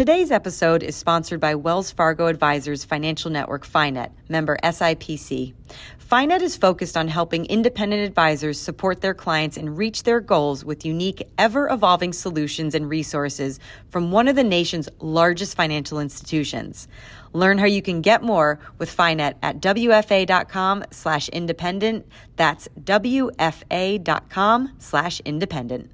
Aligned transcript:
Today's 0.00 0.30
episode 0.30 0.82
is 0.82 0.96
sponsored 0.96 1.40
by 1.40 1.54
Wells 1.54 1.90
Fargo 1.90 2.28
Advisors 2.28 2.86
Financial 2.86 3.30
Network 3.30 3.66
FiNet, 3.66 4.10
member 4.30 4.56
SIPC. 4.64 5.52
FiNet 6.10 6.40
is 6.40 6.56
focused 6.56 6.96
on 6.96 7.06
helping 7.06 7.44
independent 7.44 8.08
advisors 8.08 8.58
support 8.58 9.02
their 9.02 9.12
clients 9.12 9.58
and 9.58 9.76
reach 9.76 10.04
their 10.04 10.20
goals 10.20 10.64
with 10.64 10.86
unique, 10.86 11.28
ever 11.36 11.68
evolving 11.68 12.14
solutions 12.14 12.74
and 12.74 12.88
resources 12.88 13.60
from 13.90 14.10
one 14.10 14.26
of 14.26 14.36
the 14.36 14.42
nation's 14.42 14.88
largest 15.00 15.54
financial 15.54 16.00
institutions. 16.00 16.88
Learn 17.34 17.58
how 17.58 17.66
you 17.66 17.82
can 17.82 18.00
get 18.00 18.22
more 18.22 18.58
with 18.78 18.96
FiNet 18.96 19.34
at 19.42 19.60
WFA.com 19.60 20.82
slash 20.92 21.28
independent. 21.28 22.06
That's 22.36 22.68
WFA.com 22.84 24.76
slash 24.78 25.20
independent. 25.26 25.90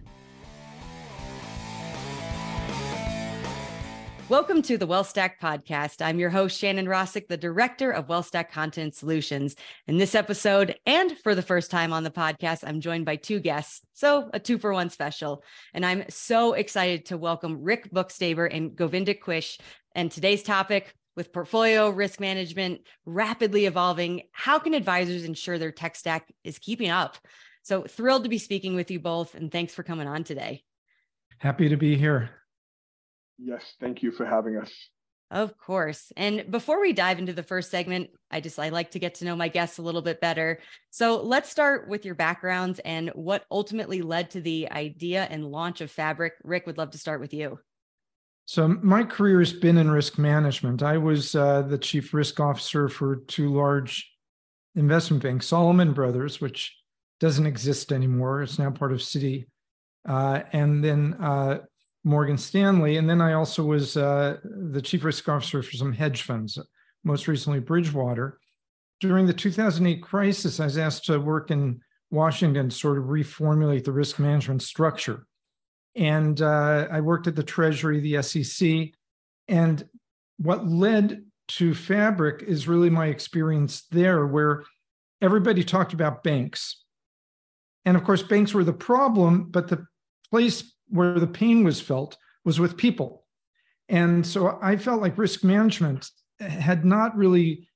Welcome 4.29 4.63
to 4.63 4.77
the 4.77 4.89
WealthStack 4.89 5.35
podcast. 5.41 6.05
I'm 6.05 6.19
your 6.19 6.31
host, 6.31 6.59
Shannon 6.59 6.87
Rosic, 6.87 7.29
the 7.29 7.37
director 7.37 7.93
of 7.93 8.09
WealthStack 8.09 8.51
Content 8.51 8.93
Solutions. 8.93 9.55
In 9.87 9.99
this 9.99 10.17
episode, 10.17 10.75
and 10.85 11.17
for 11.19 11.37
the 11.37 11.43
first 11.43 11.71
time 11.71 11.93
on 11.93 12.03
the 12.03 12.11
podcast, 12.11 12.65
I'm 12.67 12.81
joined 12.81 13.05
by 13.05 13.15
two 13.15 13.39
guests. 13.39 13.83
So, 13.93 14.29
a 14.35 14.41
two 14.41 14.59
for 14.59 14.73
one 14.73 14.91
special. 14.91 15.45
And 15.75 15.87
I'm 15.87 16.07
so 16.09 16.55
excited 16.55 17.07
to 17.07 17.17
welcome 17.17 17.63
Rick 17.63 17.93
Bookstaber 17.93 18.53
and 18.53 18.75
Govinda 18.75 19.15
Quish. 19.15 19.59
And 19.95 20.11
today's 20.11 20.43
topic 20.43 20.93
with 21.15 21.33
portfolio 21.33 21.91
risk 21.91 22.19
management 22.19 22.81
rapidly 23.05 23.67
evolving, 23.67 24.23
how 24.33 24.59
can 24.59 24.75
advisors 24.75 25.23
ensure 25.23 25.57
their 25.57 25.71
tech 25.71 25.95
stack 25.95 26.35
is 26.43 26.59
keeping 26.59 26.91
up? 26.91 27.17
So, 27.63 27.85
thrilled 27.85 28.25
to 28.25 28.29
be 28.29 28.39
speaking 28.39 28.75
with 28.75 28.91
you 28.91 28.99
both. 28.99 29.37
And 29.37 29.53
thanks 29.53 29.73
for 29.73 29.85
coming 29.85 30.09
on 30.09 30.25
today. 30.25 30.65
Happy 31.39 31.69
to 31.69 31.77
be 31.77 31.97
here. 31.97 32.31
Yes, 33.39 33.75
thank 33.81 34.03
you 34.03 34.11
for 34.11 34.25
having 34.25 34.57
us. 34.57 34.73
Of 35.31 35.59
course. 35.59 36.13
And 36.17 36.51
before 36.51 36.81
we 36.81 36.93
dive 36.93 37.19
into 37.19 37.33
the 37.33 37.43
first 37.43 37.71
segment, 37.71 38.11
I 38.31 38.41
just 38.41 38.59
I 38.61 38.69
like 38.69 38.93
to 38.93 39.01
get 39.01 39.17
to 39.17 39.25
know 39.25 39.35
my 39.35 39.49
guests 39.49 39.79
a 39.79 39.83
little 39.83 40.03
bit 40.03 40.21
better. 40.21 40.61
So 40.91 41.21
let's 41.21 41.51
start 41.51 41.89
with 41.89 42.05
your 42.05 42.15
backgrounds 42.15 42.79
and 42.85 43.11
what 43.15 43.45
ultimately 43.51 44.03
led 44.03 44.31
to 44.31 44.41
the 44.41 44.71
idea 44.71 45.27
and 45.29 45.45
launch 45.45 45.81
of 45.81 45.91
Fabric. 45.91 46.35
Rick 46.45 46.67
would 46.67 46.79
love 46.79 46.91
to 46.91 46.99
start 46.99 47.21
with 47.21 47.35
you. 47.35 47.59
So 48.45 48.69
my 48.69 49.03
career 49.03 49.41
has 49.41 49.53
been 49.53 49.77
in 49.77 49.91
risk 49.91 50.17
management. 50.17 50.85
I 50.85 50.99
was 50.99 51.35
uh, 51.35 51.63
the 51.63 51.79
chief 51.79 52.15
risk 52.15 52.39
officer 52.39 52.89
for 52.89 53.17
two 53.17 53.53
large 53.53 54.09
investment 54.77 55.25
banks, 55.25 55.49
Salomon 55.49 55.93
Brothers, 55.93 56.41
which 56.41 56.73
doesn't 57.19 57.47
exist 57.47 57.91
anymore. 57.91 58.43
It's 58.43 58.61
now 58.61 58.71
part 58.71 58.93
of 58.93 58.99
Citi, 58.99 59.47
uh, 60.09 60.43
and 60.53 60.85
then 60.85 61.15
uh, 61.15 61.59
Morgan 62.07 62.39
Stanley. 62.39 62.99
And 62.99 63.11
then 63.11 63.21
I 63.21 63.33
also 63.33 63.65
was 63.65 63.97
uh, 63.97 64.37
the 64.45 64.81
chief 64.81 65.03
risk 65.03 65.29
officer 65.29 65.61
for 65.61 65.73
some 65.73 65.93
hedge 65.93 66.23
funds, 66.23 66.57
most 67.03 67.27
recently 67.27 67.59
Bridgewater. 67.59 68.39
During 69.01 69.27
the 69.27 69.35
2008 69.35 70.03
crisis, 70.03 70.61
I 70.61 70.65
was 70.67 70.79
asked 70.79 71.07
to 71.07 71.19
work 71.19 71.51
in 71.51 71.81
Washington, 72.13 72.71
sort 72.71 72.99
of 72.99 73.05
reformulate 73.07 73.85
the 73.85 73.93
risk 73.93 74.21
management 74.21 74.63
structure. 74.63 75.27
And 75.97 76.41
uh, 76.41 76.87
I 76.93 77.01
worked 77.01 77.27
at 77.27 77.35
the 77.35 77.43
Treasury, 77.43 77.99
the 77.99 78.23
SEC. 78.23 78.91
And 79.49 79.85
what 80.39 80.65
led 80.65 81.25
to 81.49 81.75
Fabric 81.75 82.45
is 82.45 82.69
really 82.69 82.89
my 82.89 83.07
experience 83.07 83.83
there, 83.91 84.25
where 84.27 84.63
everybody 85.21 85.65
talked 85.65 85.93
about 85.93 86.23
banks. 86.23 86.85
And 87.85 87.97
of 87.97 88.05
course, 88.05 88.23
banks 88.23 88.55
were 88.55 88.65
the 88.65 88.73
problem, 88.73 89.49
but 89.51 89.67
the 89.67 89.87
place 90.31 90.73
where 90.89 91.19
the 91.19 91.27
pain 91.27 91.65
was 91.65 91.81
felt 91.81 92.17
was 92.45 92.61
with 92.61 92.77
people. 92.77 93.25
And 93.89 94.27
so 94.27 94.59
I 94.63 94.77
felt 94.77 95.01
like 95.01 95.19
risk 95.19 95.45
management 95.45 96.11
had 96.41 96.85
not 96.85 97.17
really 97.17 97.69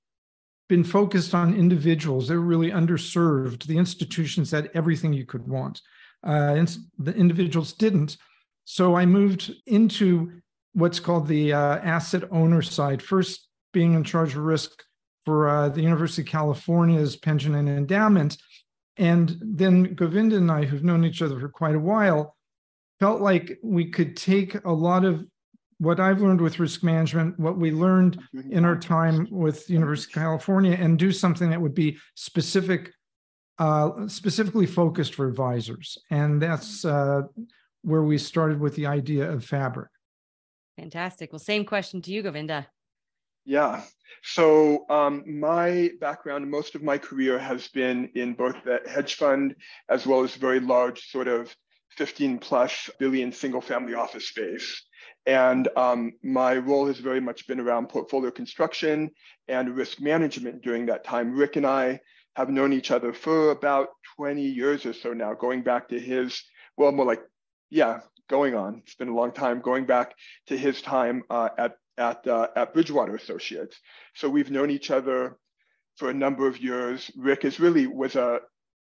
been 0.69 0.85
focused 0.85 1.35
on 1.35 1.55
individuals. 1.55 2.29
They 2.29 2.37
were 2.37 2.41
really 2.43 2.71
underserved. 2.71 3.65
The 3.65 3.79
institutions 3.79 4.51
had 4.51 4.71
everything 4.75 5.13
you 5.13 5.27
could 5.27 5.47
want. 5.47 5.81
Uh, 6.23 6.65
the 6.99 7.15
individuals 7.15 7.73
didn't. 7.73 8.17
So 8.65 8.95
I 8.95 9.07
moved 9.07 9.53
into 9.67 10.41
what's 10.75 11.01
called 11.01 11.27
the 11.27 11.53
uh, 11.53 11.79
asset 11.79 12.25
owner 12.31 12.63
side, 12.63 13.03
first 13.03 13.49
being 13.73 13.95
in 13.95 14.05
charge 14.05 14.37
of 14.37 14.45
risk 14.45 14.71
for 15.25 15.49
uh, 15.49 15.69
the 15.69 15.83
University 15.83 16.23
of 16.23 16.29
California's 16.29 17.17
pension 17.17 17.55
and 17.55 17.69
endowment. 17.69 18.37
And 18.97 19.37
then 19.41 19.95
Govinda 19.95 20.37
and 20.37 20.51
I, 20.51 20.65
who've 20.65 20.85
known 20.85 21.05
each 21.05 21.23
other 21.23 21.41
for 21.41 21.49
quite 21.49 21.75
a 21.75 21.81
while, 21.81 22.37
felt 23.01 23.23
like 23.23 23.59
we 23.63 23.91
could 23.91 24.17
take 24.17 24.63
a 24.65 24.73
lot 24.73 25.05
of 25.05 25.25
what 25.79 25.99
I've 25.99 26.21
learned 26.21 26.43
with 26.43 26.61
risk 26.61 26.85
management, 26.85 27.41
what 27.41 27.57
we 27.57 27.73
learned 27.73 28.21
in 28.51 28.67
our 28.67 28.77
time 28.77 29.27
with 29.31 29.71
University 29.71 30.13
of 30.13 30.23
California, 30.23 30.77
and 30.79 30.99
do 30.99 31.11
something 31.11 31.49
that 31.49 31.61
would 31.61 31.75
be 31.75 31.97
specific, 32.15 32.93
uh, 33.59 34.07
specifically 34.07 34.67
focused 34.67 35.15
for 35.15 35.27
advisors. 35.27 35.97
And 36.11 36.41
that's 36.41 36.85
uh, 36.85 37.23
where 37.81 38.03
we 38.03 38.19
started 38.19 38.61
with 38.61 38.77
the 38.77 38.87
idea 38.87 39.31
of 39.31 39.43
Fabric. 39.43 39.89
Fantastic. 40.79 41.33
Well, 41.33 41.39
same 41.39 41.65
question 41.65 42.03
to 42.03 42.11
you, 42.11 42.23
Govinda. 42.23 42.67
Yeah. 43.47 43.83
So 44.23 44.85
um, 44.91 45.25
my 45.27 45.93
background, 45.99 46.51
most 46.51 46.75
of 46.75 46.83
my 46.83 46.99
career 46.99 47.39
has 47.39 47.69
been 47.69 48.11
in 48.15 48.35
both 48.35 48.57
the 48.65 48.81
hedge 48.87 49.15
fund 49.15 49.55
as 49.89 50.07
well 50.07 50.23
as 50.23 50.35
very 50.35 50.61
large 50.61 51.11
sort 51.11 51.27
of 51.27 51.55
15 51.97 52.39
plus 52.39 52.91
billion 52.99 53.33
single 53.33 53.61
family 53.61 53.95
office 53.95 54.29
space. 54.29 54.83
And 55.27 55.69
um, 55.77 56.13
my 56.23 56.57
role 56.57 56.87
has 56.87 56.99
very 56.99 57.21
much 57.21 57.47
been 57.47 57.61
around 57.61 57.89
portfolio 57.89 58.31
construction 58.31 59.11
and 59.49 59.77
risk 59.77 60.01
management 60.01 60.63
during 60.63 60.87
that 60.87 61.05
time. 61.05 61.37
Rick 61.37 61.57
and 61.57 61.67
I 61.67 62.01
have 62.37 62.49
known 62.49 62.73
each 62.73 62.91
other 62.91 63.13
for 63.13 63.51
about 63.51 63.89
20 64.17 64.43
years 64.43 64.87
or 64.87 64.93
so 64.93 65.13
now, 65.13 65.35
going 65.35 65.63
back 65.63 65.89
to 65.89 65.99
his, 65.99 66.43
well, 66.77 66.93
more 66.93 67.05
like, 67.05 67.23
yeah, 67.69 68.01
going 68.29 68.55
on. 68.55 68.83
It's 68.85 68.95
been 68.95 69.09
a 69.09 69.15
long 69.15 69.33
time, 69.33 69.61
going 69.61 69.85
back 69.85 70.15
to 70.47 70.57
his 70.57 70.81
time 70.81 71.23
uh, 71.29 71.51
at, 71.59 71.77
at, 71.99 72.27
uh, 72.27 72.49
at 72.57 72.73
Bridgewater 72.73 73.15
Associates. 73.15 73.79
So 74.15 74.29
we've 74.29 74.51
known 74.51 74.71
each 74.71 74.91
other 74.91 75.37
for 75.97 76.09
a 76.09 76.15
number 76.15 76.47
of 76.47 76.59
years. 76.59 77.11
Rick 77.17 77.45
is 77.45 77.61
really 77.61 77.87
was 77.87 78.17
a 78.17 78.41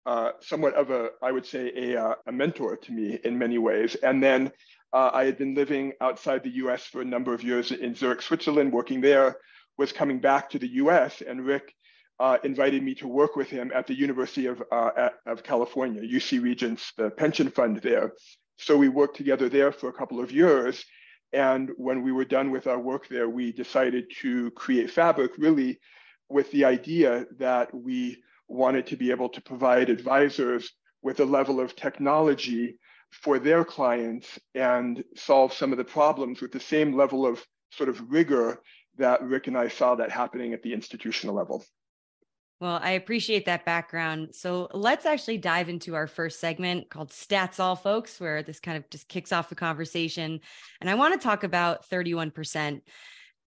uh, 0.08 0.32
somewhat 0.40 0.72
of 0.72 0.88
a, 0.90 1.10
I 1.20 1.30
would 1.30 1.44
say, 1.44 1.70
a, 1.76 2.02
uh, 2.02 2.14
a 2.26 2.32
mentor 2.32 2.78
to 2.78 2.92
me 2.92 3.18
in 3.24 3.36
many 3.36 3.58
ways. 3.58 3.94
And 3.96 4.22
then 4.22 4.50
uh, 4.94 5.10
I 5.12 5.26
had 5.26 5.36
been 5.36 5.54
living 5.54 5.92
outside 6.00 6.42
the 6.42 6.56
US 6.64 6.86
for 6.86 7.02
a 7.02 7.04
number 7.04 7.34
of 7.34 7.42
years 7.42 7.72
in 7.72 7.94
Zurich, 7.94 8.22
Switzerland, 8.22 8.72
working 8.72 9.02
there, 9.02 9.36
was 9.76 9.92
coming 9.92 10.18
back 10.18 10.48
to 10.50 10.58
the 10.58 10.68
US, 10.82 11.20
and 11.20 11.44
Rick 11.44 11.74
uh, 12.20 12.38
invited 12.42 12.82
me 12.82 12.94
to 12.94 13.06
work 13.06 13.36
with 13.36 13.50
him 13.50 13.70
at 13.74 13.86
the 13.86 13.92
University 13.92 14.46
of, 14.46 14.62
uh, 14.72 15.10
of 15.26 15.42
California, 15.42 16.00
UC 16.00 16.42
Regents, 16.42 16.94
the 16.96 17.10
pension 17.10 17.50
fund 17.50 17.76
there. 17.82 18.14
So 18.56 18.78
we 18.78 18.88
worked 18.88 19.16
together 19.18 19.50
there 19.50 19.72
for 19.72 19.90
a 19.90 19.92
couple 19.92 20.20
of 20.20 20.32
years. 20.32 20.86
And 21.34 21.70
when 21.76 22.02
we 22.02 22.12
were 22.12 22.24
done 22.24 22.50
with 22.50 22.66
our 22.66 22.80
work 22.80 23.08
there, 23.08 23.28
we 23.28 23.52
decided 23.52 24.06
to 24.22 24.50
create 24.52 24.90
Fabric 24.90 25.32
really 25.36 25.78
with 26.30 26.50
the 26.50 26.64
idea 26.64 27.26
that 27.38 27.74
we 27.74 28.22
wanted 28.48 28.86
to 28.86 28.96
be 28.96 29.10
able 29.10 29.28
to 29.28 29.40
provide 29.40 29.90
advisors 29.90 30.72
with 31.02 31.20
a 31.20 31.24
level 31.24 31.60
of 31.60 31.76
technology 31.76 32.78
for 33.10 33.38
their 33.38 33.64
clients 33.64 34.38
and 34.54 35.04
solve 35.16 35.52
some 35.52 35.72
of 35.72 35.78
the 35.78 35.84
problems 35.84 36.40
with 36.40 36.52
the 36.52 36.60
same 36.60 36.94
level 36.94 37.26
of 37.26 37.44
sort 37.70 37.88
of 37.88 38.10
rigor 38.10 38.60
that 38.96 39.22
Rick 39.22 39.46
and 39.46 39.56
I 39.56 39.68
saw 39.68 39.94
that 39.94 40.10
happening 40.10 40.52
at 40.52 40.62
the 40.62 40.72
institutional 40.72 41.34
level. 41.34 41.64
Well, 42.60 42.80
I 42.82 42.92
appreciate 42.92 43.46
that 43.46 43.64
background. 43.64 44.34
So 44.34 44.68
let's 44.74 45.06
actually 45.06 45.38
dive 45.38 45.68
into 45.68 45.94
our 45.94 46.08
first 46.08 46.40
segment 46.40 46.90
called 46.90 47.10
Stats 47.10 47.60
All 47.60 47.76
Folks, 47.76 48.18
where 48.18 48.42
this 48.42 48.58
kind 48.58 48.76
of 48.76 48.90
just 48.90 49.08
kicks 49.08 49.30
off 49.30 49.48
the 49.48 49.54
conversation. 49.54 50.40
And 50.80 50.90
I 50.90 50.96
want 50.96 51.14
to 51.14 51.24
talk 51.24 51.44
about 51.44 51.88
31%. 51.88 52.80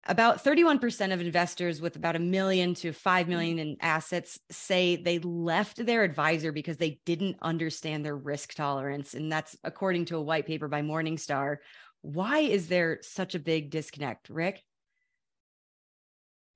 About 0.07 0.43
31% 0.43 1.13
of 1.13 1.21
investors 1.21 1.79
with 1.79 1.95
about 1.95 2.15
a 2.15 2.19
million 2.19 2.73
to 2.75 2.91
5 2.91 3.27
million 3.27 3.59
in 3.59 3.77
assets 3.81 4.39
say 4.49 4.95
they 4.95 5.19
left 5.19 5.85
their 5.85 6.03
advisor 6.03 6.51
because 6.51 6.77
they 6.77 6.99
didn't 7.05 7.37
understand 7.43 8.03
their 8.03 8.15
risk 8.15 8.55
tolerance. 8.55 9.13
And 9.13 9.31
that's 9.31 9.55
according 9.63 10.05
to 10.05 10.17
a 10.17 10.21
white 10.21 10.47
paper 10.47 10.67
by 10.67 10.81
Morningstar. 10.81 11.57
Why 12.01 12.39
is 12.39 12.67
there 12.67 12.97
such 13.03 13.35
a 13.35 13.39
big 13.39 13.69
disconnect, 13.69 14.29
Rick? 14.29 14.63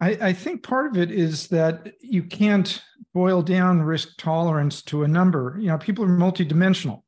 I, 0.02 0.10
I, 0.22 0.34
think 0.34 0.64
part 0.64 0.88
of 0.88 0.98
it 0.98 1.10
is 1.10 1.48
that 1.50 1.94
you 2.02 2.24
can't 2.24 2.82
boil 3.14 3.42
down 3.42 3.82
risk 3.82 4.18
tolerance 4.18 4.82
to 4.84 5.04
a 5.04 5.08
number. 5.08 5.56
You 5.60 5.68
know, 5.68 5.78
people 5.78 6.04
are 6.04 6.10
multidimensional. 6.10 7.04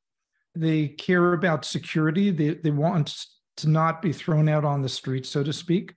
They 0.56 0.88
care 0.88 1.34
about 1.34 1.66
security. 1.66 2.30
They, 2.30 2.54
they 2.54 2.72
want 2.72 3.26
to 3.58 3.70
not 3.70 4.02
be 4.02 4.14
thrown 4.14 4.48
out 4.48 4.64
on 4.64 4.82
the 4.82 4.90
street, 4.90 5.26
so 5.26 5.44
to 5.44 5.52
speak. 5.52 5.96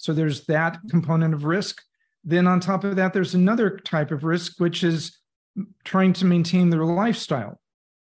So 0.00 0.14
there's 0.14 0.46
that 0.46 0.78
component 0.88 1.34
of 1.34 1.44
risk. 1.44 1.82
Then 2.24 2.46
on 2.46 2.58
top 2.58 2.84
of 2.84 2.96
that, 2.96 3.12
there's 3.12 3.34
another 3.34 3.76
type 3.76 4.10
of 4.10 4.24
risk, 4.24 4.58
which 4.58 4.82
is 4.82 5.18
trying 5.84 6.14
to 6.14 6.24
maintain 6.24 6.70
their 6.70 6.86
lifestyle. 6.86 7.60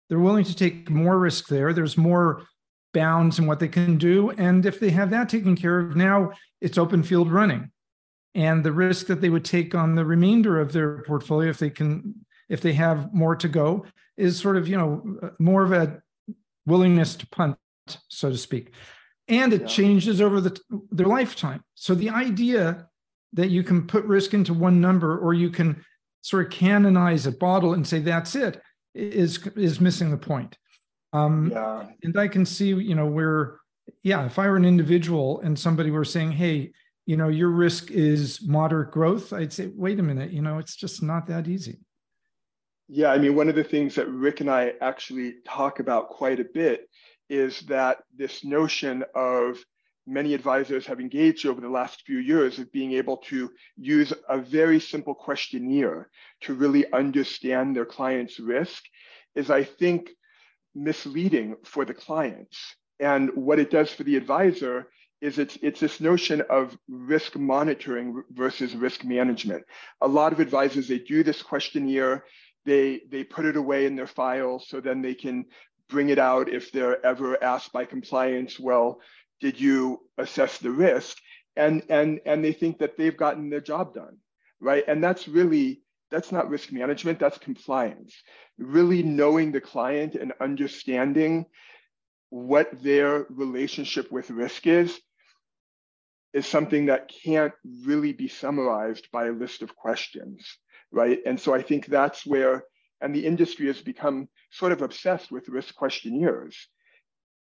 They're 0.08 0.18
willing 0.18 0.44
to 0.44 0.56
take 0.56 0.88
more 0.88 1.18
risk 1.18 1.48
there. 1.48 1.74
There's 1.74 1.98
more 1.98 2.44
bounds 2.94 3.38
in 3.38 3.46
what 3.46 3.60
they 3.60 3.68
can 3.68 3.98
do. 3.98 4.30
And 4.30 4.64
if 4.64 4.80
they 4.80 4.88
have 4.90 5.10
that 5.10 5.28
taken 5.28 5.56
care 5.56 5.78
of, 5.78 5.94
now 5.94 6.32
it's 6.62 6.78
open 6.78 7.02
field 7.02 7.30
running. 7.30 7.70
And 8.34 8.64
the 8.64 8.72
risk 8.72 9.06
that 9.08 9.20
they 9.20 9.28
would 9.28 9.44
take 9.44 9.74
on 9.74 9.94
the 9.94 10.06
remainder 10.06 10.58
of 10.58 10.72
their 10.72 11.02
portfolio, 11.02 11.50
if 11.50 11.58
they 11.58 11.68
can, 11.68 12.14
if 12.48 12.62
they 12.62 12.72
have 12.72 13.12
more 13.12 13.36
to 13.36 13.48
go, 13.48 13.84
is 14.16 14.38
sort 14.38 14.56
of, 14.56 14.68
you 14.68 14.78
know, 14.78 15.30
more 15.38 15.64
of 15.64 15.72
a 15.72 16.00
willingness 16.64 17.14
to 17.16 17.26
punt, 17.26 17.58
so 18.08 18.30
to 18.30 18.38
speak. 18.38 18.72
And 19.28 19.52
it 19.52 19.62
yeah. 19.62 19.66
changes 19.66 20.20
over 20.20 20.40
the, 20.40 20.58
their 20.90 21.06
lifetime. 21.06 21.62
So 21.74 21.94
the 21.94 22.10
idea 22.10 22.88
that 23.32 23.50
you 23.50 23.62
can 23.62 23.86
put 23.86 24.04
risk 24.04 24.34
into 24.34 24.52
one 24.54 24.80
number 24.80 25.18
or 25.18 25.34
you 25.34 25.50
can 25.50 25.84
sort 26.22 26.46
of 26.46 26.52
canonize 26.52 27.26
a 27.26 27.32
bottle 27.32 27.74
and 27.74 27.86
say 27.86 27.98
that's 28.00 28.34
it 28.34 28.60
is 28.94 29.46
is 29.56 29.80
missing 29.80 30.10
the 30.10 30.16
point. 30.16 30.56
Um, 31.12 31.50
yeah. 31.52 31.86
And 32.02 32.18
I 32.18 32.28
can 32.28 32.44
see, 32.44 32.68
you 32.68 32.94
know, 32.94 33.06
where, 33.06 33.58
yeah, 34.02 34.26
if 34.26 34.38
I 34.38 34.48
were 34.48 34.56
an 34.56 34.64
individual 34.64 35.40
and 35.40 35.58
somebody 35.58 35.90
were 35.90 36.04
saying, 36.04 36.32
hey, 36.32 36.72
you 37.06 37.16
know, 37.16 37.28
your 37.28 37.50
risk 37.50 37.90
is 37.90 38.40
moderate 38.46 38.90
growth, 38.90 39.32
I'd 39.32 39.52
say, 39.52 39.70
wait 39.74 40.00
a 40.00 40.02
minute, 40.02 40.32
you 40.32 40.42
know, 40.42 40.58
it's 40.58 40.74
just 40.76 41.02
not 41.02 41.26
that 41.28 41.46
easy. 41.46 41.78
Yeah, 42.88 43.10
I 43.12 43.18
mean, 43.18 43.34
one 43.34 43.48
of 43.48 43.54
the 43.54 43.64
things 43.64 43.94
that 43.94 44.08
Rick 44.08 44.40
and 44.40 44.50
I 44.50 44.74
actually 44.80 45.36
talk 45.46 45.80
about 45.80 46.10
quite 46.10 46.40
a 46.40 46.44
bit 46.44 46.88
is 47.28 47.60
that 47.62 47.98
this 48.16 48.44
notion 48.44 49.04
of 49.14 49.58
many 50.06 50.34
advisors 50.34 50.86
have 50.86 51.00
engaged 51.00 51.46
over 51.46 51.60
the 51.60 51.68
last 51.68 52.02
few 52.02 52.18
years 52.18 52.58
of 52.58 52.70
being 52.72 52.92
able 52.92 53.16
to 53.16 53.50
use 53.76 54.12
a 54.28 54.38
very 54.38 54.78
simple 54.78 55.14
questionnaire 55.14 56.10
to 56.42 56.54
really 56.54 56.90
understand 56.92 57.74
their 57.74 57.86
client's 57.86 58.38
risk 58.38 58.84
is, 59.34 59.50
I 59.50 59.64
think, 59.64 60.10
misleading 60.74 61.56
for 61.64 61.84
the 61.84 61.94
clients. 61.94 62.58
And 63.00 63.30
what 63.34 63.58
it 63.58 63.70
does 63.70 63.90
for 63.90 64.04
the 64.04 64.16
advisor 64.16 64.88
is 65.20 65.38
it's, 65.38 65.56
it's 65.62 65.80
this 65.80 66.00
notion 66.00 66.42
of 66.50 66.76
risk 66.88 67.36
monitoring 67.36 68.22
versus 68.30 68.74
risk 68.74 69.04
management. 69.04 69.64
A 70.02 70.08
lot 70.08 70.32
of 70.32 70.40
advisors, 70.40 70.86
they 70.86 70.98
do 70.98 71.22
this 71.22 71.42
questionnaire, 71.42 72.24
they, 72.66 73.00
they 73.10 73.24
put 73.24 73.46
it 73.46 73.56
away 73.56 73.86
in 73.86 73.96
their 73.96 74.06
file 74.06 74.58
so 74.58 74.80
then 74.80 75.00
they 75.00 75.14
can 75.14 75.46
bring 75.88 76.08
it 76.08 76.18
out 76.18 76.48
if 76.48 76.72
they're 76.72 77.04
ever 77.04 77.42
asked 77.42 77.72
by 77.72 77.84
compliance, 77.84 78.58
well, 78.58 79.00
did 79.40 79.60
you 79.60 80.00
assess 80.18 80.58
the 80.58 80.70
risk? 80.70 81.18
And, 81.56 81.82
and, 81.88 82.20
and 82.26 82.44
they 82.44 82.52
think 82.52 82.78
that 82.78 82.96
they've 82.96 83.16
gotten 83.16 83.50
their 83.50 83.60
job 83.60 83.94
done, 83.94 84.16
right? 84.60 84.84
And 84.88 85.02
that's 85.02 85.28
really, 85.28 85.82
that's 86.10 86.32
not 86.32 86.48
risk 86.48 86.72
management, 86.72 87.18
that's 87.18 87.38
compliance. 87.38 88.14
Really 88.58 89.02
knowing 89.02 89.52
the 89.52 89.60
client 89.60 90.14
and 90.14 90.32
understanding 90.40 91.46
what 92.30 92.82
their 92.82 93.26
relationship 93.30 94.10
with 94.10 94.30
risk 94.30 94.66
is, 94.66 94.98
is 96.32 96.46
something 96.46 96.86
that 96.86 97.08
can't 97.24 97.52
really 97.84 98.12
be 98.12 98.26
summarized 98.26 99.08
by 99.12 99.26
a 99.26 99.32
list 99.32 99.62
of 99.62 99.76
questions, 99.76 100.58
right? 100.90 101.20
And 101.24 101.38
so 101.38 101.54
I 101.54 101.62
think 101.62 101.86
that's 101.86 102.26
where, 102.26 102.64
and 103.00 103.14
the 103.14 103.24
industry 103.24 103.68
has 103.68 103.80
become 103.80 104.28
sort 104.54 104.72
of 104.72 104.82
obsessed 104.82 105.30
with 105.30 105.48
risk 105.48 105.74
questionnaires 105.74 106.68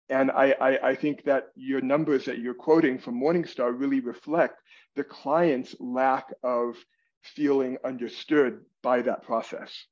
and 0.09 0.31
I, 0.31 0.55
I, 0.59 0.89
I, 0.89 0.95
think 0.95 1.23
that 1.25 1.49
your 1.55 1.81
numbers 1.81 2.25
that 2.25 2.39
you're 2.39 2.53
quoting 2.53 2.97
from 2.97 3.19
Morningstar 3.19 3.77
really 3.77 3.99
reflect 3.99 4.61
the 4.95 5.03
client's 5.03 5.75
lack 5.79 6.33
of 6.43 6.75
feeling 7.21 7.77
understood 7.83 8.61
by 8.81 9.01
that 9.01 9.23
process. 9.23 9.85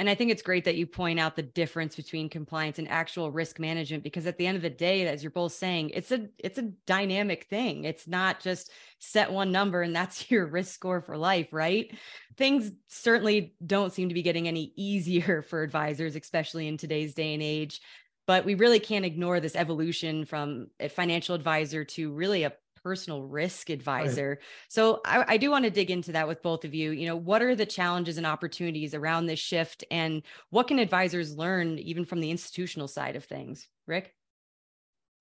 And 0.00 0.08
I 0.08 0.14
think 0.14 0.30
it's 0.30 0.40
great 0.40 0.64
that 0.64 0.76
you 0.76 0.86
point 0.86 1.20
out 1.20 1.36
the 1.36 1.42
difference 1.42 1.94
between 1.94 2.30
compliance 2.30 2.78
and 2.78 2.88
actual 2.88 3.30
risk 3.30 3.58
management 3.58 4.02
because 4.02 4.26
at 4.26 4.38
the 4.38 4.46
end 4.46 4.56
of 4.56 4.62
the 4.62 4.70
day, 4.70 5.06
as 5.06 5.22
you're 5.22 5.30
both 5.30 5.52
saying, 5.52 5.90
it's 5.90 6.10
a 6.10 6.26
it's 6.38 6.56
a 6.56 6.72
dynamic 6.86 7.44
thing. 7.50 7.84
It's 7.84 8.08
not 8.08 8.40
just 8.40 8.70
set 8.98 9.30
one 9.30 9.52
number 9.52 9.82
and 9.82 9.94
that's 10.00 10.30
your 10.30 10.46
risk 10.46 10.72
score 10.72 11.02
for 11.02 11.18
life, 11.18 11.48
right? 11.52 11.94
Things 12.38 12.72
certainly 12.88 13.54
don't 13.66 13.92
seem 13.92 14.08
to 14.08 14.14
be 14.14 14.22
getting 14.22 14.48
any 14.48 14.72
easier 14.76 15.42
for 15.42 15.62
advisors, 15.62 16.16
especially 16.16 16.66
in 16.66 16.78
today's 16.78 17.12
day 17.12 17.34
and 17.34 17.42
age 17.42 17.82
but 18.26 18.44
we 18.44 18.54
really 18.54 18.78
can't 18.78 19.04
ignore 19.04 19.40
this 19.40 19.56
evolution 19.56 20.24
from 20.24 20.68
a 20.78 20.88
financial 20.88 21.34
advisor 21.34 21.84
to 21.84 22.12
really 22.12 22.44
a 22.44 22.52
personal 22.82 23.22
risk 23.22 23.70
advisor. 23.70 24.30
Right. 24.30 24.38
So 24.68 25.00
I, 25.04 25.24
I, 25.28 25.36
do 25.36 25.50
want 25.50 25.64
to 25.64 25.70
dig 25.70 25.90
into 25.90 26.12
that 26.12 26.26
with 26.26 26.42
both 26.42 26.64
of 26.64 26.74
you. 26.74 26.90
You 26.92 27.06
know, 27.06 27.16
what 27.16 27.42
are 27.42 27.54
the 27.54 27.66
challenges 27.66 28.16
and 28.16 28.26
opportunities 28.26 28.94
around 28.94 29.26
this 29.26 29.38
shift, 29.38 29.84
and 29.90 30.22
what 30.50 30.68
can 30.68 30.78
advisors 30.78 31.36
learn 31.36 31.78
even 31.78 32.04
from 32.04 32.20
the 32.20 32.30
institutional 32.30 32.88
side 32.88 33.16
of 33.16 33.24
things? 33.24 33.68
Rick. 33.86 34.14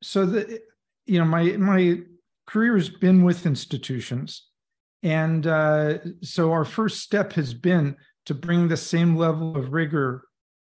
So 0.01 0.25
the, 0.25 0.61
you 1.05 1.19
know, 1.19 1.25
my 1.25 1.43
my 1.57 2.01
career 2.47 2.75
has 2.75 2.89
been 2.89 3.23
with 3.23 3.45
institutions, 3.45 4.47
and 5.03 5.45
uh, 5.45 5.99
so 6.21 6.51
our 6.51 6.65
first 6.65 6.99
step 6.99 7.33
has 7.33 7.53
been 7.53 7.97
to 8.25 8.33
bring 8.33 8.67
the 8.67 8.77
same 8.77 9.15
level 9.15 9.57
of 9.57 9.73
rigor 9.73 10.23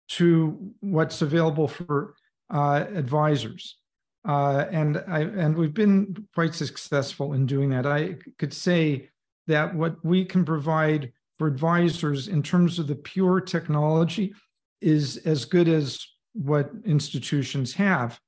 to 0.09 0.75
what's 0.81 1.23
available 1.23 1.69
for 1.69 2.15
uh, 2.53 2.85
advisors. 2.95 3.79
Uh, 4.27 4.67
and 4.71 5.03
I 5.09 5.21
and 5.21 5.57
we've 5.57 5.75
been 5.75 6.29
quite 6.35 6.55
successful 6.55 7.33
in 7.33 7.47
doing 7.47 7.71
that. 7.71 7.87
I 7.87 8.17
could 8.39 8.55
say 8.55 9.09
that 9.49 9.75
what 9.75 10.05
we 10.05 10.25
can 10.25 10.45
provide 10.45 11.13
for 11.37 11.49
advisors 11.49 12.29
in 12.29 12.43
terms 12.43 12.79
of 12.79 12.87
the 12.87 12.95
pure 12.95 13.41
technology 13.41 14.35
is 14.81 15.17
as 15.19 15.45
good 15.45 15.69
as 15.69 16.07
what 16.35 16.71
institutions 16.85 17.75
have, 17.75 18.21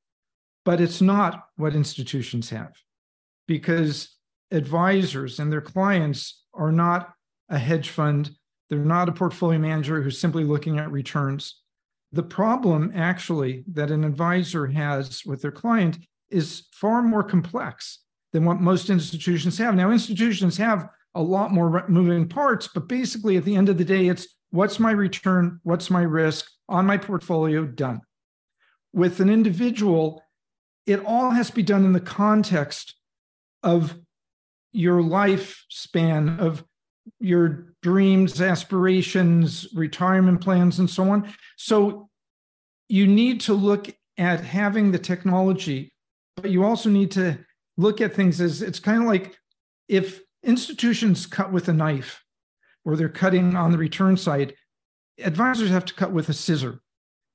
but 0.64 0.80
it's 0.80 1.00
not 1.00 1.44
what 1.56 1.74
institutions 1.74 2.50
have 2.50 2.72
because 3.46 4.16
advisors 4.50 5.38
and 5.38 5.52
their 5.52 5.60
clients 5.60 6.44
are 6.54 6.72
not 6.72 7.12
a 7.48 7.58
hedge 7.58 7.90
fund. 7.90 8.30
They're 8.70 8.78
not 8.78 9.08
a 9.08 9.12
portfolio 9.12 9.58
manager 9.58 10.02
who's 10.02 10.18
simply 10.18 10.44
looking 10.44 10.78
at 10.78 10.90
returns. 10.90 11.60
The 12.14 12.22
problem, 12.22 12.92
actually, 12.94 13.64
that 13.72 13.90
an 13.90 14.04
advisor 14.04 14.68
has 14.68 15.24
with 15.26 15.42
their 15.42 15.50
client 15.50 15.98
is 16.30 16.68
far 16.70 17.02
more 17.02 17.24
complex 17.24 18.04
than 18.32 18.44
what 18.44 18.60
most 18.60 18.88
institutions 18.88 19.58
have. 19.58 19.74
Now, 19.74 19.90
institutions 19.90 20.56
have 20.58 20.88
a 21.16 21.22
lot 21.22 21.50
more 21.50 21.84
moving 21.88 22.28
parts, 22.28 22.68
but 22.72 22.86
basically, 22.86 23.36
at 23.36 23.44
the 23.44 23.56
end 23.56 23.68
of 23.68 23.78
the 23.78 23.84
day, 23.84 24.06
it's 24.06 24.28
what's 24.50 24.78
my 24.78 24.92
return, 24.92 25.58
what's 25.64 25.90
my 25.90 26.02
risk 26.02 26.48
on 26.68 26.86
my 26.86 26.98
portfolio, 26.98 27.64
done. 27.66 28.00
With 28.92 29.18
an 29.18 29.28
individual, 29.28 30.22
it 30.86 31.04
all 31.04 31.30
has 31.30 31.48
to 31.48 31.56
be 31.56 31.64
done 31.64 31.84
in 31.84 31.94
the 31.94 32.00
context 32.00 32.94
of 33.64 33.98
your 34.72 35.02
lifespan, 35.02 36.38
of 36.38 36.62
your 37.24 37.74
dreams, 37.82 38.40
aspirations, 38.40 39.66
retirement 39.74 40.40
plans, 40.40 40.78
and 40.78 40.88
so 40.88 41.10
on. 41.10 41.32
So 41.56 42.08
you 42.88 43.06
need 43.06 43.40
to 43.42 43.54
look 43.54 43.88
at 44.18 44.40
having 44.40 44.92
the 44.92 44.98
technology, 44.98 45.92
but 46.36 46.50
you 46.50 46.64
also 46.64 46.90
need 46.90 47.10
to 47.12 47.38
look 47.76 48.00
at 48.00 48.14
things 48.14 48.40
as 48.40 48.62
it's 48.62 48.78
kind 48.78 49.02
of 49.02 49.08
like 49.08 49.36
if 49.88 50.20
institutions 50.42 51.26
cut 51.26 51.50
with 51.50 51.68
a 51.68 51.72
knife 51.72 52.22
or 52.84 52.96
they're 52.96 53.08
cutting 53.08 53.56
on 53.56 53.72
the 53.72 53.78
return 53.78 54.16
side, 54.16 54.54
advisors 55.18 55.70
have 55.70 55.86
to 55.86 55.94
cut 55.94 56.12
with 56.12 56.28
a 56.28 56.34
scissor 56.34 56.80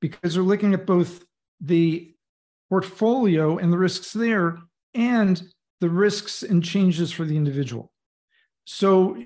because 0.01 0.35
they're 0.35 0.43
looking 0.43 0.73
at 0.73 0.85
both 0.85 1.25
the 1.59 2.13
portfolio 2.69 3.57
and 3.57 3.73
the 3.73 3.77
risks 3.77 4.13
there 4.13 4.59
and 4.93 5.41
the 5.81 5.89
risks 5.89 6.43
and 6.43 6.63
changes 6.63 7.11
for 7.11 7.25
the 7.25 7.35
individual. 7.35 7.91
So 8.65 9.17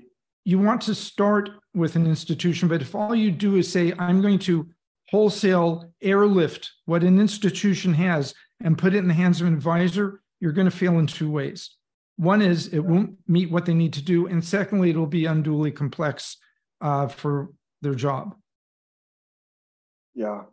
you 0.45 0.59
want 0.59 0.81
to 0.81 0.95
start 0.95 1.50
with 1.73 1.95
an 1.95 2.05
institution, 2.05 2.67
but 2.67 2.81
if 2.81 2.93
all 2.95 3.15
you 3.15 3.31
do 3.31 3.55
is 3.55 3.71
say, 3.71 3.93
I'm 3.97 4.21
going 4.21 4.39
to 4.39 4.69
wholesale 5.09 5.91
airlift 6.01 6.71
what 6.85 7.03
an 7.03 7.19
institution 7.19 7.93
has 7.93 8.33
and 8.63 8.77
put 8.77 8.93
it 8.93 9.00
in 9.00 9.07
the 9.07 9.13
hands 9.13 9.41
of 9.41 9.47
an 9.47 9.53
advisor, 9.53 10.21
you're 10.39 10.51
going 10.51 10.69
to 10.69 10.75
fail 10.75 11.00
in 11.00 11.07
two 11.07 11.31
ways. 11.31 11.71
One 12.17 12.41
is 12.41 12.67
it 12.67 12.79
won't 12.79 13.17
meet 13.27 13.50
what 13.50 13.65
they 13.65 13.73
need 13.73 13.93
to 13.93 14.03
do. 14.03 14.27
And 14.27 14.43
secondly, 14.43 14.89
it'll 14.89 15.07
be 15.07 15.25
unduly 15.25 15.71
complex 15.71 16.38
uh, 16.81 17.07
for 17.07 17.50
their 17.81 17.95
job. 17.95 18.35
Yeah. 20.13 20.43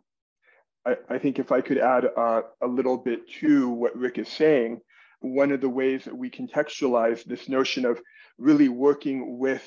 I, 0.85 0.95
I 1.09 1.17
think 1.19 1.37
if 1.37 1.51
I 1.51 1.61
could 1.61 1.77
add 1.77 2.05
uh, 2.17 2.41
a 2.61 2.67
little 2.67 2.97
bit 2.97 3.29
to 3.41 3.69
what 3.69 3.95
Rick 3.95 4.17
is 4.17 4.29
saying, 4.29 4.81
one 5.19 5.51
of 5.51 5.61
the 5.61 5.69
ways 5.69 6.05
that 6.05 6.17
we 6.17 6.31
contextualize 6.31 7.23
this 7.23 7.47
notion 7.47 7.85
of 7.85 8.01
really 8.39 8.69
working 8.69 9.37
with 9.37 9.61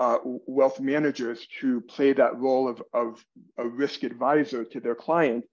uh, 0.00 0.18
wealth 0.24 0.80
managers 0.80 1.46
to 1.60 1.82
play 1.82 2.12
that 2.14 2.36
role 2.38 2.66
of, 2.66 2.82
of 2.94 3.24
a 3.58 3.68
risk 3.68 4.02
advisor 4.02 4.64
to 4.64 4.80
their 4.80 4.94
client 4.94 5.44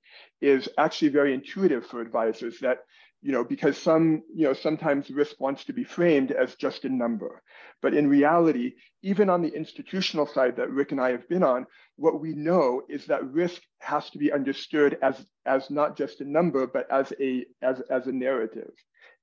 is 0.41 0.69
actually 0.77 1.09
very 1.09 1.33
intuitive 1.33 1.85
for 1.85 2.01
advisors 2.01 2.57
that 2.59 2.79
you 3.21 3.31
know, 3.31 3.43
because 3.43 3.77
some, 3.77 4.21
you 4.33 4.43
know, 4.43 4.53
sometimes 4.53 5.09
risk 5.09 5.39
wants 5.39 5.65
to 5.65 5.73
be 5.73 5.83
framed 5.83 6.31
as 6.31 6.55
just 6.55 6.85
a 6.85 6.89
number. 6.89 7.41
But 7.81 7.95
in 7.95 8.07
reality, 8.07 8.75
even 9.01 9.29
on 9.29 9.41
the 9.41 9.53
institutional 9.53 10.27
side 10.27 10.55
that 10.57 10.69
Rick 10.69 10.91
and 10.91 11.01
I 11.01 11.11
have 11.11 11.27
been 11.27 11.43
on, 11.43 11.65
what 11.95 12.21
we 12.21 12.33
know 12.33 12.83
is 12.87 13.07
that 13.07 13.29
risk 13.31 13.61
has 13.79 14.09
to 14.11 14.19
be 14.19 14.31
understood 14.31 14.99
as, 15.01 15.25
as 15.45 15.69
not 15.71 15.97
just 15.97 16.21
a 16.21 16.29
number, 16.29 16.67
but 16.67 16.89
as 16.91 17.11
a, 17.19 17.45
as, 17.61 17.81
as 17.89 18.05
a 18.05 18.11
narrative, 18.11 18.71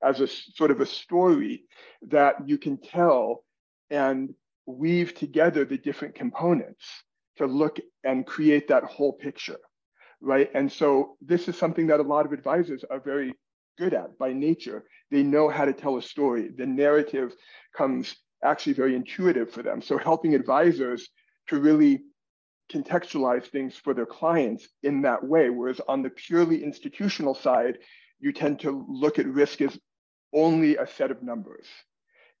as 0.03 0.19
a 0.19 0.27
sort 0.27 0.71
of 0.71 0.81
a 0.81 0.85
story 0.85 1.63
that 2.09 2.47
you 2.47 2.57
can 2.57 2.77
tell 2.77 3.45
and 3.89 4.35
weave 4.65 5.13
together 5.13 5.65
the 5.65 5.77
different 5.77 6.15
components 6.15 6.85
to 7.37 7.45
look 7.45 7.79
and 8.03 8.25
create 8.25 8.67
that 8.67 8.83
whole 8.83 9.13
picture 9.13 9.57
right? 10.21 10.49
And 10.53 10.71
so 10.71 11.17
this 11.21 11.47
is 11.47 11.57
something 11.57 11.87
that 11.87 11.99
a 11.99 12.03
lot 12.03 12.25
of 12.25 12.33
advisors 12.33 12.83
are 12.89 12.99
very 12.99 13.33
good 13.77 13.93
at 13.93 14.17
by 14.17 14.33
nature. 14.33 14.83
They 15.11 15.23
know 15.23 15.49
how 15.49 15.65
to 15.65 15.73
tell 15.73 15.97
a 15.97 16.01
story. 16.01 16.49
The 16.55 16.65
narrative 16.65 17.35
comes 17.75 18.15
actually 18.43 18.73
very 18.73 18.95
intuitive 18.95 19.51
for 19.51 19.63
them. 19.63 19.81
So 19.81 19.97
helping 19.97 20.33
advisors 20.33 21.07
to 21.47 21.59
really 21.59 22.01
contextualize 22.71 23.45
things 23.45 23.75
for 23.75 23.93
their 23.93 24.05
clients 24.05 24.67
in 24.81 25.03
that 25.03 25.23
way. 25.23 25.49
Whereas 25.49 25.79
on 25.87 26.01
the 26.01 26.09
purely 26.09 26.63
institutional 26.63 27.35
side, 27.35 27.77
you 28.19 28.31
tend 28.31 28.61
to 28.61 28.85
look 28.89 29.19
at 29.19 29.27
risk 29.27 29.61
as 29.61 29.77
only 30.33 30.77
a 30.77 30.87
set 30.87 31.11
of 31.11 31.21
numbers. 31.21 31.67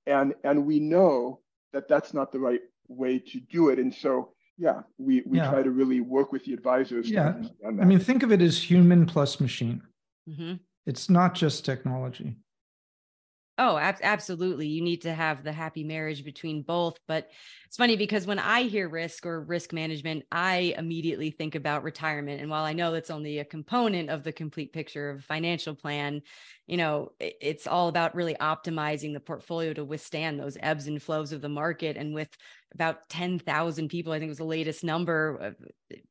And, 0.07 0.33
and 0.43 0.65
we 0.65 0.79
know 0.79 1.41
that 1.75 1.89
that's 1.89 2.13
not 2.13 2.31
the 2.31 2.39
right 2.39 2.61
way 2.87 3.19
to 3.19 3.39
do 3.41 3.69
it. 3.69 3.77
And 3.79 3.93
so 3.93 4.31
yeah, 4.57 4.81
we, 4.97 5.21
we 5.25 5.37
yeah. 5.37 5.49
try 5.49 5.61
to 5.61 5.71
really 5.71 5.99
work 5.99 6.31
with 6.31 6.45
the 6.45 6.53
advisors. 6.53 7.09
Yeah. 7.09 7.33
I 7.67 7.71
mean, 7.71 7.99
think 7.99 8.23
of 8.23 8.31
it 8.31 8.41
as 8.41 8.57
human 8.57 9.05
plus 9.05 9.41
machine. 9.41 9.81
Mm-hmm. 10.29 10.53
It's 10.85 11.09
not 11.09 11.35
just 11.35 11.65
technology. 11.65 12.37
Oh, 13.57 13.77
ab- 13.77 13.99
absolutely. 14.03 14.67
You 14.67 14.81
need 14.81 15.03
to 15.03 15.13
have 15.13 15.41
the 15.41 15.53
happy 15.53 15.85
marriage 15.85 16.25
between 16.25 16.61
both. 16.61 16.99
But 17.07 17.29
it's 17.65 17.77
funny 17.77 17.95
because 17.95 18.27
when 18.27 18.37
I 18.37 18.63
hear 18.63 18.89
risk 18.89 19.25
or 19.25 19.41
risk 19.41 19.71
management, 19.71 20.25
I 20.29 20.75
immediately 20.77 21.31
think 21.31 21.55
about 21.55 21.83
retirement. 21.83 22.41
And 22.41 22.49
while 22.49 22.65
I 22.65 22.73
know 22.73 22.91
that's 22.91 23.09
only 23.09 23.39
a 23.39 23.45
component 23.45 24.09
of 24.09 24.23
the 24.23 24.33
complete 24.33 24.73
picture 24.73 25.09
of 25.09 25.23
financial 25.23 25.73
plan, 25.73 26.21
you 26.67 26.75
know, 26.75 27.13
it's 27.21 27.65
all 27.65 27.87
about 27.87 28.13
really 28.13 28.35
optimizing 28.35 29.13
the 29.13 29.21
portfolio 29.21 29.71
to 29.73 29.85
withstand 29.85 30.37
those 30.37 30.57
ebbs 30.59 30.87
and 30.87 31.01
flows 31.01 31.31
of 31.31 31.39
the 31.41 31.47
market. 31.47 31.95
And 31.95 32.13
with 32.13 32.35
about 32.73 33.07
10,000 33.07 33.87
people, 33.87 34.11
I 34.11 34.19
think 34.19 34.27
it 34.27 34.31
was 34.31 34.37
the 34.39 34.43
latest 34.43 34.83
number 34.83 35.55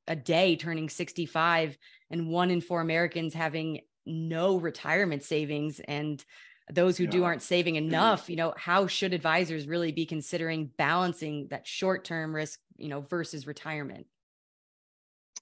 a 0.06 0.16
day 0.16 0.56
turning 0.56 0.88
65 0.88 1.76
and 2.10 2.28
one 2.28 2.50
in 2.50 2.60
four 2.60 2.80
Americans 2.80 3.34
having 3.34 3.80
no 4.06 4.56
retirement 4.58 5.22
savings 5.22 5.80
and 5.80 6.24
those 6.72 6.96
who 6.96 7.04
yeah. 7.04 7.10
do 7.10 7.24
aren't 7.24 7.42
saving 7.42 7.76
enough 7.76 8.30
you 8.30 8.36
know 8.36 8.54
how 8.56 8.86
should 8.86 9.12
advisors 9.12 9.66
really 9.66 9.92
be 9.92 10.06
considering 10.06 10.70
balancing 10.78 11.46
that 11.50 11.66
short-term 11.66 12.34
risk 12.34 12.58
you 12.76 12.88
know 12.88 13.02
versus 13.02 13.46
retirement 13.46 14.06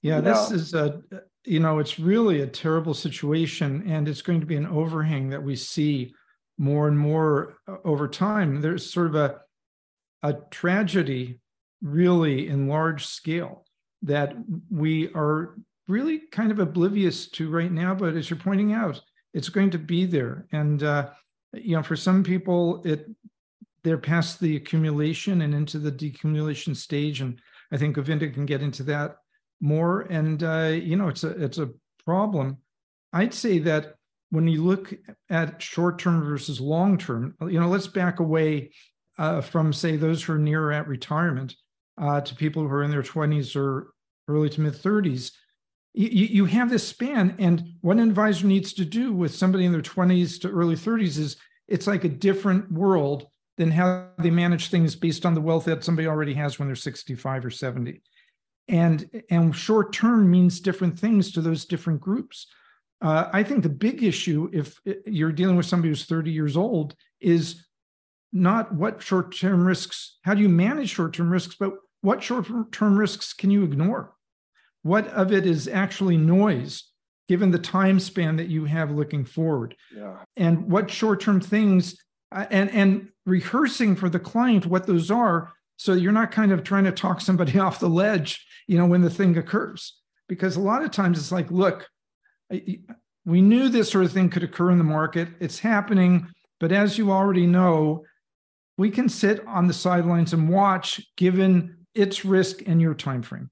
yeah, 0.01 0.15
yeah. 0.15 0.21
this 0.21 0.51
is 0.51 0.73
a 0.73 1.01
you 1.45 1.59
know 1.59 1.79
it's 1.79 1.99
really 1.99 2.41
a 2.41 2.47
terrible 2.47 2.93
situation 2.93 3.83
and 3.87 4.07
it's 4.07 4.21
going 4.21 4.41
to 4.41 4.45
be 4.45 4.57
an 4.57 4.67
overhang 4.67 5.29
that 5.29 5.43
we 5.43 5.55
see 5.55 6.13
more 6.57 6.87
and 6.87 6.99
more 6.99 7.55
uh, 7.67 7.77
over 7.85 8.07
time 8.07 8.61
there's 8.61 8.91
sort 8.91 9.07
of 9.07 9.15
a 9.15 9.39
a 10.23 10.33
tragedy 10.51 11.39
really 11.81 12.47
in 12.47 12.67
large 12.67 13.05
scale 13.05 13.65
that 14.01 14.33
we 14.69 15.09
are 15.13 15.55
really 15.87 16.19
kind 16.31 16.51
of 16.51 16.59
oblivious 16.59 17.27
to 17.27 17.49
right 17.49 17.71
now 17.71 17.95
but 17.95 18.15
as 18.15 18.29
you're 18.29 18.39
pointing 18.39 18.73
out 18.73 19.01
it's 19.33 19.49
going 19.49 19.69
to 19.71 19.79
be 19.79 20.05
there. 20.05 20.47
And 20.51 20.83
uh, 20.83 21.09
you 21.53 21.75
know, 21.75 21.83
for 21.83 21.95
some 21.95 22.23
people, 22.23 22.81
it 22.85 23.07
they're 23.83 23.97
past 23.97 24.39
the 24.39 24.55
accumulation 24.55 25.41
and 25.41 25.53
into 25.53 25.77
the 25.77 25.91
decumulation 25.91 26.75
stage, 26.75 27.21
and 27.21 27.39
I 27.71 27.77
think 27.77 27.95
Govinda 27.95 28.29
can 28.29 28.45
get 28.45 28.61
into 28.61 28.83
that 28.83 29.17
more. 29.59 30.01
And 30.01 30.43
uh, 30.43 30.71
you 30.73 30.95
know, 30.95 31.09
it's 31.09 31.23
a 31.23 31.29
it's 31.43 31.57
a 31.57 31.71
problem. 32.05 32.57
I'd 33.11 33.33
say 33.33 33.59
that 33.59 33.95
when 34.29 34.47
you 34.47 34.63
look 34.63 34.93
at 35.29 35.61
short 35.61 35.99
term 35.99 36.23
versus 36.23 36.59
long 36.59 36.97
term, 36.97 37.35
you 37.41 37.59
know, 37.59 37.67
let's 37.67 37.87
back 37.87 38.19
away 38.19 38.71
uh, 39.17 39.41
from 39.41 39.73
say 39.73 39.95
those 39.95 40.23
who 40.23 40.33
are 40.33 40.39
near 40.39 40.71
at 40.71 40.87
retirement 40.87 41.55
uh, 42.01 42.21
to 42.21 42.35
people 42.35 42.63
who 42.63 42.73
are 42.73 42.83
in 42.83 42.91
their 42.91 43.03
20s 43.03 43.55
or 43.55 43.93
early 44.27 44.49
to 44.49 44.61
mid 44.61 44.73
30s 44.73 45.31
you, 45.93 46.25
you 46.25 46.45
have 46.45 46.69
this 46.69 46.87
span 46.87 47.35
and 47.39 47.63
what 47.81 47.97
an 47.97 48.07
advisor 48.09 48.47
needs 48.47 48.73
to 48.73 48.85
do 48.85 49.13
with 49.13 49.33
somebody 49.33 49.65
in 49.65 49.71
their 49.71 49.81
20s 49.81 50.41
to 50.41 50.49
early 50.49 50.75
30s 50.75 51.17
is 51.17 51.37
it's 51.67 51.87
like 51.87 52.03
a 52.03 52.09
different 52.09 52.71
world 52.71 53.27
than 53.57 53.71
how 53.71 54.09
they 54.17 54.31
manage 54.31 54.69
things 54.69 54.95
based 54.95 55.25
on 55.25 55.35
the 55.35 55.41
wealth 55.41 55.65
that 55.65 55.83
somebody 55.83 56.07
already 56.07 56.33
has 56.33 56.57
when 56.57 56.67
they're 56.67 56.75
65 56.75 57.45
or 57.45 57.49
70 57.51 58.01
and 58.67 59.09
and 59.29 59.55
short 59.55 59.93
term 59.93 60.31
means 60.31 60.59
different 60.59 60.97
things 60.97 61.31
to 61.33 61.41
those 61.41 61.65
different 61.65 61.99
groups. 61.99 62.47
Uh, 63.01 63.29
i 63.33 63.43
think 63.43 63.61
the 63.61 63.69
big 63.69 64.01
issue 64.01 64.49
if 64.53 64.79
you're 65.05 65.33
dealing 65.33 65.57
with 65.57 65.65
somebody 65.65 65.89
who's 65.89 66.05
30 66.05 66.31
years 66.31 66.55
old 66.55 66.95
is 67.19 67.65
not 68.31 68.73
what 68.73 69.01
short 69.01 69.35
term 69.35 69.65
risks 69.65 70.17
how 70.23 70.33
do 70.33 70.41
you 70.41 70.49
manage 70.49 70.89
short 70.89 71.13
term 71.13 71.29
risks 71.29 71.55
but 71.59 71.73
what 72.01 72.23
short 72.23 72.71
term 72.71 72.97
risks 72.97 73.33
can 73.33 73.51
you 73.51 73.63
ignore 73.63 74.15
what 74.83 75.07
of 75.07 75.31
it 75.31 75.45
is 75.45 75.67
actually 75.67 76.17
noise 76.17 76.83
given 77.27 77.51
the 77.51 77.59
time 77.59 77.99
span 77.99 78.35
that 78.35 78.49
you 78.49 78.65
have 78.65 78.91
looking 78.91 79.25
forward? 79.25 79.75
Yeah. 79.95 80.17
and 80.37 80.69
what 80.69 80.91
short-term 80.91 81.41
things 81.41 81.95
uh, 82.31 82.45
and 82.51 82.69
and 82.71 83.09
rehearsing 83.25 83.95
for 83.95 84.09
the 84.09 84.19
client 84.19 84.65
what 84.65 84.85
those 84.85 85.09
are 85.09 85.53
so 85.77 85.93
you're 85.93 86.11
not 86.11 86.31
kind 86.31 86.51
of 86.51 86.63
trying 86.63 86.83
to 86.83 86.91
talk 86.91 87.21
somebody 87.21 87.57
off 87.65 87.79
the 87.79 87.89
ledge 87.89 88.45
you 88.67 88.77
know 88.77 88.85
when 88.85 89.01
the 89.01 89.09
thing 89.09 89.37
occurs. 89.37 89.99
Because 90.29 90.55
a 90.55 90.61
lot 90.61 90.83
of 90.83 90.91
times 90.91 91.17
it's 91.17 91.31
like 91.31 91.51
look 91.51 91.87
we 93.25 93.41
knew 93.41 93.69
this 93.69 93.91
sort 93.91 94.05
of 94.05 94.11
thing 94.11 94.29
could 94.29 94.43
occur 94.43 94.69
in 94.69 94.77
the 94.77 94.83
market. 94.83 95.29
It's 95.39 95.59
happening. 95.59 96.27
But 96.59 96.71
as 96.71 96.97
you 96.97 97.11
already 97.11 97.47
know 97.47 98.03
we 98.77 98.89
can 98.89 99.07
sit 99.07 99.45
on 99.47 99.67
the 99.67 99.73
sidelines 99.73 100.33
and 100.33 100.49
watch 100.49 101.01
given 101.15 101.85
its 101.93 102.25
risk 102.25 102.63
and 102.65 102.81
your 102.81 102.95
time 102.95 103.21
frame 103.21 103.49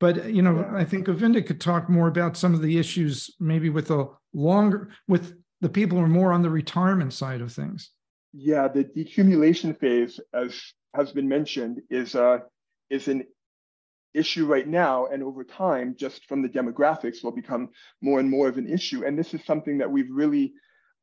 but 0.00 0.32
you 0.32 0.42
know, 0.42 0.68
I 0.72 0.84
think 0.84 1.06
Govinda 1.06 1.42
could 1.42 1.60
talk 1.60 1.88
more 1.88 2.08
about 2.08 2.36
some 2.36 2.54
of 2.54 2.62
the 2.62 2.78
issues, 2.78 3.34
maybe 3.40 3.70
with 3.70 3.90
a 3.90 4.08
longer 4.32 4.90
with 5.06 5.34
the 5.60 5.68
people 5.68 5.98
who 5.98 6.04
are 6.04 6.08
more 6.08 6.32
on 6.32 6.42
the 6.42 6.50
retirement 6.50 7.12
side 7.12 7.40
of 7.40 7.52
things. 7.52 7.90
Yeah, 8.32 8.68
the 8.68 8.84
decumulation 8.84 9.78
phase, 9.78 10.20
as 10.32 10.60
has 10.94 11.12
been 11.12 11.28
mentioned, 11.28 11.80
is 11.90 12.14
uh, 12.14 12.38
is 12.90 13.08
an 13.08 13.24
issue 14.14 14.46
right 14.46 14.66
now, 14.66 15.06
and 15.06 15.22
over 15.22 15.44
time, 15.44 15.94
just 15.98 16.26
from 16.26 16.42
the 16.42 16.48
demographics, 16.48 17.22
will 17.22 17.32
become 17.32 17.70
more 18.00 18.20
and 18.20 18.30
more 18.30 18.48
of 18.48 18.58
an 18.58 18.68
issue. 18.68 19.04
And 19.04 19.18
this 19.18 19.34
is 19.34 19.44
something 19.44 19.78
that 19.78 19.90
we've 19.90 20.10
really 20.10 20.52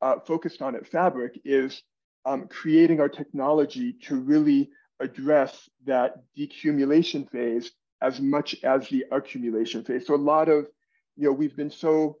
uh, 0.00 0.16
focused 0.26 0.62
on 0.62 0.74
at 0.74 0.86
Fabric 0.86 1.40
is 1.44 1.82
um, 2.24 2.48
creating 2.48 3.00
our 3.00 3.08
technology 3.08 3.94
to 4.04 4.16
really 4.16 4.70
address 5.00 5.68
that 5.84 6.16
decumulation 6.36 7.30
phase 7.30 7.70
as 8.02 8.20
much 8.20 8.56
as 8.62 8.88
the 8.88 9.04
accumulation 9.10 9.84
phase. 9.84 10.06
So 10.06 10.14
a 10.14 10.16
lot 10.16 10.48
of, 10.48 10.68
you 11.16 11.24
know, 11.24 11.32
we've 11.32 11.56
been 11.56 11.70
so 11.70 12.18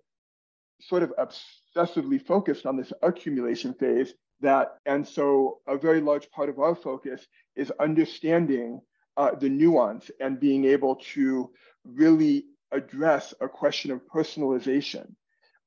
sort 0.80 1.02
of 1.02 1.12
obsessively 1.18 2.20
focused 2.20 2.66
on 2.66 2.76
this 2.76 2.92
accumulation 3.02 3.74
phase 3.74 4.14
that, 4.40 4.78
and 4.84 5.06
so 5.06 5.60
a 5.66 5.78
very 5.78 6.00
large 6.00 6.30
part 6.30 6.48
of 6.48 6.58
our 6.58 6.74
focus 6.74 7.26
is 7.54 7.72
understanding 7.80 8.80
uh, 9.16 9.34
the 9.34 9.48
nuance 9.48 10.10
and 10.20 10.40
being 10.40 10.64
able 10.66 10.96
to 10.96 11.50
really 11.84 12.44
address 12.72 13.32
a 13.40 13.48
question 13.48 13.90
of 13.90 14.06
personalization. 14.06 15.14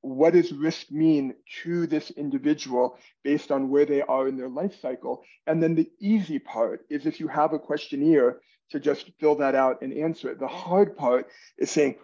What 0.02 0.34
does 0.34 0.54
risk 0.54 0.92
mean 0.92 1.34
to 1.64 1.88
this 1.88 2.12
individual 2.12 2.98
based 3.24 3.52
on 3.52 3.70
where 3.70 3.86
they 3.86 4.02
are 4.02 4.28
in 4.28 4.38
their 4.38 4.50
life 4.50 4.80
cycle? 4.80 5.24
And 5.46 5.62
then 5.62 5.76
the 5.76 5.90
easy 6.00 6.40
part 6.40 6.86
is 6.90 7.06
if 7.06 7.20
you 7.20 7.28
have 7.28 7.54
a 7.54 7.60
questionnaire 7.60 8.40
to 8.72 8.80
just 8.80 9.12
fill 9.20 9.36
that 9.36 9.56
out 9.56 9.82
and 9.82 9.94
answer 9.94 10.30
it. 10.30 10.40
The 10.40 10.48
hard 10.48 10.96
part 10.98 11.28
is 11.58 11.72
saying, 11.72 11.96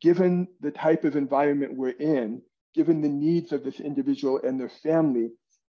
given 0.00 0.48
the 0.60 0.70
type 0.70 1.04
of 1.04 1.16
environment 1.16 1.76
we're 1.76 1.90
in, 1.90 2.42
given 2.74 3.00
the 3.00 3.08
needs 3.08 3.52
of 3.52 3.64
this 3.64 3.80
individual 3.80 4.40
and 4.42 4.60
their 4.60 4.68
family, 4.82 5.30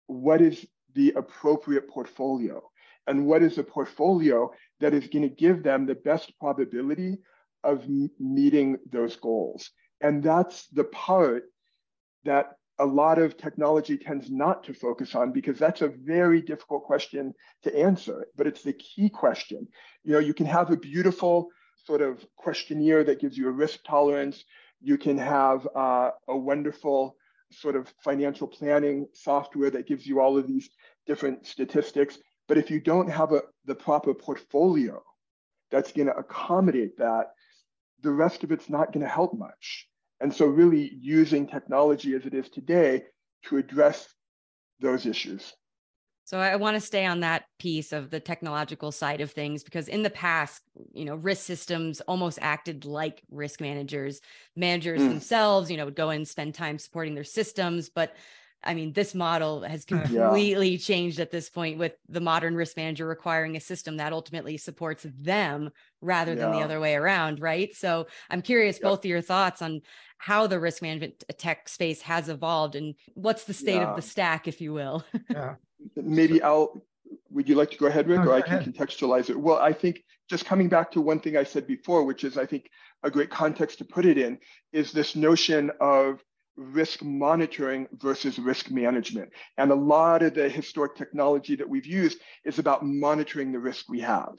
what 0.07 0.41
is 0.41 0.65
the 0.93 1.13
appropriate 1.15 1.89
portfolio? 1.89 2.61
And 3.07 3.25
what 3.25 3.41
is 3.41 3.57
a 3.57 3.63
portfolio 3.63 4.51
that 4.79 4.93
is 4.93 5.07
going 5.07 5.27
to 5.27 5.35
give 5.35 5.63
them 5.63 5.85
the 5.85 5.95
best 5.95 6.37
probability 6.39 7.17
of 7.63 7.87
meeting 8.19 8.77
those 8.91 9.15
goals? 9.15 9.71
And 10.01 10.21
that's 10.21 10.67
the 10.67 10.83
part 10.83 11.45
that 12.25 12.57
a 12.79 12.85
lot 12.85 13.19
of 13.19 13.37
technology 13.37 13.97
tends 13.97 14.31
not 14.31 14.63
to 14.63 14.73
focus 14.73 15.13
on 15.13 15.31
because 15.33 15.59
that's 15.59 15.81
a 15.81 15.89
very 15.89 16.41
difficult 16.41 16.83
question 16.85 17.33
to 17.63 17.77
answer, 17.77 18.25
but 18.37 18.47
it's 18.47 18.63
the 18.63 18.73
key 18.73 19.09
question. 19.09 19.67
You 20.03 20.13
know, 20.13 20.19
you 20.19 20.33
can 20.33 20.45
have 20.45 20.71
a 20.71 20.77
beautiful 20.77 21.49
sort 21.85 22.01
of 22.01 22.25
questionnaire 22.37 23.03
that 23.03 23.19
gives 23.19 23.37
you 23.37 23.49
a 23.49 23.51
risk 23.51 23.79
tolerance. 23.85 24.45
You 24.81 24.97
can 24.97 25.17
have 25.17 25.67
uh, 25.75 26.11
a 26.27 26.37
wonderful 26.37 27.17
sort 27.51 27.75
of 27.75 27.93
financial 28.03 28.47
planning 28.47 29.07
software 29.13 29.71
that 29.71 29.87
gives 29.87 30.07
you 30.07 30.21
all 30.21 30.37
of 30.37 30.47
these 30.47 30.69
different 31.05 31.45
statistics. 31.45 32.17
But 32.47 32.57
if 32.57 32.71
you 32.71 32.79
don't 32.79 33.09
have 33.09 33.33
a, 33.33 33.41
the 33.65 33.75
proper 33.75 34.13
portfolio 34.13 35.03
that's 35.69 35.91
going 35.91 36.07
to 36.07 36.15
accommodate 36.15 36.97
that, 36.97 37.31
the 38.01 38.11
rest 38.11 38.45
of 38.45 38.51
it's 38.53 38.69
not 38.69 38.93
going 38.93 39.03
to 39.03 39.11
help 39.11 39.33
much. 39.33 39.88
And 40.21 40.33
so, 40.33 40.45
really 40.45 40.91
using 40.99 41.47
technology 41.47 42.15
as 42.15 42.25
it 42.25 42.33
is 42.33 42.49
today 42.49 43.03
to 43.45 43.57
address 43.57 44.13
those 44.79 45.05
issues. 45.05 45.53
So 46.29 46.37
I 46.37 46.57
want 46.57 46.75
to 46.75 46.79
stay 46.79 47.07
on 47.07 47.21
that 47.21 47.45
piece 47.57 47.91
of 47.91 48.11
the 48.11 48.19
technological 48.19 48.91
side 48.91 49.19
of 49.19 49.31
things 49.31 49.63
because 49.63 49.87
in 49.87 50.03
the 50.03 50.11
past, 50.11 50.61
you 50.93 51.03
know, 51.03 51.15
risk 51.15 51.43
systems 51.43 52.01
almost 52.01 52.37
acted 52.39 52.85
like 52.85 53.23
risk 53.31 53.61
managers. 53.61 54.21
Managers 54.55 55.01
mm. 55.01 55.09
themselves, 55.09 55.71
you 55.71 55.77
know, 55.77 55.85
would 55.85 55.95
go 55.95 56.11
and 56.11 56.27
spend 56.27 56.53
time 56.53 56.77
supporting 56.77 57.15
their 57.15 57.23
systems, 57.23 57.89
but 57.89 58.15
I 58.63 58.73
mean, 58.73 58.93
this 58.93 59.15
model 59.15 59.61
has 59.61 59.85
completely 59.85 60.71
yeah. 60.71 60.77
changed 60.77 61.19
at 61.19 61.31
this 61.31 61.49
point 61.49 61.77
with 61.77 61.93
the 62.07 62.21
modern 62.21 62.55
risk 62.55 62.77
manager 62.77 63.07
requiring 63.07 63.55
a 63.55 63.59
system 63.59 63.97
that 63.97 64.13
ultimately 64.13 64.57
supports 64.57 65.05
them 65.17 65.69
rather 66.01 66.33
yeah. 66.33 66.41
than 66.41 66.51
the 66.51 66.59
other 66.59 66.79
way 66.79 66.95
around, 66.95 67.39
right? 67.39 67.73
So 67.75 68.07
I'm 68.29 68.41
curious 68.41 68.77
yep. 68.77 68.83
both 68.83 68.99
of 68.99 69.05
your 69.05 69.21
thoughts 69.21 69.61
on 69.61 69.81
how 70.17 70.47
the 70.47 70.59
risk 70.59 70.81
management 70.81 71.23
tech 71.37 71.69
space 71.69 72.01
has 72.01 72.27
evolved 72.27 72.75
and 72.75 72.95
what's 73.13 73.45
the 73.45 73.53
state 73.53 73.75
yeah. 73.75 73.89
of 73.89 73.95
the 73.95 74.01
stack, 74.01 74.47
if 74.47 74.59
you 74.59 74.73
will. 74.73 75.03
yeah. 75.29 75.55
Maybe 75.95 76.41
I'll, 76.43 76.83
would 77.31 77.47
you 77.47 77.55
like 77.55 77.71
to 77.71 77.77
go 77.77 77.85
ahead, 77.85 78.07
Rick, 78.07 78.21
no, 78.21 78.31
or 78.31 78.33
I 78.33 78.41
can 78.41 78.57
ahead. 78.57 78.73
contextualize 78.73 79.29
it? 79.29 79.39
Well, 79.39 79.57
I 79.57 79.71
think 79.71 80.03
just 80.29 80.45
coming 80.45 80.67
back 80.67 80.91
to 80.91 81.01
one 81.01 81.19
thing 81.19 81.37
I 81.37 81.43
said 81.43 81.65
before, 81.65 82.03
which 82.03 82.23
is 82.25 82.37
I 82.37 82.45
think 82.45 82.69
a 83.03 83.09
great 83.09 83.29
context 83.29 83.77
to 83.77 83.85
put 83.85 84.05
it 84.05 84.17
in, 84.17 84.37
is 84.73 84.91
this 84.91 85.15
notion 85.15 85.71
of 85.79 86.21
risk 86.59 87.01
monitoring 87.01 87.87
versus 87.93 88.37
risk 88.37 88.69
management. 88.69 89.31
And 89.57 89.71
a 89.71 89.75
lot 89.75 90.21
of 90.21 90.33
the 90.33 90.49
historic 90.49 90.95
technology 90.95 91.55
that 91.55 91.67
we've 91.67 91.85
used 91.85 92.19
is 92.43 92.59
about 92.59 92.85
monitoring 92.85 93.51
the 93.51 93.59
risk 93.59 93.87
we 93.89 94.01
have, 94.01 94.35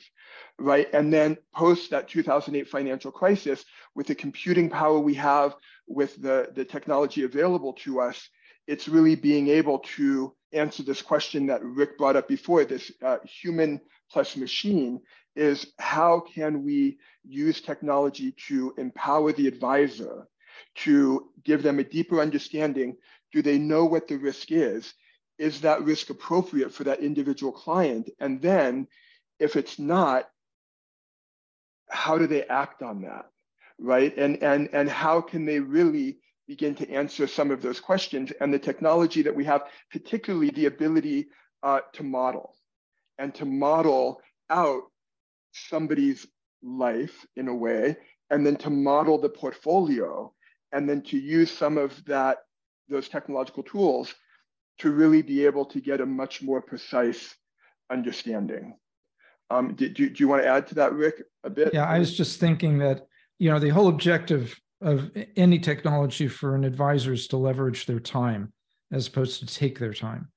right? 0.59 0.87
And 0.93 1.13
then 1.13 1.39
post 1.55 1.91
that 1.91 2.09
2008 2.09 2.69
financial 2.69 3.11
crisis, 3.11 3.65
with 3.95 4.07
the 4.07 4.15
computing 4.15 4.69
power 4.69 4.99
we 4.99 5.15
have, 5.15 5.57
with 5.89 6.21
the, 6.21 6.51
the 6.55 6.65
technology 6.65 7.25
available 7.25 7.73
to 7.85 8.01
us, 8.01 8.29
it's 8.67 8.87
really 8.87 9.17
being 9.17 9.49
able 9.49 9.79
to 9.97 10.35
answer 10.53 10.83
this 10.83 11.03
question 11.03 11.47
that 11.47 11.65
Rick 11.65 11.97
brought 11.97 12.17
up 12.17 12.29
before, 12.29 12.65
this 12.65 12.93
uh, 13.03 13.19
human 13.25 13.81
plus 14.11 14.37
machine, 14.37 15.01
is 15.37 15.73
how 15.79 16.21
can 16.21 16.65
we 16.65 16.99
use 17.25 17.61
technology 17.61 18.35
to 18.49 18.75
empower 18.77 19.33
the 19.33 19.47
advisor 19.47 20.27
to 20.77 21.31
give 21.45 21.63
them 21.63 21.79
a 21.79 21.85
deeper 21.85 22.21
understanding. 22.21 22.97
Do 23.33 23.43
they 23.43 23.59
know 23.59 23.85
what 23.85 24.09
the 24.09 24.17
risk 24.17 24.51
is? 24.51 24.93
Is 25.39 25.63
that 25.63 25.83
risk 25.83 26.11
appropriate 26.11 26.73
for 26.73 26.85
that 26.85 27.01
individual 27.01 27.53
client? 27.53 28.11
And 28.19 28.43
then, 28.43 28.89
if 29.39 29.57
it's 29.57 29.79
not, 29.79 30.29
how 31.89 32.19
do 32.19 32.27
they 32.27 32.45
act 32.45 32.83
on 32.83 33.03
that? 33.03 33.27
Right? 33.79 34.17
And, 34.17 34.43
and, 34.43 34.69
and 34.73 34.89
how 34.89 35.21
can 35.21 35.47
they 35.47 35.61
really 35.61 36.19
begin 36.47 36.75
to 36.75 36.91
answer 36.91 37.27
some 37.27 37.51
of 37.51 37.63
those 37.63 37.81
questions? 37.81 38.33
And 38.41 38.53
the 38.53 38.59
technology 38.59 39.23
that 39.23 39.35
we 39.35 39.45
have, 39.45 39.63
particularly 39.91 40.51
the 40.51 40.67
ability 40.67 41.29
uh, 41.63 41.81
to 41.95 42.03
model 42.03 42.55
and 43.19 43.35
to 43.37 43.45
model 43.45 44.21
out 44.51 44.83
somebody's 45.53 46.27
life 46.63 47.27
in 47.37 47.49
a 47.49 47.55
way, 47.55 47.97
and 48.31 48.47
then 48.47 48.57
to 48.57 48.71
model 48.71 49.19
the 49.19 49.29
portfolio 49.29 50.33
and 50.73 50.89
then 50.89 51.03
to 51.03 51.19
use 51.19 51.51
some 51.51 51.79
of 51.79 52.05
that 52.05 52.39
those 52.89 53.09
technological 53.09 53.63
tools 53.63 54.15
to 54.79 54.91
really 54.91 55.23
be 55.23 55.47
able 55.47 55.65
to 55.65 55.81
get 55.81 56.01
a 56.01 56.07
much 56.07 56.43
more 56.43 56.61
precise 56.61 57.35
understanding. 57.91 58.77
Um, 59.51 59.75
do, 59.75 59.89
do, 59.89 60.09
do 60.09 60.23
you 60.23 60.29
want 60.29 60.43
to 60.43 60.49
add 60.49 60.67
to 60.69 60.75
that, 60.77 60.93
Rick, 60.93 61.23
a 61.45 61.51
bit? 61.51 61.75
Yeah, 61.75 61.85
I 61.85 61.99
was 61.99 62.17
just 62.17 62.41
thinking 62.41 62.79
that, 62.79 63.07
you 63.39 63.51
know, 63.51 63.59
the 63.59 63.69
whole 63.69 63.89
objective 63.89 64.59
of 64.81 65.11
any 65.37 65.59
technology 65.59 66.29
for 66.29 66.55
an 66.55 66.65
advisor 66.65 67.13
is 67.13 67.29
to 67.29 67.37
leverage 67.37 67.87
their 67.87 68.01
time 68.01 68.53
as 68.93 69.07
opposed 69.07 69.41
to 69.41 69.47
take 69.47 69.79
their 69.79 69.93
time. 69.93 70.29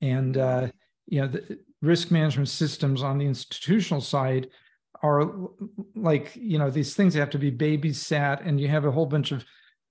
And, 0.00 0.36
uh, 0.36 0.68
you 1.06 1.20
know, 1.20 1.28
the 1.28 1.58
risk 1.80 2.10
management 2.10 2.48
systems 2.48 3.02
on 3.02 3.18
the 3.18 3.26
institutional 3.26 4.00
side 4.00 4.48
are 5.02 5.30
like, 5.94 6.32
you 6.34 6.58
know, 6.58 6.70
these 6.70 6.94
things 6.94 7.14
have 7.14 7.30
to 7.30 7.38
be 7.38 7.52
babysat 7.52 8.46
and 8.46 8.60
you 8.60 8.68
have 8.68 8.84
a 8.84 8.90
whole 8.90 9.06
bunch 9.06 9.32
of 9.32 9.44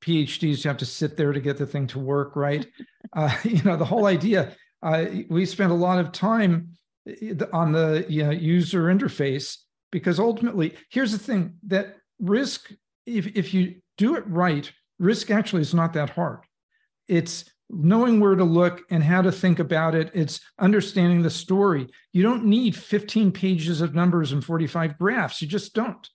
PhDs, 0.03 0.63
you 0.63 0.67
have 0.69 0.77
to 0.77 0.85
sit 0.85 1.17
there 1.17 1.31
to 1.31 1.39
get 1.39 1.57
the 1.57 1.65
thing 1.65 1.87
to 1.87 1.99
work, 1.99 2.35
right? 2.35 2.67
Uh, 3.15 3.31
you 3.43 3.61
know, 3.61 3.77
the 3.77 3.85
whole 3.85 4.07
idea. 4.07 4.55
Uh, 4.81 5.05
we 5.29 5.45
spent 5.45 5.71
a 5.71 5.75
lot 5.75 5.99
of 5.99 6.11
time 6.11 6.69
eh, 7.07 7.35
on 7.53 7.71
the 7.71 8.03
you 8.09 8.23
know, 8.23 8.31
user 8.31 8.85
interface 8.85 9.57
because 9.91 10.19
ultimately, 10.19 10.73
here's 10.89 11.11
the 11.11 11.19
thing: 11.19 11.53
that 11.67 11.97
risk, 12.19 12.71
if 13.05 13.27
if 13.35 13.53
you 13.53 13.75
do 13.99 14.15
it 14.15 14.27
right, 14.27 14.71
risk 14.97 15.29
actually 15.29 15.61
is 15.61 15.75
not 15.75 15.93
that 15.93 16.09
hard. 16.09 16.39
It's 17.07 17.45
knowing 17.69 18.19
where 18.19 18.35
to 18.35 18.43
look 18.43 18.81
and 18.89 19.03
how 19.03 19.21
to 19.21 19.31
think 19.31 19.59
about 19.59 19.93
it. 19.93 20.09
It's 20.15 20.39
understanding 20.59 21.21
the 21.21 21.29
story. 21.29 21.87
You 22.13 22.23
don't 22.23 22.45
need 22.45 22.75
15 22.75 23.31
pages 23.31 23.81
of 23.81 23.93
numbers 23.93 24.31
and 24.31 24.43
45 24.43 24.97
graphs. 24.97 25.41
You 25.41 25.47
just 25.47 25.75
don't. 25.75 26.09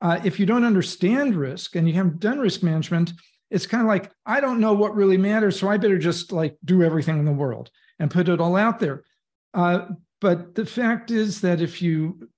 Uh, 0.00 0.20
if 0.24 0.40
you 0.40 0.46
don't 0.46 0.64
understand 0.64 1.34
risk 1.34 1.76
and 1.76 1.86
you 1.86 1.94
haven't 1.94 2.20
done 2.20 2.38
risk 2.38 2.62
management, 2.62 3.12
it's 3.50 3.66
kind 3.66 3.82
of 3.82 3.88
like 3.88 4.10
i 4.26 4.40
don't 4.40 4.60
know 4.60 4.72
what 4.72 4.94
really 4.94 5.16
matters 5.16 5.58
so 5.58 5.68
i 5.68 5.76
better 5.76 5.98
just 5.98 6.30
like 6.32 6.56
do 6.64 6.82
everything 6.82 7.18
in 7.18 7.24
the 7.24 7.32
world 7.32 7.70
and 7.98 8.10
put 8.10 8.28
it 8.28 8.40
all 8.40 8.56
out 8.56 8.78
there. 8.80 9.04
Uh, 9.52 9.86
but 10.20 10.54
the 10.54 10.64
fact 10.64 11.10
is 11.10 11.40
that 11.40 11.60
if 11.60 11.82
you 11.82 12.28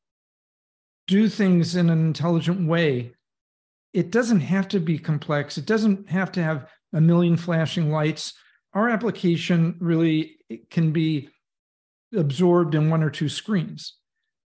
do 1.07 1.29
things 1.29 1.77
in 1.77 1.90
an 1.90 2.07
intelligent 2.07 2.66
way 2.66 3.12
it 3.92 4.11
doesn't 4.11 4.40
have 4.40 4.68
to 4.68 4.81
be 4.81 4.98
complex. 4.98 5.59
It 5.59 5.66
doesn't 5.66 6.09
have 6.09 6.33
to 6.33 6.42
have 6.42 6.66
a 6.94 7.01
million 7.01 7.37
flashing 7.37 7.90
lights. 7.90 8.33
Our 8.72 8.88
application 8.88 9.77
really 9.81 10.38
can 10.70 10.92
be 10.92 11.29
absorbed 12.16 12.75
in 12.75 12.88
one 12.88 13.03
or 13.03 13.11
two 13.11 13.29
screens 13.29 13.98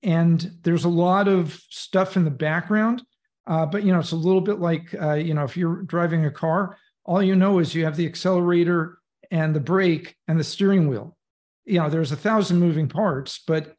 and 0.02 0.50
there's 0.62 0.84
a 0.84 0.88
lot 0.88 1.28
of 1.28 1.60
stuff 1.70 2.16
in 2.16 2.24
the 2.24 2.30
background 2.30 3.02
uh, 3.46 3.64
but 3.64 3.84
you 3.84 3.92
know, 3.92 4.00
it's 4.00 4.12
a 4.12 4.16
little 4.16 4.40
bit 4.40 4.58
like 4.58 4.94
uh, 5.00 5.14
you 5.14 5.34
know, 5.34 5.44
if 5.44 5.56
you're 5.56 5.82
driving 5.82 6.24
a 6.26 6.30
car, 6.30 6.76
all 7.04 7.22
you 7.22 7.36
know 7.36 7.58
is 7.58 7.74
you 7.74 7.84
have 7.84 7.96
the 7.96 8.06
accelerator 8.06 8.98
and 9.30 9.54
the 9.54 9.60
brake 9.60 10.16
and 10.26 10.38
the 10.38 10.44
steering 10.44 10.88
wheel. 10.88 11.16
You 11.64 11.80
know, 11.80 11.88
there's 11.88 12.12
a 12.12 12.16
thousand 12.16 12.58
moving 12.58 12.88
parts, 12.88 13.42
but 13.46 13.74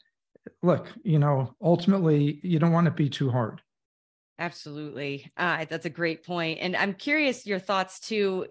look, 0.62 0.88
you 1.04 1.20
know, 1.20 1.54
ultimately, 1.62 2.40
you 2.44 2.60
don't 2.60 2.72
want 2.72 2.86
to 2.86 2.92
be 2.92 3.10
too 3.10 3.30
hard. 3.30 3.62
Absolutely, 4.40 5.32
uh, 5.36 5.66
that's 5.70 5.86
a 5.86 5.90
great 5.90 6.26
point, 6.26 6.60
and 6.62 6.76
I'm 6.76 6.94
curious 6.94 7.46
your 7.46 7.60
thoughts 7.60 8.00
too. 8.00 8.46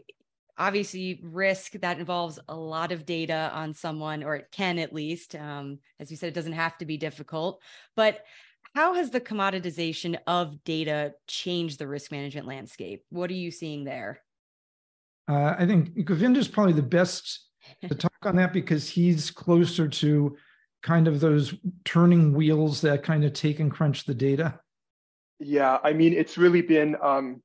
Obviously, 0.59 1.21
risk 1.23 1.73
that 1.73 1.99
involves 1.99 2.39
a 2.49 2.57
lot 2.57 2.91
of 2.93 3.05
data 3.05 3.51
on 3.53 3.75
someone, 3.75 4.23
or 4.23 4.37
it 4.37 4.49
can 4.51 4.79
at 4.79 4.95
least. 4.95 5.35
Um, 5.35 5.79
as 6.01 6.11
you 6.11 6.17
said, 6.17 6.29
it 6.29 6.35
doesn't 6.35 6.53
have 6.53 6.79
to 6.79 6.87
be 6.87 6.97
difficult, 6.97 7.61
but 7.95 8.25
how 8.75 8.95
has 8.95 9.11
the 9.11 9.21
commoditization 9.21 10.19
of 10.27 10.63
data 10.65 11.15
changed 11.27 11.79
the 11.79 11.89
risk 11.89 12.11
management 12.11 12.47
landscape? 12.47 13.05
What 13.11 13.31
are 13.31 13.35
you 13.35 13.51
seeing 13.51 13.85
there? 13.85 14.21
Uh, 15.29 15.55
I 15.59 15.67
think 15.67 16.05
Govinda 16.05 16.39
is 16.39 16.49
probably 16.49 16.75
the 16.75 16.83
best 16.83 17.47
to 17.89 17.95
talk 17.95 18.13
on 18.23 18.37
that 18.37 18.53
because 18.53 18.89
he's 18.89 19.31
closer 19.31 19.89
to 19.89 20.37
kind 20.83 21.09
of 21.09 21.21
those 21.21 21.55
turning 21.85 22.33
wheels 22.33 22.81
that 22.83 23.03
kind 23.03 23.25
of 23.25 23.33
take 23.33 23.61
and 23.61 23.73
crunch 23.73 24.05
the 24.05 24.15
data. 24.15 24.61
Yeah, 25.39 25.79
I 25.83 25.93
mean, 25.93 26.13
it's 26.13 26.39
really 26.39 26.63
been 26.63 26.97
um, 27.03 27.43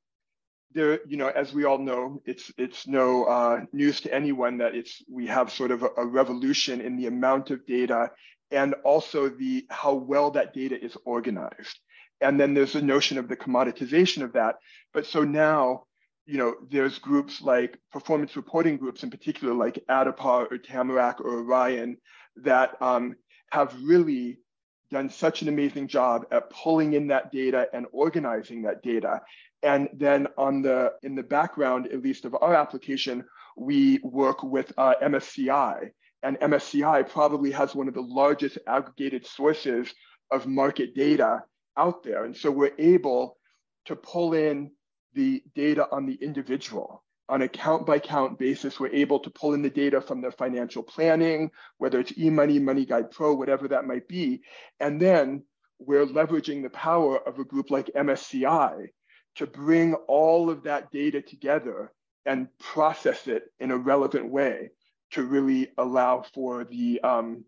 there. 0.73 0.99
You 1.07 1.17
know, 1.17 1.27
as 1.27 1.53
we 1.53 1.65
all 1.65 1.77
know, 1.77 2.21
it's 2.25 2.51
it's 2.57 2.88
no 2.88 3.25
uh, 3.25 3.62
news 3.73 4.01
to 4.01 4.13
anyone 4.13 4.57
that 4.60 4.75
it's 4.75 5.03
we 5.10 5.27
have 5.27 5.51
sort 5.51 5.71
of 5.71 5.84
a, 5.84 5.89
a 5.97 6.05
revolution 6.05 6.81
in 6.81 6.97
the 6.97 7.07
amount 7.07 7.51
of 7.51 7.65
data 7.65 8.12
and 8.51 8.73
also 8.84 9.29
the 9.29 9.65
how 9.69 9.93
well 9.93 10.31
that 10.31 10.53
data 10.53 10.84
is 10.84 10.97
organized. 11.05 11.79
And 12.19 12.39
then 12.39 12.53
there's 12.53 12.75
a 12.75 12.81
notion 12.81 13.17
of 13.17 13.27
the 13.27 13.38
commoditization 13.38 14.23
of 14.23 14.34
that. 14.34 14.55
But 14.93 15.07
so 15.07 15.23
now, 15.23 15.86
you 16.25 16.38
know, 16.38 16.55
there's 16.69 16.99
groups 16.99 17.41
like 17.41 17.79
performance 17.91 18.36
reporting 18.36 18.77
groups 18.77 19.03
in 19.03 19.10
particular, 19.10 19.53
like 19.53 19.84
Addepar 19.89 20.51
or 20.51 20.57
Tamarac 20.57 21.19
or 21.19 21.39
Orion, 21.39 21.97
that 22.38 22.79
um, 22.81 23.15
have 23.51 23.75
really 23.84 24.38
done 24.91 25.10
such 25.10 25.41
an 25.41 25.47
amazing 25.47 25.88
job 25.88 26.25
at 26.32 26.49
pulling 26.49 26.93
in 26.93 27.08
that 27.08 27.32
data 27.32 27.67
and 27.73 27.86
organizing 27.91 28.62
that 28.63 28.84
data. 28.84 29.21
And 29.63 29.89
then 29.93 30.27
on 30.38 30.62
the 30.62 30.93
in 31.04 31.15
the 31.15 31.23
background, 31.23 31.88
at 31.88 32.01
least 32.01 32.25
of 32.25 32.36
our 32.41 32.56
application, 32.56 33.23
we 33.56 33.99
work 34.04 34.43
with 34.43 34.71
uh, 34.77 34.95
MSCI 35.01 35.91
and 36.23 36.39
MSCI 36.39 37.10
probably 37.10 37.51
has 37.51 37.75
one 37.75 37.88
of 37.88 37.93
the 37.93 38.01
largest 38.01 38.58
aggregated 38.67 39.25
sources 39.25 39.93
of 40.32 40.45
market 40.45 40.93
data 40.95 41.43
out 41.77 42.04
there. 42.04 42.25
And 42.25 42.36
so 42.36 42.51
we're 42.51 42.73
able 42.77 43.38
to 43.86 43.95
pull 43.95 44.34
in 44.34 44.71
the 45.13 45.43
data 45.56 45.88
on 45.91 46.06
the 46.06 46.15
individual 46.15 47.04
on 47.32 47.41
a 47.44 47.48
count 47.48 47.86
by 47.86 47.98
count 47.98 48.38
basis, 48.38 48.78
we're 48.78 48.94
able 48.94 49.17
to 49.17 49.30
pull 49.30 49.54
in 49.54 49.62
the 49.62 49.70
data 49.70 50.02
from 50.02 50.20
their 50.20 50.34
financial 50.34 50.84
planning, 50.84 51.50
whether 51.78 51.98
it's 51.98 52.12
eMoney, 52.12 52.62
Money 52.62 52.86
Guide 52.86 53.10
Pro, 53.10 53.34
whatever 53.34 53.70
that 53.70 53.88
might 53.88 54.06
be. 54.10 54.41
And 54.82 55.02
then 55.02 55.44
we're 55.80 56.06
leveraging 56.06 56.62
the 56.62 56.70
power 56.70 57.26
of 57.26 57.39
a 57.39 57.46
group 57.46 57.72
like 57.72 57.89
MSCI 57.96 58.88
to 59.36 59.48
bring 59.48 59.94
all 60.10 60.50
of 60.50 60.63
that 60.63 60.91
data 60.91 61.22
together 61.22 61.94
and 62.26 62.50
process 62.60 63.28
it 63.28 63.44
in 63.62 63.72
a 63.72 63.78
relevant 63.78 64.30
way 64.30 64.72
to 65.12 65.24
really 65.24 65.70
allow 65.78 66.26
for 66.34 66.65
the 66.65 67.00
um, 67.00 67.46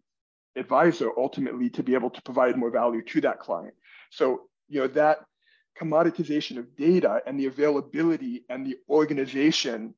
advisor 0.55 1.09
ultimately 1.17 1.69
to 1.71 1.83
be 1.83 1.93
able 1.93 2.09
to 2.09 2.21
provide 2.21 2.55
more 2.55 2.71
value 2.71 3.03
to 3.03 3.19
that 3.19 3.41
client. 3.41 3.73
So, 4.11 4.43
you 4.69 4.79
know, 4.79 4.87
that 4.87 5.19
commoditization 5.79 6.57
of 6.57 6.75
data 6.75 7.21
and 7.25 7.39
the 7.39 7.47
availability 7.47 8.45
and 8.49 8.65
the 8.65 8.77
organization 8.89 9.93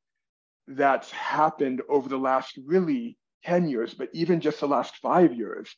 that's 0.67 1.11
happened 1.11 1.81
over 1.89 2.09
the 2.09 2.17
last 2.17 2.57
really 2.65 3.17
10 3.43 3.67
years, 3.69 3.93
but 3.93 4.09
even 4.13 4.39
just 4.39 4.59
the 4.59 4.67
last 4.67 4.97
five 4.97 5.33
years, 5.33 5.75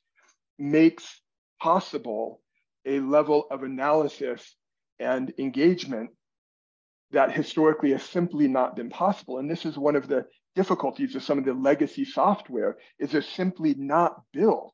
makes 0.57 1.21
possible 1.61 2.41
a 2.85 2.99
level 2.99 3.47
of 3.51 3.63
analysis 3.63 4.55
and 4.99 5.33
engagement 5.37 6.09
that 7.11 7.31
historically 7.31 7.91
has 7.91 8.03
simply 8.03 8.47
not 8.47 8.75
been 8.75 8.89
possible. 8.89 9.39
And 9.39 9.49
this 9.49 9.65
is 9.65 9.77
one 9.77 9.95
of 9.95 10.07
the 10.07 10.25
difficulties 10.55 11.15
of 11.15 11.23
some 11.23 11.37
of 11.37 11.45
the 11.45 11.53
legacy 11.53 12.03
software 12.05 12.77
is 12.99 13.11
they're 13.11 13.21
simply 13.21 13.73
not 13.75 14.21
built 14.33 14.73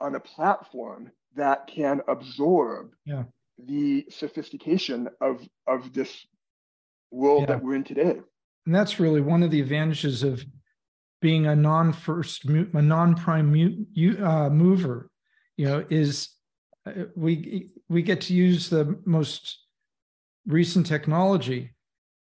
on 0.00 0.14
a 0.14 0.20
platform 0.20 1.10
that 1.34 1.66
can 1.66 2.00
absorb 2.08 2.90
yeah. 3.04 3.24
The 3.58 4.06
sophistication 4.10 5.08
of, 5.20 5.46
of 5.66 5.92
this 5.92 6.26
world 7.10 7.42
yeah. 7.42 7.46
that 7.46 7.62
we're 7.62 7.74
in 7.74 7.84
today. 7.84 8.20
And 8.66 8.74
that's 8.74 8.98
really 9.00 9.20
one 9.20 9.42
of 9.42 9.50
the 9.50 9.60
advantages 9.60 10.22
of 10.22 10.44
being 11.22 11.46
a 11.46 11.56
non-first, 11.56 12.44
a 12.44 12.82
non-prime 12.82 13.86
uh, 14.22 14.50
mover. 14.50 15.10
You 15.56 15.66
know, 15.66 15.86
is 15.88 16.28
uh, 16.86 17.04
we 17.14 17.70
we 17.88 18.02
get 18.02 18.20
to 18.22 18.34
use 18.34 18.68
the 18.68 19.00
most 19.06 19.58
recent 20.46 20.86
technology, 20.86 21.74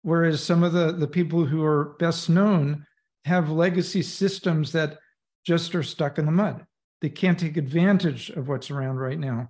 whereas 0.01 0.43
some 0.43 0.63
of 0.63 0.73
the 0.73 0.91
the 0.91 1.07
people 1.07 1.45
who 1.45 1.63
are 1.63 1.95
best 1.99 2.29
known 2.29 2.85
have 3.25 3.49
legacy 3.49 4.01
systems 4.01 4.71
that 4.73 4.97
just 5.45 5.73
are 5.75 5.83
stuck 5.83 6.17
in 6.17 6.25
the 6.25 6.31
mud. 6.31 6.65
They 7.01 7.09
can't 7.09 7.39
take 7.39 7.57
advantage 7.57 8.29
of 8.31 8.47
what's 8.47 8.69
around 8.69 8.97
right 8.97 9.19
now. 9.19 9.49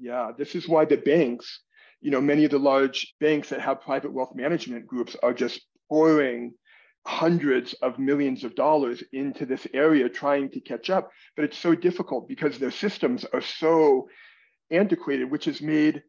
Yeah, 0.00 0.30
this 0.36 0.54
is 0.54 0.66
why 0.66 0.86
the 0.86 0.96
banks, 0.96 1.60
you 2.00 2.10
know, 2.10 2.20
many 2.20 2.44
of 2.46 2.50
the 2.50 2.58
large 2.58 3.14
banks 3.20 3.50
that 3.50 3.60
have 3.60 3.82
private 3.82 4.12
wealth 4.12 4.34
management 4.34 4.86
groups 4.86 5.14
are 5.22 5.34
just 5.34 5.60
pouring 5.88 6.54
hundreds 7.06 7.74
of 7.74 7.98
millions 7.98 8.44
of 8.44 8.54
dollars 8.54 9.02
into 9.12 9.44
this 9.44 9.66
area 9.74 10.08
trying 10.08 10.50
to 10.50 10.60
catch 10.60 10.88
up. 10.88 11.10
But 11.36 11.44
it's 11.44 11.58
so 11.58 11.74
difficult 11.74 12.28
because 12.28 12.58
their 12.58 12.70
systems 12.70 13.26
are 13.32 13.42
so 13.42 14.08
antiquated, 14.70 15.30
which 15.30 15.44
has 15.44 15.60
made 15.60 16.02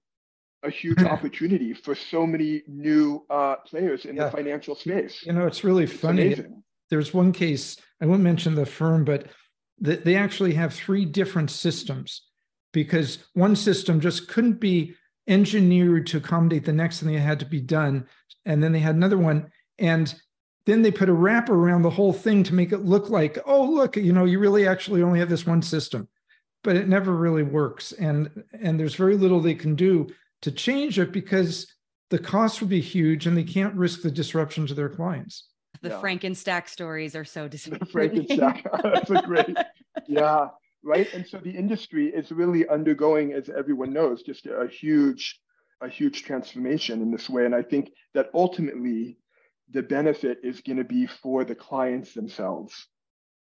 a 0.63 0.69
huge 0.69 1.03
opportunity 1.03 1.73
for 1.73 1.93
so 1.93 2.25
many 2.25 2.63
new 2.67 3.25
uh, 3.29 3.55
players 3.65 4.05
in 4.05 4.15
yeah. 4.15 4.25
the 4.25 4.31
financial 4.31 4.75
space. 4.75 5.25
You 5.25 5.33
know, 5.33 5.47
it's 5.47 5.63
really 5.63 5.83
it's 5.83 5.93
funny. 5.93 6.27
Amazing. 6.27 6.63
There's 6.89 7.13
one 7.13 7.31
case, 7.31 7.77
I 8.01 8.05
won't 8.05 8.21
mention 8.21 8.55
the 8.55 8.65
firm, 8.65 9.05
but 9.05 9.27
they 9.79 10.15
actually 10.15 10.53
have 10.53 10.73
three 10.73 11.05
different 11.05 11.49
systems 11.49 12.21
because 12.71 13.19
one 13.33 13.55
system 13.55 13.99
just 13.99 14.27
couldn't 14.27 14.59
be 14.59 14.93
engineered 15.27 16.07
to 16.07 16.17
accommodate 16.17 16.65
the 16.65 16.73
next 16.73 16.99
thing 16.99 17.13
that 17.13 17.19
had 17.19 17.39
to 17.39 17.45
be 17.45 17.61
done. 17.61 18.07
And 18.45 18.63
then 18.63 18.71
they 18.71 18.79
had 18.79 18.95
another 18.95 19.17
one. 19.17 19.51
And 19.77 20.13
then 20.65 20.81
they 20.81 20.91
put 20.91 21.09
a 21.09 21.13
wrapper 21.13 21.53
around 21.53 21.81
the 21.81 21.89
whole 21.89 22.13
thing 22.13 22.43
to 22.43 22.53
make 22.53 22.71
it 22.71 22.79
look 22.79 23.09
like, 23.09 23.37
oh, 23.45 23.63
look, 23.63 23.95
you 23.95 24.13
know, 24.13 24.25
you 24.25 24.39
really 24.39 24.67
actually 24.67 25.01
only 25.01 25.19
have 25.19 25.29
this 25.29 25.45
one 25.45 25.61
system 25.61 26.07
but 26.63 26.75
it 26.75 26.87
never 26.87 27.15
really 27.15 27.43
works 27.43 27.91
and 27.93 28.29
and 28.59 28.79
there's 28.79 28.95
very 28.95 29.15
little 29.15 29.39
they 29.39 29.55
can 29.55 29.75
do 29.75 30.07
to 30.41 30.51
change 30.51 30.99
it 30.99 31.11
because 31.11 31.67
the 32.09 32.19
cost 32.19 32.59
would 32.61 32.69
be 32.69 32.81
huge 32.81 33.27
and 33.27 33.37
they 33.37 33.43
can't 33.43 33.73
risk 33.75 34.01
the 34.01 34.11
disruption 34.11 34.65
to 34.67 34.73
their 34.73 34.89
clients 34.89 35.47
the 35.81 35.89
yeah. 35.89 36.01
frankenstack 36.01 36.67
stories 36.67 37.15
are 37.15 37.25
so 37.25 37.47
disappointing 37.47 38.25
frankenstack 38.25 38.63
that's 38.83 39.09
a 39.09 39.21
great 39.23 39.57
yeah 40.07 40.47
right 40.83 41.13
and 41.13 41.27
so 41.27 41.37
the 41.37 41.51
industry 41.51 42.07
is 42.07 42.31
really 42.31 42.67
undergoing 42.67 43.33
as 43.33 43.49
everyone 43.49 43.93
knows 43.93 44.23
just 44.23 44.45
a 44.45 44.67
huge 44.67 45.39
a 45.81 45.89
huge 45.89 46.23
transformation 46.23 47.01
in 47.01 47.11
this 47.11 47.29
way 47.29 47.45
and 47.45 47.55
i 47.55 47.61
think 47.61 47.91
that 48.13 48.29
ultimately 48.33 49.17
the 49.71 49.81
benefit 49.83 50.39
is 50.43 50.61
going 50.61 50.77
to 50.77 50.83
be 50.83 51.07
for 51.07 51.43
the 51.43 51.55
clients 51.55 52.13
themselves 52.13 52.87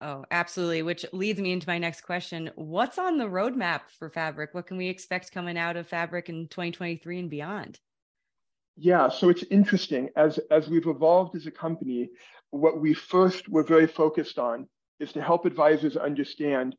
Oh, 0.02 0.26
absolutely. 0.30 0.84
Which 0.84 1.06
leads 1.14 1.40
me 1.40 1.54
into 1.54 1.70
my 1.70 1.78
next 1.78 2.02
question. 2.02 2.52
What's 2.56 2.98
on 2.98 3.18
the 3.18 3.26
roadmap 3.26 3.82
for 3.98 4.10
Fabric? 4.10 4.54
What 4.54 4.68
can 4.68 4.78
we 4.78 4.90
expect 4.90 5.32
coming 5.32 5.58
out 5.58 5.78
of 5.78 5.88
Fabric 5.88 6.28
in 6.28 6.48
2023 6.50 7.20
and 7.20 7.30
beyond? 7.30 7.80
Yeah, 8.76 9.08
so 9.10 9.30
it's 9.30 9.44
interesting. 9.50 10.10
As, 10.18 10.38
as 10.52 10.68
we've 10.68 10.88
evolved 10.88 11.36
as 11.36 11.48
a 11.48 11.52
company, 11.52 12.10
what 12.52 12.82
we 12.82 12.94
first 12.94 13.48
were 13.48 13.64
very 13.64 13.88
focused 13.88 14.38
on 14.38 14.68
is 15.00 15.14
to 15.14 15.22
help 15.22 15.46
advisors 15.46 15.96
understand 15.96 16.76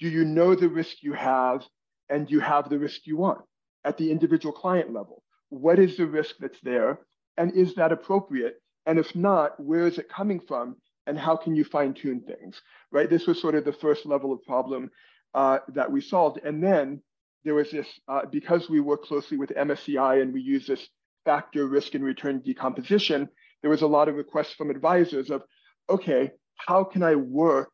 do 0.00 0.08
you 0.08 0.24
know 0.24 0.54
the 0.54 0.68
risk 0.68 1.02
you 1.02 1.12
have 1.12 1.64
and 2.08 2.26
do 2.26 2.34
you 2.34 2.40
have 2.40 2.68
the 2.68 2.78
risk 2.78 3.06
you 3.06 3.16
want 3.16 3.40
at 3.84 3.96
the 3.96 4.10
individual 4.10 4.52
client 4.52 4.92
level? 4.92 5.22
What 5.48 5.78
is 5.78 5.96
the 5.96 6.06
risk 6.06 6.36
that's 6.40 6.60
there? 6.62 7.00
And 7.36 7.52
is 7.52 7.74
that 7.74 7.92
appropriate? 7.92 8.60
And 8.86 8.98
if 8.98 9.14
not, 9.14 9.58
where 9.58 9.86
is 9.86 9.98
it 9.98 10.08
coming 10.08 10.40
from? 10.40 10.76
and 11.06 11.18
how 11.18 11.36
can 11.36 11.54
you 11.54 11.64
fine 11.64 11.94
tune 11.94 12.20
things, 12.20 12.60
right? 12.90 13.08
This 13.08 13.26
was 13.26 13.40
sort 13.40 13.54
of 13.54 13.64
the 13.64 13.72
first 13.72 14.06
level 14.06 14.32
of 14.32 14.42
problem 14.42 14.90
uh, 15.34 15.58
that 15.74 15.90
we 15.90 16.00
solved. 16.00 16.40
And 16.44 16.62
then 16.62 17.00
there 17.44 17.54
was 17.54 17.70
this, 17.70 17.86
uh, 18.08 18.22
because 18.30 18.68
we 18.68 18.80
work 18.80 19.04
closely 19.04 19.36
with 19.36 19.50
MSCI 19.50 20.20
and 20.20 20.32
we 20.32 20.40
use 20.40 20.66
this 20.66 20.88
factor 21.24 21.66
risk 21.66 21.94
and 21.94 22.04
return 22.04 22.40
decomposition, 22.40 23.28
there 23.62 23.70
was 23.70 23.82
a 23.82 23.86
lot 23.86 24.08
of 24.08 24.16
requests 24.16 24.54
from 24.54 24.70
advisors 24.70 25.30
of, 25.30 25.42
okay, 25.88 26.30
how 26.56 26.84
can 26.84 27.02
I 27.02 27.14
work 27.14 27.70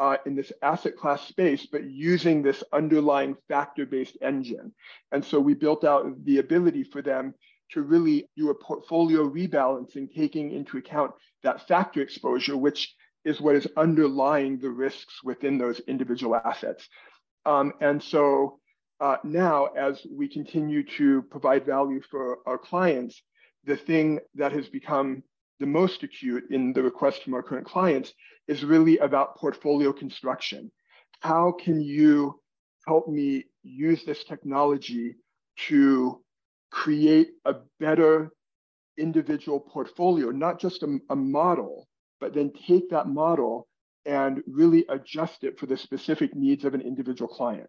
uh, 0.00 0.16
in 0.26 0.34
this 0.34 0.50
asset 0.62 0.96
class 0.96 1.20
space, 1.28 1.66
but 1.70 1.84
using 1.84 2.42
this 2.42 2.64
underlying 2.72 3.36
factor-based 3.48 4.16
engine? 4.22 4.72
And 5.12 5.24
so 5.24 5.38
we 5.38 5.54
built 5.54 5.84
out 5.84 6.24
the 6.24 6.38
ability 6.38 6.84
for 6.84 7.02
them 7.02 7.34
to 7.72 7.82
really 7.82 8.28
do 8.36 8.50
a 8.50 8.54
portfolio 8.54 9.28
rebalancing, 9.28 10.12
taking 10.12 10.50
into 10.50 10.78
account 10.78 11.12
that 11.42 11.68
factor 11.68 12.00
exposure, 12.00 12.56
which 12.56 12.92
is 13.24 13.40
what 13.40 13.54
is 13.54 13.68
underlying 13.76 14.58
the 14.58 14.70
risks 14.70 15.22
within 15.22 15.58
those 15.58 15.78
individual 15.80 16.34
assets. 16.34 16.88
Um, 17.44 17.74
and 17.80 18.02
so 18.02 18.58
uh, 19.00 19.16
now, 19.22 19.66
as 19.66 20.06
we 20.10 20.28
continue 20.28 20.82
to 20.98 21.22
provide 21.30 21.64
value 21.64 22.00
for 22.10 22.38
our 22.46 22.58
clients, 22.58 23.22
the 23.64 23.76
thing 23.76 24.20
that 24.34 24.52
has 24.52 24.68
become 24.68 25.22
the 25.60 25.66
most 25.66 26.02
acute 26.02 26.44
in 26.50 26.72
the 26.72 26.82
request 26.82 27.22
from 27.22 27.34
our 27.34 27.42
current 27.42 27.66
clients 27.66 28.12
is 28.48 28.64
really 28.64 28.98
about 28.98 29.36
portfolio 29.36 29.92
construction. 29.92 30.72
How 31.20 31.52
can 31.52 31.80
you 31.80 32.40
help 32.88 33.08
me 33.08 33.44
use 33.62 34.04
this 34.04 34.24
technology 34.24 35.16
to 35.68 36.22
create 36.70 37.32
a 37.44 37.56
better 37.78 38.32
individual 38.96 39.60
portfolio, 39.60 40.30
not 40.30 40.58
just 40.58 40.82
a, 40.82 40.98
a 41.10 41.16
model, 41.16 41.88
but 42.20 42.34
then 42.34 42.52
take 42.66 42.90
that 42.90 43.06
model 43.06 43.68
and 44.06 44.42
really 44.46 44.86
adjust 44.88 45.44
it 45.44 45.58
for 45.58 45.66
the 45.66 45.76
specific 45.76 46.34
needs 46.34 46.64
of 46.64 46.74
an 46.74 46.80
individual 46.80 47.28
client. 47.28 47.68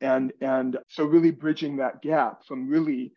And, 0.00 0.32
and 0.40 0.78
so 0.88 1.04
really 1.04 1.30
bridging 1.30 1.76
that 1.76 2.02
gap 2.02 2.44
from 2.46 2.68
really 2.68 3.12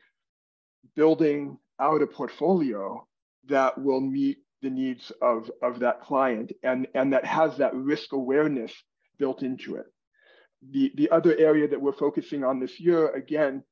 building 0.96 1.58
out 1.80 2.02
a 2.02 2.08
portfolio 2.08 3.06
that 3.50 3.78
will 3.78 4.02
meet 4.02 4.40
the 4.62 4.70
needs 4.70 5.12
of, 5.22 5.50
of 5.62 5.80
that 5.80 6.02
client 6.02 6.52
and, 6.64 6.88
and 6.96 7.14
that 7.14 7.26
has 7.26 7.58
that 7.58 7.76
risk 7.76 8.14
awareness 8.14 8.74
built 9.18 9.44
into 9.44 9.76
it. 9.76 9.86
The, 10.72 10.92
the 10.96 11.10
other 11.12 11.38
area 11.38 11.68
that 11.68 11.82
we're 11.82 11.94
focusing 11.94 12.44
on 12.44 12.60
this 12.60 12.80
year, 12.80 13.10
again, 13.10 13.64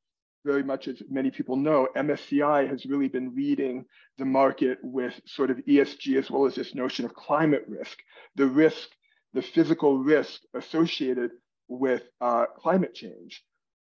very 0.46 0.64
much 0.64 0.88
as 0.88 1.02
many 1.10 1.32
people 1.32 1.56
know, 1.56 1.88
MSCI 1.98 2.70
has 2.70 2.86
really 2.86 3.08
been 3.08 3.36
leading 3.36 3.86
the 4.20 4.26
market 4.26 4.78
with 4.84 5.20
sort 5.26 5.50
of 5.50 5.58
ESG 5.58 6.18
as 6.20 6.30
well 6.30 6.46
as 6.46 6.54
this 6.54 6.76
notion 6.76 7.04
of 7.04 7.16
climate 7.16 7.66
risk, 7.68 7.98
the 8.36 8.46
risk, 8.46 8.90
the 9.34 9.42
physical 9.42 9.98
risk 9.98 10.42
associated 10.54 11.32
with 11.68 12.04
uh, 12.22 12.46
climate 12.58 12.94
change. 12.94 13.44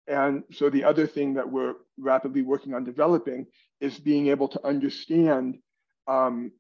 And 0.09 0.43
so 0.53 0.69
the 0.69 0.85
other 0.85 1.07
thing 1.07 1.35
that 1.35 1.49
we're 1.51 1.75
rapidly 1.97 2.43
working 2.43 2.75
on 2.75 2.85
developing 2.85 3.47
is 3.81 3.99
being 3.99 4.29
able 4.29 4.49
to 4.49 4.67
understand 4.67 5.59
um, 6.09 6.51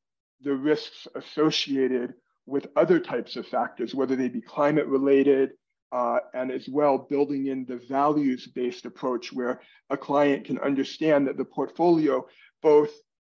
the 0.42 0.54
risks 0.54 1.08
associated 1.14 2.14
with 2.46 2.68
other 2.76 3.00
types 3.00 3.36
of 3.36 3.46
factors, 3.46 3.94
whether 3.94 4.14
they 4.14 4.28
be 4.28 4.40
climate 4.40 4.86
related, 4.86 5.50
uh, 5.90 6.18
and 6.34 6.50
as 6.50 6.68
well 6.68 6.98
building 6.98 7.46
in 7.46 7.64
the 7.64 7.78
values 7.88 8.46
based 8.46 8.84
approach 8.84 9.32
where 9.32 9.60
a 9.90 9.96
client 9.96 10.44
can 10.44 10.58
understand 10.58 11.26
that 11.26 11.36
the 11.36 11.44
portfolio 11.44 12.26
both 12.62 12.90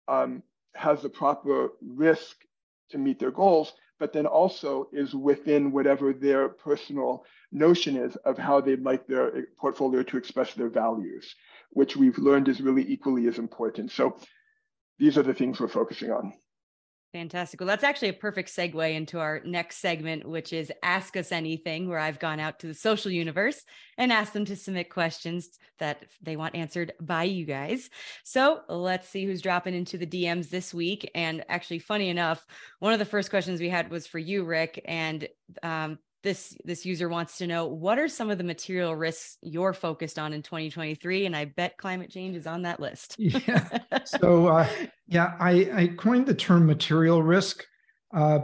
um, 0.08 0.44
has 0.76 1.02
the 1.02 1.10
proper 1.10 1.70
risk 1.82 2.36
to 2.90 2.98
meet 2.98 3.20
their 3.20 3.32
goals, 3.32 3.72
but 4.00 4.12
then 4.12 4.26
also 4.26 4.90
is 4.92 5.14
within 5.14 5.72
whatever 5.72 6.12
their 6.12 6.50
personal 6.50 7.24
notion 7.52 7.96
is 7.96 8.16
of 8.18 8.38
how 8.38 8.60
they'd 8.60 8.84
like 8.84 9.08
their 9.08 9.46
portfolio 9.58 10.04
to 10.04 10.18
express 10.18 10.54
their 10.54 10.70
values, 10.70 11.36
which 11.70 11.96
we've 11.96 12.18
learned 12.18 12.50
is 12.50 12.60
really 12.60 12.86
equally 12.92 13.28
as 13.28 13.38
important. 13.38 13.92
So 13.92 14.18
these 15.02 15.18
are 15.18 15.24
the 15.24 15.34
things 15.34 15.60
we're 15.60 15.68
focusing 15.68 16.12
on. 16.12 16.32
Fantastic. 17.12 17.60
Well, 17.60 17.68
that's 17.68 17.84
actually 17.84 18.10
a 18.10 18.14
perfect 18.14 18.56
segue 18.56 18.96
into 18.96 19.20
our 19.20 19.42
next 19.44 19.78
segment, 19.78 20.30
which 20.30 20.54
is 20.54 20.72
Ask 20.82 21.18
Us 21.18 21.32
Anything, 21.32 21.90
where 21.90 21.98
I've 21.98 22.20
gone 22.20 22.40
out 22.40 22.60
to 22.60 22.68
the 22.68 22.74
social 22.74 23.12
universe 23.12 23.66
and 23.98 24.14
asked 24.14 24.32
them 24.32 24.46
to 24.46 24.56
submit 24.56 24.92
questions 24.92 25.50
that 25.80 26.06
they 26.22 26.38
want 26.38 26.56
answered 26.56 26.94
by 27.02 27.24
you 27.24 27.46
guys. 27.46 27.90
So 28.24 28.62
let's 28.70 29.10
see 29.10 29.26
who's 29.26 29.42
dropping 29.42 29.74
into 29.74 29.98
the 29.98 30.08
DMs 30.08 30.50
this 30.50 30.72
week. 30.74 31.10
And 31.16 31.44
actually, 31.50 31.80
funny 31.80 32.08
enough, 32.08 32.46
one 32.80 32.94
of 32.94 33.00
the 33.00 33.06
first 33.06 33.32
questions 33.32 33.60
we 33.60 33.70
had 33.70 33.90
was 33.90 34.08
for 34.08 34.20
you, 34.20 34.46
Rick. 34.46 34.82
And 34.86 35.28
um, 35.64 35.98
this 36.24 36.56
this 36.64 36.86
user 36.86 37.10
wants 37.10 37.38
to 37.38 37.48
know 37.48 37.66
what 37.66 37.98
are 37.98 38.08
some 38.08 38.30
of 38.30 38.38
the 38.38 38.44
material 38.44 38.96
risks 38.96 39.38
you're 39.42 39.74
focused 39.74 40.20
on 40.20 40.34
in 40.34 40.42
2023 40.42 41.26
and 41.26 41.36
i 41.36 41.46
bet 41.46 41.78
climate 41.78 42.10
change 42.10 42.36
is 42.36 42.48
on 42.48 42.64
that 42.64 42.80
list. 42.80 43.16
Yeah. 43.18 43.68
So 44.06 44.48
uh, 44.48 44.68
yeah 45.08 45.36
I, 45.40 45.70
I 45.74 45.88
coined 45.88 46.26
the 46.26 46.34
term 46.34 46.66
material 46.66 47.22
risk 47.22 47.66
uh, 48.14 48.40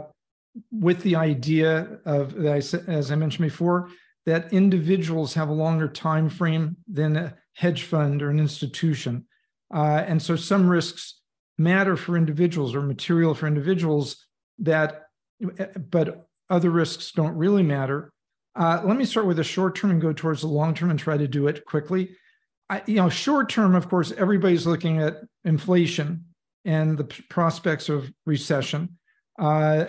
with 0.70 1.02
the 1.02 1.16
idea 1.16 1.98
of 2.04 2.36
as 2.44 3.10
I 3.10 3.14
mentioned 3.14 3.46
before 3.46 3.90
that 4.26 4.52
individuals 4.52 5.34
have 5.34 5.48
a 5.48 5.52
longer 5.52 5.88
time 5.88 6.28
frame 6.28 6.76
than 6.86 7.16
a 7.16 7.34
hedge 7.54 7.84
fund 7.84 8.22
or 8.22 8.30
an 8.30 8.38
institution. 8.38 9.26
Uh, 9.74 10.04
and 10.06 10.22
so 10.22 10.36
some 10.36 10.68
risks 10.68 11.20
matter 11.56 11.96
for 11.96 12.16
individuals 12.16 12.74
or 12.74 12.82
material 12.82 13.34
for 13.34 13.46
individuals 13.46 14.26
that 14.58 15.04
but 15.90 16.27
other 16.50 16.70
risks 16.70 17.12
don't 17.12 17.36
really 17.36 17.62
matter. 17.62 18.12
Uh, 18.54 18.82
let 18.84 18.96
me 18.96 19.04
start 19.04 19.26
with 19.26 19.36
the 19.36 19.44
short 19.44 19.76
term 19.76 19.90
and 19.90 20.00
go 20.00 20.12
towards 20.12 20.40
the 20.40 20.48
long 20.48 20.74
term 20.74 20.90
and 20.90 20.98
try 20.98 21.16
to 21.16 21.28
do 21.28 21.46
it 21.46 21.64
quickly. 21.64 22.16
I, 22.70 22.82
you 22.86 22.96
know, 22.96 23.08
short 23.08 23.48
term, 23.48 23.74
of 23.74 23.88
course, 23.88 24.12
everybody's 24.16 24.66
looking 24.66 25.00
at 25.00 25.18
inflation 25.44 26.24
and 26.64 26.98
the 26.98 27.04
prospects 27.30 27.88
of 27.88 28.10
recession. 28.26 28.98
Uh, 29.38 29.86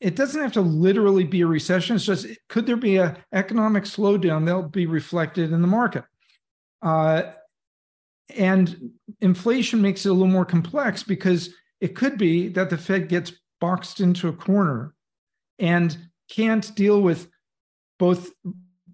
it 0.00 0.16
doesn't 0.16 0.42
have 0.42 0.52
to 0.52 0.60
literally 0.60 1.24
be 1.24 1.42
a 1.42 1.46
recession. 1.46 1.96
It's 1.96 2.04
just 2.04 2.26
could 2.48 2.66
there 2.66 2.76
be 2.76 2.96
an 2.96 3.16
economic 3.32 3.84
slowdown 3.84 4.44
that'll 4.44 4.68
be 4.68 4.86
reflected 4.86 5.52
in 5.52 5.62
the 5.62 5.68
market? 5.68 6.04
Uh, 6.82 7.32
and 8.36 8.90
inflation 9.20 9.80
makes 9.80 10.04
it 10.04 10.10
a 10.10 10.12
little 10.12 10.26
more 10.26 10.44
complex 10.44 11.02
because 11.02 11.54
it 11.80 11.94
could 11.94 12.18
be 12.18 12.48
that 12.48 12.70
the 12.70 12.78
Fed 12.78 13.08
gets 13.08 13.32
boxed 13.60 14.00
into 14.00 14.28
a 14.28 14.32
corner 14.32 14.94
and 15.58 15.96
can't 16.30 16.74
deal 16.74 17.00
with 17.00 17.28
both 17.98 18.30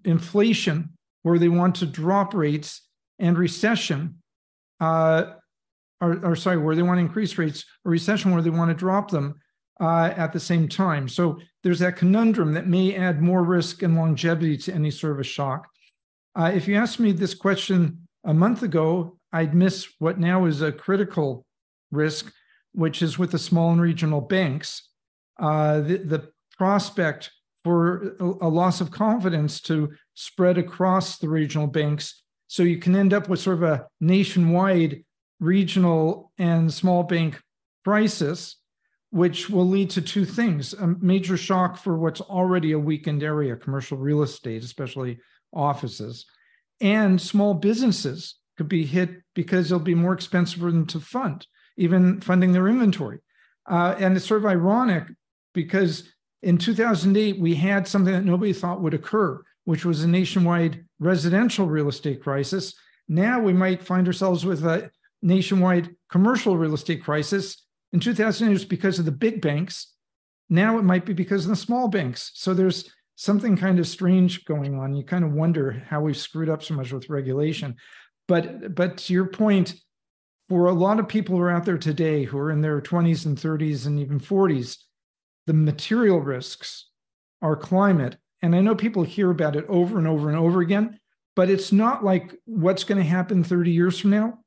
inflation, 0.05 0.89
where 1.23 1.39
they 1.39 1.49
want 1.49 1.75
to 1.75 1.85
drop 1.85 2.33
rates, 2.33 2.87
and 3.19 3.37
recession, 3.37 4.15
uh, 4.79 5.33
or, 6.01 6.25
or, 6.25 6.35
sorry, 6.35 6.57
where 6.57 6.75
they 6.75 6.81
want 6.81 6.97
to 6.97 7.01
increase 7.01 7.37
rates, 7.37 7.63
or 7.85 7.91
recession 7.91 8.31
where 8.31 8.41
they 8.41 8.49
want 8.49 8.69
to 8.69 8.75
drop 8.75 9.11
them 9.11 9.35
uh, 9.79 10.11
at 10.15 10.33
the 10.33 10.39
same 10.39 10.67
time. 10.67 11.07
So 11.07 11.39
there's 11.63 11.79
that 11.79 11.97
conundrum 11.97 12.53
that 12.53 12.67
may 12.67 12.95
add 12.95 13.21
more 13.21 13.43
risk 13.43 13.83
and 13.83 13.95
longevity 13.95 14.57
to 14.57 14.73
any 14.73 14.91
of 15.19 15.19
shock. 15.23 15.67
Uh, 16.35 16.51
if 16.53 16.67
you 16.67 16.75
asked 16.75 16.99
me 16.99 17.11
this 17.11 17.35
question 17.35 18.07
a 18.23 18.33
month 18.33 18.63
ago, 18.63 19.17
I'd 19.33 19.53
miss 19.53 19.87
what 19.99 20.19
now 20.19 20.45
is 20.45 20.61
a 20.61 20.71
critical 20.71 21.45
risk, 21.91 22.31
which 22.73 23.01
is 23.01 23.19
with 23.19 23.31
the 23.31 23.39
small 23.39 23.71
and 23.71 23.81
regional 23.81 24.21
banks. 24.21 24.89
Uh, 25.39 25.81
the, 25.81 25.97
the 25.97 26.31
prospect 26.61 27.31
for 27.63 28.15
a 28.19 28.47
loss 28.47 28.81
of 28.81 28.91
confidence 28.91 29.61
to 29.61 29.89
spread 30.13 30.59
across 30.59 31.17
the 31.17 31.27
regional 31.27 31.65
banks. 31.65 32.21
So 32.45 32.61
you 32.61 32.77
can 32.77 32.95
end 32.95 33.15
up 33.15 33.27
with 33.27 33.39
sort 33.39 33.57
of 33.57 33.63
a 33.63 33.87
nationwide 33.99 35.03
regional 35.39 36.31
and 36.37 36.71
small 36.71 37.01
bank 37.01 37.41
crisis, 37.83 38.57
which 39.09 39.49
will 39.49 39.67
lead 39.67 39.89
to 39.89 40.03
two 40.03 40.23
things 40.23 40.73
a 40.73 40.85
major 40.99 41.35
shock 41.35 41.79
for 41.79 41.97
what's 41.97 42.21
already 42.21 42.73
a 42.73 42.79
weakened 42.79 43.23
area, 43.23 43.55
commercial 43.55 43.97
real 43.97 44.21
estate, 44.21 44.63
especially 44.63 45.17
offices, 45.51 46.27
and 46.79 47.19
small 47.19 47.55
businesses 47.55 48.35
could 48.55 48.69
be 48.69 48.85
hit 48.85 49.09
because 49.33 49.71
it'll 49.71 49.83
be 49.83 49.95
more 49.95 50.13
expensive 50.13 50.59
for 50.59 50.69
them 50.69 50.85
to 50.85 50.99
fund, 50.99 51.47
even 51.77 52.21
funding 52.21 52.51
their 52.51 52.67
inventory. 52.67 53.17
Uh, 53.67 53.95
and 53.97 54.15
it's 54.15 54.27
sort 54.27 54.41
of 54.41 54.45
ironic 54.45 55.05
because 55.55 56.07
in 56.43 56.57
2008, 56.57 57.39
we 57.39 57.55
had 57.55 57.87
something 57.87 58.13
that 58.13 58.25
nobody 58.25 58.53
thought 58.53 58.81
would 58.81 58.93
occur, 58.93 59.41
which 59.65 59.85
was 59.85 60.03
a 60.03 60.07
nationwide 60.07 60.85
residential 60.99 61.67
real 61.67 61.89
estate 61.89 62.21
crisis. 62.21 62.73
Now 63.07 63.39
we 63.39 63.53
might 63.53 63.83
find 63.83 64.07
ourselves 64.07 64.45
with 64.45 64.65
a 64.65 64.89
nationwide 65.21 65.95
commercial 66.09 66.57
real 66.57 66.73
estate 66.73 67.03
crisis. 67.03 67.63
In 67.93 67.99
2008, 67.99 68.51
it 68.51 68.53
was 68.53 68.65
because 68.65 68.99
of 68.99 69.05
the 69.05 69.11
big 69.11 69.41
banks. 69.41 69.93
Now 70.49 70.79
it 70.79 70.83
might 70.83 71.05
be 71.05 71.13
because 71.13 71.45
of 71.45 71.49
the 71.49 71.55
small 71.55 71.87
banks. 71.87 72.31
So 72.33 72.53
there's 72.53 72.91
something 73.15 73.55
kind 73.55 73.77
of 73.79 73.87
strange 73.87 74.45
going 74.45 74.79
on. 74.79 74.95
You 74.95 75.03
kind 75.03 75.23
of 75.23 75.33
wonder 75.33 75.83
how 75.87 76.01
we've 76.01 76.17
screwed 76.17 76.49
up 76.49 76.63
so 76.63 76.73
much 76.73 76.91
with 76.91 77.09
regulation. 77.09 77.75
But 78.27 78.73
but 78.73 78.97
to 78.97 79.13
your 79.13 79.27
point, 79.27 79.75
for 80.49 80.65
a 80.65 80.73
lot 80.73 80.99
of 80.99 81.07
people 81.07 81.35
who 81.35 81.41
are 81.43 81.51
out 81.51 81.65
there 81.65 81.77
today 81.77 82.23
who 82.23 82.37
are 82.37 82.51
in 82.51 82.61
their 82.61 82.81
20s 82.81 83.25
and 83.25 83.37
30s 83.37 83.85
and 83.85 83.99
even 83.99 84.19
40s, 84.19 84.77
the 85.47 85.53
material 85.53 86.19
risks 86.19 86.87
are 87.41 87.55
climate. 87.55 88.17
And 88.41 88.55
I 88.55 88.61
know 88.61 88.75
people 88.75 89.03
hear 89.03 89.29
about 89.29 89.55
it 89.55 89.65
over 89.67 89.97
and 89.97 90.07
over 90.07 90.29
and 90.29 90.37
over 90.37 90.61
again, 90.61 90.99
but 91.35 91.49
it's 91.49 91.71
not 91.71 92.03
like 92.03 92.35
what's 92.45 92.83
going 92.83 92.97
to 92.97 93.07
happen 93.07 93.43
30 93.43 93.71
years 93.71 93.99
from 93.99 94.11
now. 94.11 94.39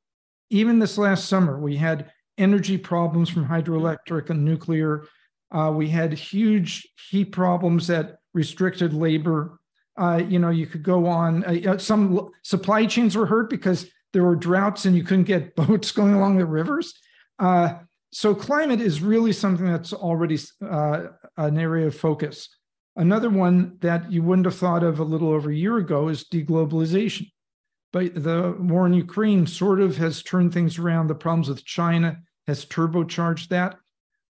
Even 0.49 0.79
this 0.79 0.97
last 0.97 1.27
summer, 1.27 1.59
we 1.59 1.75
had 1.75 2.11
energy 2.37 2.77
problems 2.77 3.29
from 3.29 3.47
hydroelectric 3.47 4.29
and 4.29 4.43
nuclear. 4.43 5.05
Uh, 5.51 5.71
we 5.73 5.89
had 5.89 6.13
huge 6.13 6.87
heat 7.09 7.31
problems 7.31 7.87
that 7.87 8.17
restricted 8.33 8.93
labor. 8.93 9.59
Uh, 9.97 10.21
you 10.27 10.39
know, 10.39 10.49
you 10.49 10.67
could 10.67 10.83
go 10.83 11.07
on. 11.07 11.43
Uh, 11.45 11.77
some 11.77 12.29
supply 12.43 12.85
chains 12.85 13.15
were 13.15 13.25
hurt 13.25 13.49
because 13.49 13.89
there 14.13 14.23
were 14.23 14.35
droughts 14.35 14.85
and 14.85 14.95
you 14.95 15.03
couldn't 15.03 15.23
get 15.23 15.55
boats 15.57 15.91
going 15.91 16.13
along 16.13 16.37
the 16.37 16.45
rivers. 16.45 16.93
Uh, 17.39 17.75
so 18.15 18.33
climate 18.33 18.79
is 18.79 19.01
really 19.01 19.33
something 19.33 19.65
that's 19.65 19.91
already 19.91 20.39
uh, 20.65 21.07
an 21.35 21.57
area 21.57 21.87
of 21.87 21.97
focus. 21.97 22.47
Another 22.95 23.29
one 23.29 23.75
that 23.81 24.09
you 24.09 24.23
wouldn't 24.23 24.45
have 24.45 24.55
thought 24.55 24.83
of 24.83 24.99
a 24.99 25.03
little 25.03 25.33
over 25.33 25.51
a 25.51 25.55
year 25.55 25.75
ago 25.75 26.07
is 26.07 26.23
deglobalization. 26.23 27.29
But 27.91 28.23
the 28.23 28.55
war 28.57 28.87
in 28.87 28.93
Ukraine 28.93 29.45
sort 29.45 29.81
of 29.81 29.97
has 29.97 30.23
turned 30.23 30.53
things 30.53 30.79
around. 30.79 31.07
The 31.07 31.15
problems 31.15 31.49
with 31.49 31.65
China 31.65 32.19
has 32.47 32.65
turbocharged 32.65 33.49
that. 33.49 33.75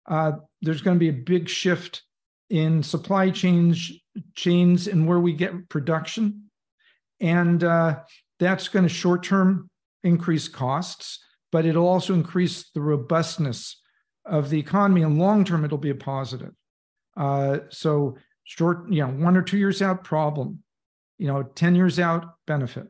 Uh, 0.10 0.32
there's 0.64 0.82
going 0.82 0.96
to 0.96 1.00
be 1.00 1.10
a 1.10 1.24
big 1.24 1.48
shift 1.48 2.02
in 2.50 2.82
supply 2.82 3.30
chains, 3.30 3.92
chains, 4.34 4.88
and 4.88 5.08
where 5.08 5.20
we 5.20 5.34
get 5.34 5.70
production, 5.70 6.46
and 7.20 7.64
uh, 7.64 8.00
that's 8.40 8.68
going 8.68 8.82
to 8.82 8.90
short-term 8.90 9.70
increase 10.04 10.48
costs 10.48 11.20
but 11.56 11.66
it'll 11.66 11.88
also 11.88 12.14
increase 12.14 12.70
the 12.74 12.82
robustness 12.82 13.82
of 14.26 14.50
the 14.50 14.60
economy. 14.60 15.04
And 15.04 15.18
long 15.18 15.46
term, 15.46 15.64
it'll 15.64 15.78
be 15.78 15.90
a 15.90 15.96
positive. 15.96 16.52
Uh, 17.16 17.60
so 17.70 18.18
short, 18.44 18.92
you 18.92 19.00
know, 19.00 19.08
one 19.08 19.38
or 19.38 19.42
two 19.42 19.58
years 19.58 19.82
out, 19.82 20.04
problem. 20.04 20.64
You 21.18 21.28
know, 21.28 21.44
ten 21.44 21.74
years 21.74 21.98
out, 21.98 22.26
benefit. 22.46 22.88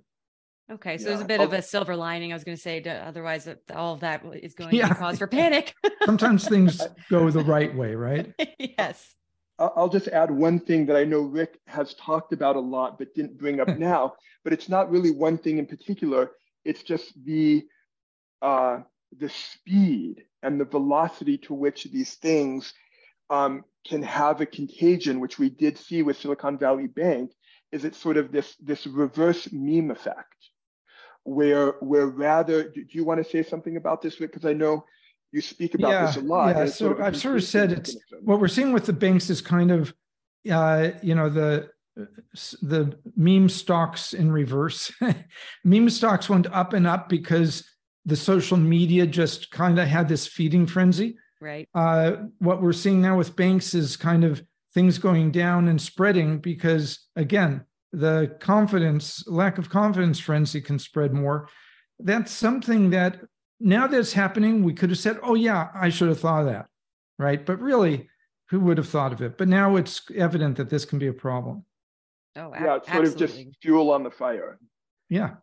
Okay, 0.72 0.98
so 0.98 1.04
yeah. 1.04 1.10
there's 1.10 1.22
a 1.22 1.28
bit 1.28 1.42
of 1.42 1.54
a 1.54 1.62
silver 1.62 1.96
lining. 1.96 2.32
I 2.32 2.36
was 2.36 2.44
going 2.44 2.58
to 2.58 2.62
say, 2.62 2.82
otherwise, 2.84 3.48
all 3.72 3.94
of 3.94 4.00
that 4.00 4.26
is 4.34 4.56
going 4.56 4.74
yeah. 4.74 4.88
to 4.88 4.96
cause 4.96 5.20
for 5.20 5.28
panic. 5.28 5.76
Sometimes 6.04 6.48
things 6.48 6.82
go 7.12 7.30
the 7.30 7.44
right 7.44 7.76
way, 7.76 7.94
right? 7.94 8.34
yes. 8.58 9.14
I'll 9.60 9.90
just 9.90 10.08
add 10.08 10.32
one 10.32 10.60
thing 10.60 10.88
that 10.88 10.96
I 10.96 11.04
know 11.04 11.22
Rick 11.22 11.60
has 11.68 11.94
talked 11.94 12.34
about 12.34 12.56
a 12.56 12.60
lot, 12.60 12.98
but 12.98 13.14
didn't 13.14 13.38
bring 13.38 13.60
up 13.60 13.68
now. 13.78 14.16
But 14.44 14.54
it's 14.54 14.70
not 14.70 14.90
really 14.90 15.12
one 15.12 15.38
thing 15.38 15.60
in 15.60 15.68
particular. 15.68 16.32
It's 16.64 16.82
just 16.82 17.24
the 17.24 17.64
uh, 18.42 18.80
the 19.18 19.30
speed 19.30 20.24
and 20.44 20.60
the 20.60 20.66
velocity 20.66 21.38
to 21.40 21.54
which 21.54 21.86
these 21.86 22.16
things 22.16 22.74
um, 23.30 23.64
can 23.88 24.02
have 24.04 24.42
a 24.42 24.46
contagion, 24.46 25.20
which 25.20 25.40
we 25.40 25.50
did 25.50 25.78
see 25.78 26.04
with 26.04 26.18
Silicon 26.18 26.58
Valley 26.58 26.88
Bank, 26.88 27.32
is 27.72 27.86
it 27.86 27.96
sort 27.96 28.18
of 28.18 28.32
this, 28.32 28.56
this 28.58 28.86
reverse 28.88 29.50
meme 29.52 29.92
effect, 29.92 30.36
where 31.24 31.72
where 31.80 32.08
rather, 32.08 32.70
do 32.70 32.86
you 32.90 33.04
want 33.04 33.24
to 33.24 33.30
say 33.30 33.42
something 33.42 33.78
about 33.78 34.02
this, 34.02 34.16
Because 34.16 34.46
I 34.46 34.54
know 34.54 34.86
you 35.32 35.42
speak 35.42 35.74
about 35.74 35.92
yeah, 35.92 36.06
this 36.06 36.18
a 36.18 36.22
lot. 36.22 36.56
Yeah, 36.56 36.66
so 36.66 36.72
sort 36.72 37.00
of 37.00 37.06
I've 37.06 37.18
sort 37.18 37.36
of 37.36 37.44
said 37.44 37.72
it's 37.72 37.98
what 38.22 38.40
we're 38.40 38.48
seeing 38.48 38.72
with 38.72 38.86
the 38.86 38.94
banks 38.94 39.30
is 39.30 39.42
kind 39.42 39.72
of, 39.72 39.94
uh, 40.50 40.92
you 41.02 41.16
know, 41.16 41.30
the 41.30 41.70
the 42.62 42.98
meme 43.16 43.50
stocks 43.50 44.14
in 44.14 44.32
reverse. 44.32 44.92
meme 45.64 45.90
stocks 45.90 46.30
went 46.30 46.48
up 46.54 46.74
and 46.74 46.86
up 46.86 47.10
because 47.10 47.68
the 48.06 48.16
social 48.16 48.58
media 48.58 49.08
just 49.08 49.52
kind 49.52 49.80
of 49.80 49.88
had 49.88 50.08
this 50.08 50.28
feeding 50.28 50.68
frenzy. 50.68 51.18
Right. 51.42 51.68
Uh, 51.74 52.14
what 52.40 52.62
we're 52.62 52.74
seeing 52.74 53.02
now 53.02 53.18
with 53.18 53.36
banks 53.36 53.74
is 53.74 53.98
kind 53.98 54.24
of 54.24 54.44
things 54.74 54.98
going 54.98 55.32
down 55.32 55.68
and 55.68 55.82
spreading 55.82 56.40
because, 56.40 57.08
again, 57.16 57.66
the 57.92 58.36
confidence, 58.40 59.26
lack 59.28 59.58
of 59.58 59.70
confidence 59.70 60.20
frenzy 60.20 60.62
can 60.62 60.80
spread 60.80 61.14
more. 61.14 61.48
That's 62.00 62.32
something 62.32 62.90
that 62.90 63.22
now 63.60 63.88
that's 63.88 64.14
happening, 64.14 64.64
we 64.64 64.74
could 64.74 64.90
have 64.90 65.00
said, 65.00 65.18
oh, 65.24 65.36
yeah, 65.36 65.70
I 65.74 65.90
should 65.90 66.10
have 66.10 66.20
thought 66.20 66.42
of 66.42 66.48
that. 66.48 66.68
Right. 67.18 67.46
But 67.46 67.62
really, 67.62 68.10
who 68.50 68.60
would 68.60 68.78
have 68.78 68.90
thought 68.90 69.14
of 69.14 69.22
it? 69.22 69.38
But 69.38 69.48
now 69.48 69.78
it's 69.78 70.02
evident 70.14 70.58
that 70.58 70.70
this 70.70 70.84
can 70.84 71.00
be 71.00 71.08
a 71.08 71.14
problem. 71.14 71.66
Oh, 72.36 72.52
yeah, 72.54 72.76
it's 72.76 72.88
sort 72.88 73.06
absolutely. 73.06 73.26
of 73.26 73.48
just 73.48 73.62
fuel 73.62 73.92
on 73.92 74.04
the 74.04 74.12
fire. 74.12 74.60
Yeah. 75.10 75.36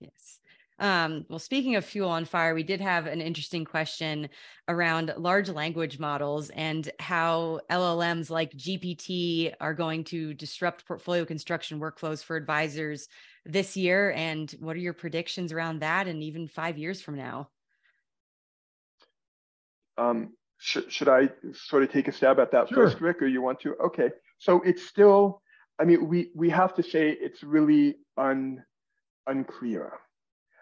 Yes. 0.00 0.39
Um, 0.80 1.26
well, 1.28 1.38
speaking 1.38 1.76
of 1.76 1.84
fuel 1.84 2.08
on 2.08 2.24
fire, 2.24 2.54
we 2.54 2.62
did 2.62 2.80
have 2.80 3.06
an 3.06 3.20
interesting 3.20 3.66
question 3.66 4.30
around 4.66 5.12
large 5.18 5.50
language 5.50 5.98
models 5.98 6.48
and 6.50 6.90
how 6.98 7.60
LLMs 7.70 8.30
like 8.30 8.52
GPT 8.52 9.52
are 9.60 9.74
going 9.74 10.04
to 10.04 10.32
disrupt 10.32 10.86
portfolio 10.86 11.26
construction 11.26 11.78
workflows 11.80 12.24
for 12.24 12.34
advisors 12.34 13.08
this 13.44 13.76
year. 13.76 14.12
And 14.12 14.50
what 14.58 14.74
are 14.74 14.80
your 14.80 14.94
predictions 14.94 15.52
around 15.52 15.80
that 15.80 16.08
and 16.08 16.22
even 16.22 16.48
five 16.48 16.78
years 16.78 17.02
from 17.02 17.16
now? 17.16 17.50
Um, 19.98 20.32
should, 20.56 20.90
should 20.90 21.08
I 21.10 21.28
sort 21.52 21.82
of 21.82 21.92
take 21.92 22.08
a 22.08 22.12
stab 22.12 22.40
at 22.40 22.52
that 22.52 22.70
sure. 22.70 22.88
first, 22.88 23.02
Rick, 23.02 23.20
or 23.20 23.26
you 23.26 23.42
want 23.42 23.60
to? 23.60 23.74
Okay. 23.76 24.08
So 24.38 24.62
it's 24.62 24.86
still, 24.86 25.42
I 25.78 25.84
mean, 25.84 26.08
we, 26.08 26.30
we 26.34 26.48
have 26.48 26.72
to 26.76 26.82
say 26.82 27.10
it's 27.10 27.42
really 27.42 27.96
un, 28.16 28.64
unclear, 29.26 29.92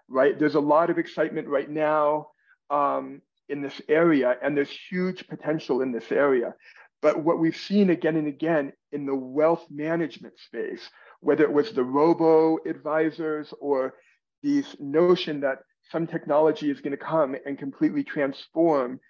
right? 0.09 0.39
There's 0.39 0.55
a 0.55 0.61
lot 0.61 0.91
of 0.91 0.99
excitement 0.99 1.49
right 1.49 1.69
now 1.69 2.29
um, 2.71 3.23
in 3.49 3.63
this 3.63 3.81
area, 3.89 4.37
and 4.43 4.57
there's 4.57 4.71
huge 4.71 5.27
potential 5.29 5.83
in 5.83 5.93
this 5.93 6.11
area. 6.11 6.55
But 7.01 7.23
what 7.23 7.39
we've 7.39 7.57
seen 7.57 7.91
again 7.91 8.17
and 8.17 8.27
again 8.27 8.73
in 8.93 9.07
the 9.07 9.15
wealth 9.15 9.65
management 9.71 10.39
space, 10.39 10.89
whether 11.21 11.45
it 11.45 11.53
was 11.53 11.73
the 11.73 11.85
robo 11.85 12.59
advisors 12.67 13.53
or 13.61 13.95
this 14.43 14.77
notion 14.81 15.41
that 15.41 15.59
some 15.91 16.07
technology 16.07 16.71
is 16.71 16.81
going 16.81 16.97
to 16.97 16.97
come 16.97 17.37
and 17.47 17.59
completely 17.59 18.05
transform 18.05 19.01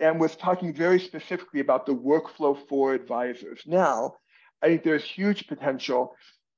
and 0.00 0.20
was 0.20 0.36
talking 0.36 0.74
very 0.74 1.00
specifically 1.00 1.60
about 1.60 1.86
the 1.86 1.94
workflow 1.94 2.56
for 2.68 2.94
advisors. 2.94 3.62
Now, 3.66 4.16
I 4.62 4.66
think 4.66 4.84
there's 4.84 5.04
huge 5.04 5.46
potential 5.46 6.14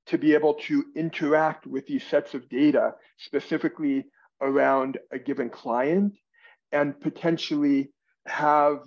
to 0.08 0.18
be 0.18 0.34
able 0.34 0.54
to 0.54 0.84
interact 0.96 1.66
with 1.66 1.86
these 1.86 2.04
sets 2.04 2.34
of 2.34 2.48
data 2.48 2.94
specifically 3.18 4.04
around 4.40 4.98
a 5.12 5.18
given 5.18 5.50
client 5.50 6.14
and 6.72 6.98
potentially 7.00 7.90
have 8.26 8.80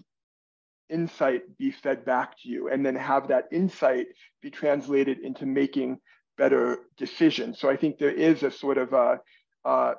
insight 0.89 1.43
be 1.57 1.71
fed 1.71 2.03
back 2.05 2.37
to 2.37 2.49
you 2.49 2.69
and 2.69 2.85
then 2.85 2.95
have 2.95 3.27
that 3.29 3.47
insight 3.51 4.07
be 4.41 4.49
translated 4.49 5.19
into 5.19 5.45
making 5.45 5.99
better 6.37 6.79
decisions. 6.97 7.59
So 7.59 7.69
I 7.69 7.77
think 7.77 7.97
there 7.97 8.11
is 8.11 8.43
a 8.43 8.51
sort 8.51 8.77
of 8.77 8.93
a, 8.93 9.19
a, 9.63 9.93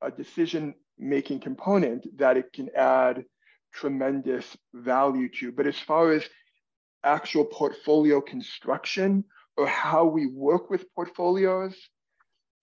a 0.00 0.10
decision 0.10 0.74
making 0.98 1.40
component 1.40 2.18
that 2.18 2.36
it 2.36 2.52
can 2.52 2.70
add 2.76 3.24
tremendous 3.74 4.56
value 4.72 5.28
to. 5.28 5.52
But 5.52 5.66
as 5.66 5.78
far 5.78 6.12
as 6.12 6.24
actual 7.04 7.44
portfolio 7.44 8.20
construction 8.20 9.24
or 9.56 9.66
how 9.66 10.04
we 10.04 10.26
work 10.26 10.70
with 10.70 10.92
portfolios, 10.94 11.74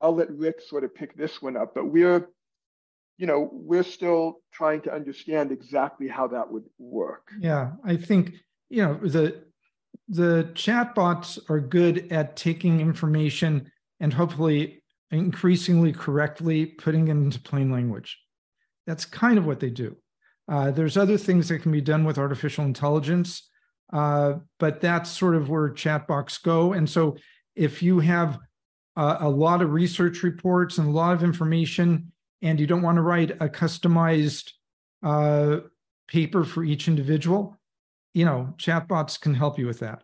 I'll 0.01 0.15
let 0.15 0.31
Rick 0.31 0.61
sort 0.61 0.83
of 0.83 0.93
pick 0.93 1.15
this 1.15 1.41
one 1.41 1.57
up. 1.57 1.73
But 1.73 1.85
we're, 1.85 2.27
you 3.17 3.27
know, 3.27 3.49
we're 3.51 3.83
still 3.83 4.41
trying 4.51 4.81
to 4.81 4.93
understand 4.93 5.51
exactly 5.51 6.07
how 6.07 6.27
that 6.27 6.51
would 6.51 6.65
work. 6.77 7.31
Yeah, 7.39 7.71
I 7.85 7.97
think 7.97 8.33
you 8.69 8.83
know 8.83 8.99
the 9.01 9.43
the 10.09 10.49
chatbots 10.53 11.39
are 11.49 11.59
good 11.59 12.11
at 12.11 12.35
taking 12.35 12.79
information 12.79 13.71
and 13.99 14.13
hopefully 14.13 14.83
increasingly 15.11 15.93
correctly 15.93 16.65
putting 16.65 17.07
it 17.07 17.11
into 17.11 17.39
plain 17.39 17.71
language. 17.71 18.19
That's 18.85 19.05
kind 19.05 19.37
of 19.37 19.45
what 19.45 19.59
they 19.59 19.69
do. 19.69 19.95
Uh, 20.51 20.71
there's 20.71 20.97
other 20.97 21.17
things 21.17 21.47
that 21.47 21.59
can 21.59 21.71
be 21.71 21.81
done 21.81 22.03
with 22.03 22.17
artificial 22.17 22.65
intelligence, 22.65 23.49
uh, 23.91 24.33
but 24.59 24.81
that's 24.81 25.09
sort 25.09 25.35
of 25.35 25.49
where 25.49 25.69
chatbots 25.69 26.41
go. 26.41 26.73
And 26.73 26.89
so 26.89 27.17
if 27.55 27.83
you 27.83 27.99
have 27.99 28.39
a, 28.95 29.17
a 29.21 29.29
lot 29.29 29.61
of 29.61 29.71
research 29.71 30.23
reports 30.23 30.77
and 30.77 30.87
a 30.87 30.91
lot 30.91 31.13
of 31.13 31.23
information, 31.23 32.11
and 32.41 32.59
you 32.59 32.67
don't 32.67 32.81
want 32.81 32.97
to 32.97 33.01
write 33.01 33.31
a 33.31 33.47
customized 33.47 34.51
uh, 35.01 35.57
paper 36.07 36.43
for 36.43 36.63
each 36.63 36.87
individual, 36.87 37.57
you 38.13 38.25
know, 38.25 38.53
chatbots 38.57 39.19
can 39.19 39.33
help 39.33 39.57
you 39.57 39.65
with 39.65 39.79
that. 39.79 40.03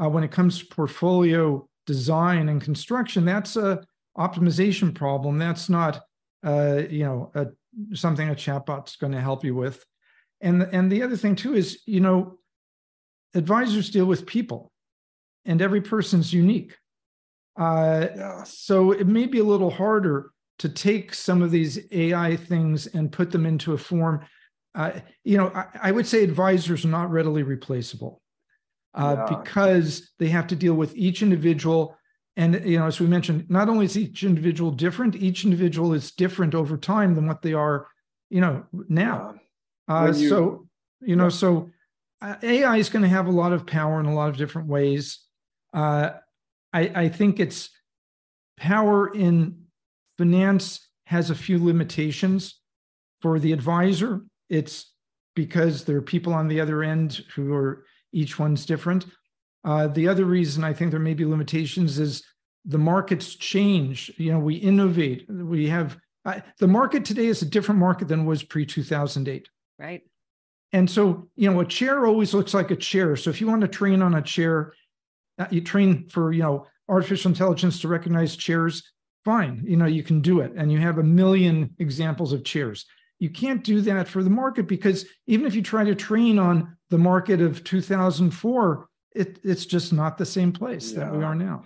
Uh, 0.00 0.08
when 0.08 0.24
it 0.24 0.30
comes 0.30 0.58
to 0.58 0.66
portfolio 0.66 1.68
design 1.86 2.48
and 2.48 2.60
construction, 2.60 3.24
that's 3.24 3.56
a 3.56 3.82
optimization 4.16 4.94
problem. 4.94 5.38
That's 5.38 5.68
not, 5.68 6.00
uh, 6.44 6.82
you 6.90 7.04
know, 7.04 7.30
a 7.34 7.46
something 7.94 8.28
a 8.28 8.34
chatbot's 8.34 8.96
going 8.96 9.12
to 9.12 9.20
help 9.20 9.44
you 9.44 9.54
with. 9.54 9.84
And 10.40 10.62
and 10.62 10.90
the 10.90 11.02
other 11.02 11.16
thing 11.16 11.36
too 11.36 11.54
is, 11.54 11.80
you 11.86 12.00
know, 12.00 12.38
advisors 13.34 13.90
deal 13.90 14.06
with 14.06 14.26
people, 14.26 14.70
and 15.44 15.60
every 15.62 15.80
person's 15.80 16.32
unique. 16.32 16.76
Uh. 17.56 18.44
So 18.44 18.92
it 18.92 19.06
may 19.06 19.26
be 19.26 19.40
a 19.40 19.44
little 19.44 19.70
harder 19.70 20.30
to 20.60 20.68
take 20.68 21.14
some 21.14 21.42
of 21.42 21.50
these 21.50 21.78
AI 21.92 22.36
things 22.36 22.86
and 22.86 23.12
put 23.12 23.30
them 23.30 23.46
into 23.46 23.72
a 23.72 23.78
form. 23.78 24.24
Uh, 24.74 25.00
you 25.24 25.36
know, 25.36 25.50
I, 25.54 25.66
I, 25.84 25.90
would 25.92 26.06
say 26.06 26.22
advisors 26.22 26.84
are 26.84 26.88
not 26.88 27.10
readily 27.10 27.42
replaceable 27.42 28.20
uh, 28.94 29.16
yeah. 29.18 29.38
because 29.38 30.10
they 30.18 30.28
have 30.28 30.46
to 30.48 30.56
deal 30.56 30.74
with 30.74 30.94
each 30.96 31.22
individual 31.22 31.96
and 32.36 32.64
you 32.64 32.78
know 32.78 32.86
as 32.86 33.00
we 33.00 33.06
mentioned 33.06 33.48
not 33.50 33.68
only 33.68 33.84
is 33.84 33.98
each 33.98 34.22
individual 34.22 34.70
different 34.70 35.16
each 35.16 35.44
individual 35.44 35.92
is 35.92 36.12
different 36.12 36.54
over 36.54 36.76
time 36.76 37.14
than 37.14 37.26
what 37.26 37.42
they 37.42 37.52
are 37.52 37.88
you 38.30 38.40
know 38.40 38.64
now 38.88 39.34
uh, 39.88 40.12
you, 40.14 40.28
so 40.28 40.66
you 41.00 41.16
know 41.16 41.24
yeah. 41.24 41.30
so 41.30 41.70
uh, 42.20 42.34
ai 42.42 42.76
is 42.76 42.88
going 42.88 43.02
to 43.02 43.08
have 43.08 43.26
a 43.26 43.32
lot 43.32 43.52
of 43.52 43.66
power 43.66 44.00
in 44.00 44.06
a 44.06 44.14
lot 44.14 44.28
of 44.28 44.36
different 44.36 44.68
ways 44.68 45.20
uh, 45.74 46.10
I, 46.72 46.80
I 46.94 47.08
think 47.08 47.40
it's 47.40 47.70
power 48.56 49.08
in 49.14 49.64
finance 50.16 50.88
has 51.04 51.30
a 51.30 51.34
few 51.34 51.62
limitations 51.62 52.60
for 53.20 53.38
the 53.38 53.52
advisor 53.52 54.22
it's 54.48 54.92
because 55.34 55.84
there 55.84 55.96
are 55.96 56.02
people 56.02 56.32
on 56.32 56.48
the 56.48 56.60
other 56.60 56.82
end 56.82 57.24
who 57.34 57.54
are 57.54 57.84
each 58.12 58.38
one's 58.38 58.66
different 58.66 59.06
uh, 59.64 59.86
the 59.88 60.08
other 60.08 60.24
reason 60.24 60.64
I 60.64 60.72
think 60.72 60.90
there 60.90 61.00
may 61.00 61.14
be 61.14 61.24
limitations 61.24 61.98
is 61.98 62.22
the 62.64 62.78
markets 62.78 63.34
change. 63.34 64.12
You 64.16 64.32
know, 64.32 64.38
we 64.38 64.54
innovate. 64.54 65.26
We 65.28 65.68
have 65.68 65.98
uh, 66.24 66.40
the 66.58 66.68
market 66.68 67.04
today 67.04 67.26
is 67.26 67.42
a 67.42 67.46
different 67.46 67.80
market 67.80 68.08
than 68.08 68.24
was 68.24 68.42
pre 68.42 68.66
2008. 68.66 69.48
Right. 69.78 70.02
And 70.72 70.90
so, 70.90 71.28
you 71.36 71.50
know, 71.50 71.60
a 71.60 71.64
chair 71.64 72.06
always 72.06 72.34
looks 72.34 72.52
like 72.52 72.70
a 72.70 72.76
chair. 72.76 73.16
So 73.16 73.30
if 73.30 73.40
you 73.40 73.46
want 73.46 73.62
to 73.62 73.68
train 73.68 74.02
on 74.02 74.14
a 74.14 74.22
chair, 74.22 74.74
uh, 75.38 75.46
you 75.50 75.60
train 75.60 76.08
for, 76.08 76.32
you 76.32 76.42
know, 76.42 76.66
artificial 76.88 77.30
intelligence 77.30 77.80
to 77.80 77.88
recognize 77.88 78.36
chairs, 78.36 78.82
fine. 79.24 79.62
You 79.66 79.76
know, 79.76 79.86
you 79.86 80.02
can 80.02 80.20
do 80.20 80.40
it. 80.40 80.52
And 80.56 80.70
you 80.70 80.78
have 80.78 80.98
a 80.98 81.02
million 81.02 81.74
examples 81.78 82.32
of 82.32 82.44
chairs. 82.44 82.86
You 83.18 83.30
can't 83.30 83.64
do 83.64 83.80
that 83.82 84.08
for 84.08 84.22
the 84.22 84.30
market 84.30 84.68
because 84.68 85.06
even 85.26 85.46
if 85.46 85.54
you 85.54 85.62
try 85.62 85.84
to 85.84 85.94
train 85.94 86.38
on 86.38 86.76
the 86.90 86.98
market 86.98 87.40
of 87.40 87.64
2004, 87.64 88.88
it, 89.14 89.40
it's 89.42 89.66
just 89.66 89.92
not 89.92 90.18
the 90.18 90.26
same 90.26 90.52
place 90.52 90.92
yeah. 90.92 91.00
that 91.00 91.16
we 91.16 91.24
are 91.24 91.34
now. 91.34 91.64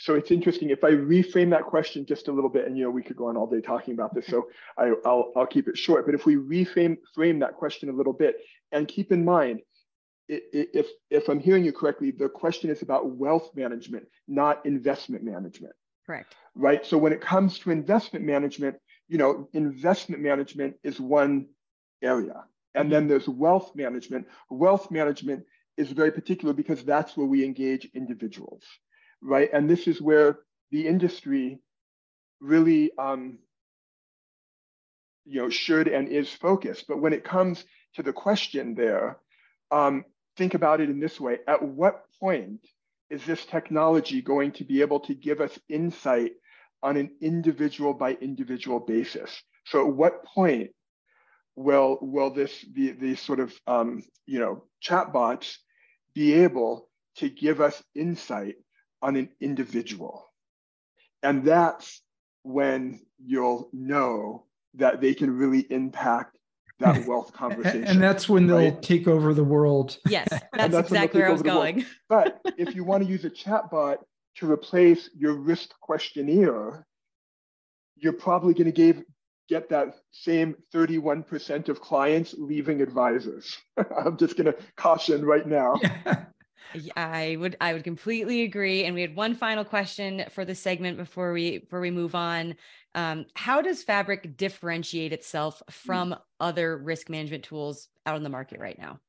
So 0.00 0.14
it's 0.14 0.30
interesting 0.30 0.70
if 0.70 0.82
I 0.82 0.92
reframe 0.92 1.50
that 1.50 1.64
question 1.64 2.06
just 2.06 2.28
a 2.28 2.32
little 2.32 2.48
bit, 2.48 2.66
and 2.66 2.76
you 2.76 2.84
know 2.84 2.90
we 2.90 3.02
could 3.02 3.16
go 3.16 3.28
on 3.28 3.36
all 3.36 3.46
day 3.46 3.60
talking 3.60 3.92
about 3.92 4.14
this. 4.14 4.26
So 4.26 4.48
I, 4.78 4.92
will 5.04 5.30
I'll 5.36 5.46
keep 5.46 5.68
it 5.68 5.76
short. 5.76 6.06
But 6.06 6.14
if 6.14 6.24
we 6.24 6.36
reframe 6.36 6.96
frame 7.14 7.38
that 7.40 7.54
question 7.54 7.90
a 7.90 7.92
little 7.92 8.14
bit, 8.14 8.36
and 8.72 8.88
keep 8.88 9.12
in 9.12 9.26
mind, 9.26 9.60
if 10.26 10.86
if 11.10 11.28
I'm 11.28 11.38
hearing 11.38 11.66
you 11.66 11.72
correctly, 11.72 12.12
the 12.12 12.30
question 12.30 12.70
is 12.70 12.80
about 12.80 13.10
wealth 13.10 13.50
management, 13.54 14.06
not 14.26 14.64
investment 14.64 15.22
management. 15.22 15.74
Correct. 16.06 16.34
Right. 16.54 16.84
So 16.86 16.96
when 16.96 17.12
it 17.12 17.20
comes 17.20 17.58
to 17.60 17.70
investment 17.70 18.24
management, 18.24 18.76
you 19.06 19.18
know, 19.18 19.50
investment 19.52 20.22
management 20.22 20.76
is 20.82 20.98
one 20.98 21.48
area, 22.00 22.44
and 22.74 22.90
then 22.90 23.06
there's 23.06 23.28
wealth 23.28 23.76
management. 23.76 24.28
Wealth 24.48 24.90
management 24.90 25.44
is 25.76 25.90
very 25.90 26.10
particular 26.10 26.54
because 26.54 26.84
that's 26.84 27.18
where 27.18 27.26
we 27.26 27.44
engage 27.44 27.84
individuals, 27.94 28.64
right? 29.22 29.50
And 29.52 29.68
this 29.68 29.86
is 29.86 30.00
where 30.00 30.38
the 30.70 30.86
industry 30.86 31.58
really, 32.40 32.90
um, 32.98 33.38
you 35.24 35.40
know, 35.40 35.50
should 35.50 35.88
and 35.88 36.08
is 36.08 36.30
focused. 36.30 36.86
But 36.88 37.00
when 37.00 37.12
it 37.12 37.24
comes 37.24 37.64
to 37.94 38.02
the 38.02 38.12
question 38.12 38.74
there, 38.74 39.18
um, 39.70 40.04
think 40.36 40.54
about 40.54 40.80
it 40.80 40.90
in 40.90 41.00
this 41.00 41.20
way: 41.20 41.38
At 41.46 41.62
what 41.62 42.04
point 42.18 42.66
is 43.10 43.24
this 43.24 43.44
technology 43.44 44.22
going 44.22 44.52
to 44.52 44.64
be 44.64 44.80
able 44.80 45.00
to 45.00 45.14
give 45.14 45.40
us 45.40 45.58
insight 45.68 46.32
on 46.82 46.96
an 46.96 47.10
individual 47.20 47.92
by 47.92 48.14
individual 48.14 48.80
basis. 48.80 49.42
So 49.66 49.86
at 49.86 49.94
what 49.94 50.24
point 50.24 50.70
will 51.56 51.98
will 52.00 52.30
this 52.30 52.64
the 52.72 52.92
these 52.92 53.20
sort 53.20 53.40
of 53.40 53.52
um, 53.66 54.02
you 54.26 54.38
know 54.38 54.64
chatbots 54.82 55.56
be 56.14 56.32
able 56.34 56.88
to 57.16 57.28
give 57.28 57.60
us 57.60 57.82
insight 57.94 58.54
on 59.02 59.16
an 59.16 59.28
individual? 59.40 60.30
And 61.22 61.44
that's 61.44 62.00
when 62.42 63.00
you'll 63.18 63.68
know 63.72 64.44
that 64.74 65.00
they 65.00 65.14
can 65.14 65.36
really 65.36 65.60
impact 65.70 66.38
that 66.78 67.04
wealth 67.06 67.32
conversation. 67.32 67.84
and 67.84 68.02
that's 68.02 68.28
when 68.28 68.46
they'll 68.46 68.56
right? 68.56 68.82
take 68.82 69.06
over 69.06 69.34
the 69.34 69.44
world. 69.44 69.98
Yes, 70.06 70.28
that's, 70.52 70.72
that's 70.72 70.88
exactly 70.90 71.20
where 71.20 71.28
I 71.28 71.32
was 71.32 71.42
going. 71.42 71.84
but 72.08 72.40
if 72.58 72.74
you 72.74 72.84
want 72.84 73.04
to 73.04 73.08
use 73.08 73.24
a 73.24 73.30
chatbot 73.30 73.98
to 74.36 74.50
replace 74.50 75.10
your 75.14 75.34
risk 75.34 75.70
questionnaire, 75.80 76.86
you're 77.96 78.12
probably 78.14 78.54
going 78.54 78.66
to 78.66 78.72
give 78.72 79.02
get 79.48 79.68
that 79.68 79.96
same 80.12 80.54
31% 80.72 81.68
of 81.68 81.80
clients 81.80 82.36
leaving 82.38 82.80
advisors. 82.80 83.58
I'm 83.76 84.16
just 84.16 84.36
going 84.36 84.46
to 84.46 84.56
caution 84.76 85.24
right 85.24 85.44
now. 85.44 85.74
I 86.96 87.36
would 87.38 87.56
I 87.60 87.72
would 87.72 87.84
completely 87.84 88.42
agree. 88.42 88.84
And 88.84 88.94
we 88.94 89.00
had 89.00 89.16
one 89.16 89.34
final 89.34 89.64
question 89.64 90.24
for 90.30 90.44
the 90.44 90.54
segment 90.54 90.96
before 90.96 91.32
we 91.32 91.58
before 91.58 91.80
we 91.80 91.90
move 91.90 92.14
on. 92.14 92.54
Um, 92.94 93.26
how 93.34 93.62
does 93.62 93.82
Fabric 93.82 94.36
differentiate 94.36 95.12
itself 95.12 95.62
hmm. 95.66 95.72
from 95.72 96.16
other 96.38 96.76
risk 96.78 97.08
management 97.08 97.44
tools 97.44 97.88
out 98.06 98.16
in 98.16 98.22
the 98.22 98.28
market 98.28 98.60
right 98.60 98.78
now? 98.78 99.00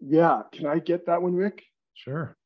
Yeah, 0.00 0.42
can 0.52 0.66
I 0.66 0.78
get 0.78 1.06
that 1.06 1.22
one, 1.22 1.34
Rick? 1.34 1.62
Sure. 1.94 2.36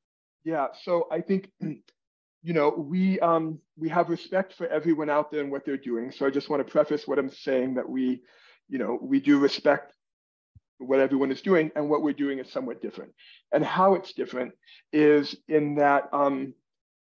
Yeah, 0.45 0.69
so 0.83 1.09
I 1.11 1.21
think 1.21 1.51
you 1.61 2.53
know 2.53 2.71
we 2.71 3.21
um, 3.21 3.59
we 3.77 3.89
have 3.89 4.09
respect 4.09 4.55
for 4.55 4.67
everyone 4.69 5.11
out 5.11 5.31
there 5.31 5.41
and 5.41 5.51
what 5.51 5.65
they're 5.65 5.77
doing. 5.77 6.11
So 6.13 6.27
I 6.27 6.31
just 6.31 6.49
want 6.49 6.65
to 6.65 6.71
preface 6.71 7.07
what 7.07 7.19
I'm 7.19 7.31
saying 7.31 7.75
that 7.75 7.89
we, 7.89 8.23
you 8.69 8.79
know, 8.79 8.99
we 9.01 9.21
do 9.21 9.39
respect 9.39 9.93
what 10.81 11.01
everyone 11.01 11.31
is 11.31 11.43
doing, 11.43 11.71
and 11.77 11.89
what 11.89 12.03
we're 12.03 12.13
doing 12.13 12.39
is 12.39 12.51
somewhat 12.51 12.83
different. 12.83 13.13
And 13.53 13.65
how 13.65 13.95
it's 13.95 14.13
different 14.13 14.53
is 14.93 15.37
in 15.49 15.77
that, 15.77 16.09
um, 16.13 16.55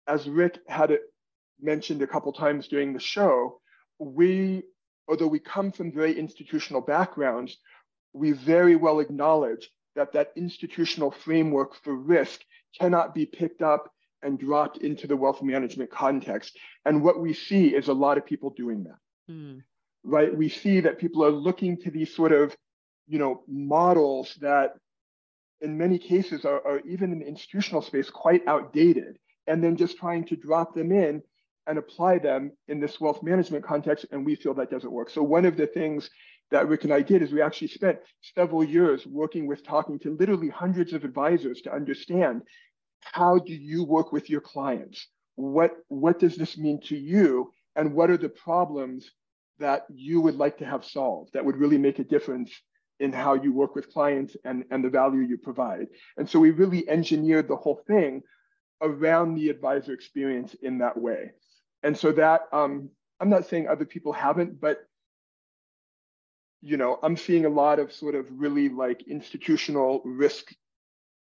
as 0.07 0.29
Rick 0.29 0.59
had 0.67 0.91
it 0.91 1.03
mentioned 1.61 2.03
a 2.03 2.07
couple 2.07 2.33
times 2.33 2.69
during 2.69 2.93
the 2.93 3.01
show, 3.01 3.61
we, 3.99 4.63
although 5.09 5.29
we 5.29 5.39
come 5.39 5.71
from 5.71 5.93
very 5.93 6.19
institutional 6.19 6.81
backgrounds, 6.81 7.57
we 8.13 8.33
very 8.33 8.77
well 8.77 9.01
acknowledge 9.01 9.71
that 9.95 10.13
that 10.13 10.33
institutional 10.37 11.11
framework 11.11 11.75
for 11.83 11.95
risk 11.95 12.41
cannot 12.79 13.15
be 13.15 13.27
picked 13.27 13.63
up 13.63 13.91
and 14.23 14.39
dropped 14.39 14.79
into 14.79 15.07
the 15.07 15.17
wealth 15.17 15.43
management 15.43 15.91
context. 15.91 16.59
And 16.85 17.03
what 17.03 17.21
we 17.21 17.35
see 17.35 17.69
is 17.69 17.89
a 17.89 17.93
lot 17.93 18.19
of 18.19 18.27
people 18.27 18.51
doing 18.51 18.85
that. 18.85 19.33
Mm. 19.33 19.63
Right? 20.05 20.37
We 20.37 20.49
see 20.49 20.81
that 20.81 20.99
people 20.99 21.25
are 21.25 21.31
looking 21.31 21.77
to 21.83 21.91
these 21.91 22.15
sort 22.15 22.33
of 22.33 22.57
you 23.07 23.19
know, 23.19 23.43
models 23.49 24.37
that 24.41 24.75
in 25.61 25.79
many 25.79 25.99
cases 25.99 26.45
are, 26.45 26.67
are 26.67 26.81
even 26.81 27.13
in 27.13 27.21
the 27.21 27.27
institutional 27.27 27.83
space 27.83 28.11
quite 28.11 28.47
outdated, 28.47 29.19
and 29.47 29.63
then 29.63 29.77
just 29.77 29.97
trying 29.97 30.25
to 30.27 30.37
drop 30.37 30.75
them 30.75 30.93
in 30.93 31.23
and 31.67 31.79
apply 31.79 32.19
them 32.19 32.53
in 32.69 32.81
this 32.81 33.01
wealth 33.01 33.23
management 33.23 33.65
context, 33.65 34.07
and 34.11 34.27
we 34.27 34.35
feel 34.35 34.55
that 34.55 34.71
doesn't 34.71 34.93
work. 34.93 35.11
So 35.11 35.23
one 35.23 35.45
of 35.45 35.57
the 35.57 35.67
things 35.67 36.11
that 36.51 36.69
Rick 36.69 36.85
and 36.85 36.93
I 36.93 37.01
did 37.01 37.23
is 37.23 37.33
we 37.33 37.41
actually 37.41 37.69
spent 37.69 37.99
several 38.35 38.65
years 38.65 39.07
working 39.07 39.47
with 39.47 39.65
talking 39.65 39.99
to 40.01 40.17
literally 40.17 40.49
hundreds 40.49 40.93
of 40.93 41.05
advisors 41.05 41.63
to 41.63 41.73
understand 41.73 42.43
how 43.01 43.39
do 43.39 43.53
you 43.55 43.85
work 43.85 44.13
with 44.13 44.29
your 44.29 44.41
clients? 44.41 45.09
What, 45.37 45.73
what 45.89 46.19
does 46.19 46.37
this 46.37 46.59
mean 46.59 46.81
to 46.83 46.97
you? 46.97 47.53
And 47.75 47.95
what 47.95 48.11
are 48.11 48.19
the 48.19 48.29
problems 48.29 49.11
that 49.59 49.87
you 49.93 50.21
would 50.21 50.37
like 50.37 50.59
to 50.59 50.67
have 50.67 50.85
solved 50.85 51.33
that 51.33 51.45
would 51.45 51.57
really 51.57 51.79
make 51.79 51.99
a 51.99 52.05
difference 52.05 52.53
in 53.03 53.13
how 53.13 53.35
you 53.35 53.53
work 53.53 53.75
with 53.75 53.93
clients 53.93 54.37
and, 54.45 54.65
and 54.71 54.85
the 54.85 54.89
value 54.89 55.21
you 55.21 55.37
provide. 55.37 55.89
And 56.17 56.29
so 56.31 56.39
we 56.39 56.53
really 56.53 56.89
engineered 56.89 57.49
the 57.49 57.57
whole 57.57 57.83
thing 57.87 58.23
around 58.81 59.35
the 59.35 59.49
advisor 59.49 59.93
experience 59.93 60.55
in 60.63 60.79
that 60.79 60.97
way. 60.97 61.33
And 61.83 61.99
so 61.99 62.13
that 62.13 62.43
um, 62.53 62.91
I'm 63.21 63.29
not 63.29 63.47
saying 63.49 63.67
other 63.67 63.85
people 63.85 64.13
haven't, 64.13 64.61
but 64.61 64.87
you 66.61 66.77
know, 66.77 67.01
I'm 67.03 67.17
seeing 67.17 67.45
a 67.45 67.49
lot 67.49 67.81
of 67.81 67.93
sort 67.93 68.15
of 68.15 68.27
really 68.31 68.69
like 68.69 69.03
institutional 69.09 70.01
risk 70.05 70.55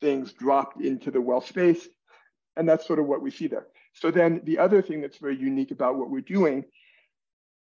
things 0.01 0.33
dropped 0.33 0.81
into 0.81 1.11
the 1.11 1.21
wealth 1.21 1.47
space. 1.47 1.87
And 2.57 2.67
that's 2.67 2.85
sort 2.85 2.99
of 2.99 3.05
what 3.05 3.21
we 3.21 3.31
see 3.31 3.47
there. 3.47 3.67
So 3.93 4.11
then 4.11 4.41
the 4.43 4.59
other 4.59 4.81
thing 4.81 4.99
that's 4.99 5.17
very 5.17 5.37
unique 5.37 5.71
about 5.71 5.95
what 5.95 6.09
we're 6.09 6.19
doing 6.21 6.65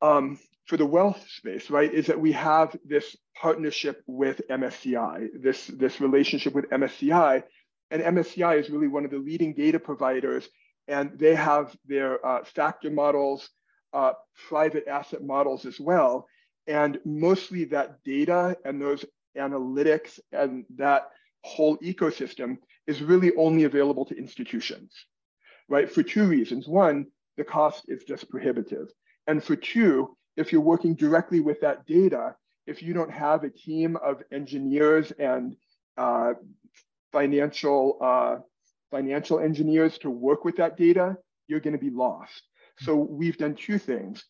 um, 0.01 0.39
for 0.65 0.77
the 0.77 0.85
wealth 0.85 1.23
space, 1.29 1.69
right, 1.69 1.93
is 1.93 2.07
that 2.07 2.19
we 2.19 2.31
have 2.31 2.75
this 2.85 3.15
partnership 3.35 4.03
with 4.07 4.41
MSCI, 4.49 5.27
this, 5.41 5.67
this 5.67 5.99
relationship 5.99 6.53
with 6.53 6.69
MSCI. 6.69 7.43
And 7.89 8.01
MSCI 8.01 8.59
is 8.59 8.69
really 8.69 8.87
one 8.87 9.03
of 9.03 9.11
the 9.11 9.17
leading 9.17 9.53
data 9.53 9.79
providers, 9.79 10.47
and 10.87 11.17
they 11.19 11.35
have 11.35 11.75
their 11.85 12.25
uh, 12.25 12.43
factor 12.45 12.89
models, 12.89 13.49
uh, 13.93 14.13
private 14.47 14.87
asset 14.87 15.23
models 15.23 15.65
as 15.65 15.79
well. 15.79 16.27
And 16.67 16.99
mostly 17.03 17.65
that 17.65 18.03
data 18.03 18.55
and 18.63 18.81
those 18.81 19.03
analytics 19.37 20.19
and 20.31 20.65
that 20.77 21.09
whole 21.43 21.77
ecosystem 21.79 22.57
is 22.87 23.01
really 23.01 23.31
only 23.35 23.63
available 23.63 24.05
to 24.05 24.17
institutions, 24.17 24.93
right? 25.67 25.91
For 25.91 26.03
two 26.03 26.25
reasons. 26.27 26.67
One, 26.67 27.07
the 27.37 27.43
cost 27.43 27.85
is 27.87 28.03
just 28.03 28.29
prohibitive. 28.29 28.89
And 29.32 29.41
for 29.41 29.55
two, 29.55 30.17
if 30.36 30.51
you're 30.51 30.59
working 30.59 30.93
directly 30.93 31.39
with 31.39 31.61
that 31.61 31.86
data, 31.86 32.36
if 32.67 32.84
you 32.84 32.93
don't 32.93 33.09
have 33.09 33.45
a 33.45 33.49
team 33.49 33.95
of 33.95 34.21
engineers 34.29 35.11
and 35.11 35.55
uh, 35.95 36.34
financial 37.13 37.97
uh, 38.01 38.39
financial 38.91 39.39
engineers 39.39 39.97
to 39.99 40.09
work 40.09 40.43
with 40.43 40.57
that 40.57 40.75
data, 40.75 41.15
you're 41.47 41.61
going 41.61 41.77
to 41.79 41.79
be 41.79 41.89
lost. 41.89 42.41
So 42.79 42.93
we've 42.97 43.38
done 43.38 43.55
two 43.55 43.79
things. 43.79 44.21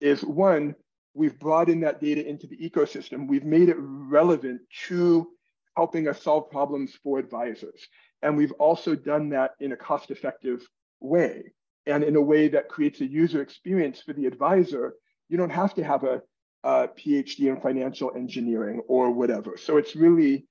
Is 0.00 0.24
one, 0.24 0.74
we've 1.14 1.38
brought 1.38 1.68
in 1.68 1.78
that 1.82 2.00
data 2.00 2.28
into 2.28 2.48
the 2.48 2.56
ecosystem. 2.56 3.28
We've 3.28 3.44
made 3.44 3.68
it 3.68 3.76
relevant 3.78 4.62
to 4.88 5.28
helping 5.76 6.08
us 6.08 6.20
solve 6.20 6.50
problems 6.50 6.98
for 7.04 7.20
advisors. 7.20 7.86
And 8.20 8.36
we've 8.36 8.58
also 8.58 8.96
done 8.96 9.28
that 9.28 9.52
in 9.60 9.70
a 9.70 9.76
cost-effective 9.76 10.66
way 10.98 11.52
and 11.86 12.02
in 12.02 12.16
a 12.16 12.20
way 12.20 12.48
that 12.48 12.68
creates 12.68 13.00
a 13.00 13.06
user 13.06 13.42
experience 13.42 14.00
for 14.00 14.12
the 14.12 14.26
advisor 14.26 14.94
you 15.28 15.36
don't 15.36 15.50
have 15.50 15.74
to 15.74 15.84
have 15.84 16.04
a, 16.04 16.22
a 16.62 16.88
PhD 16.88 17.48
in 17.48 17.60
financial 17.60 18.12
engineering 18.14 18.82
or 18.88 19.10
whatever. 19.10 19.56
So 19.56 19.76
it's 19.76 19.96
really, 19.96 20.46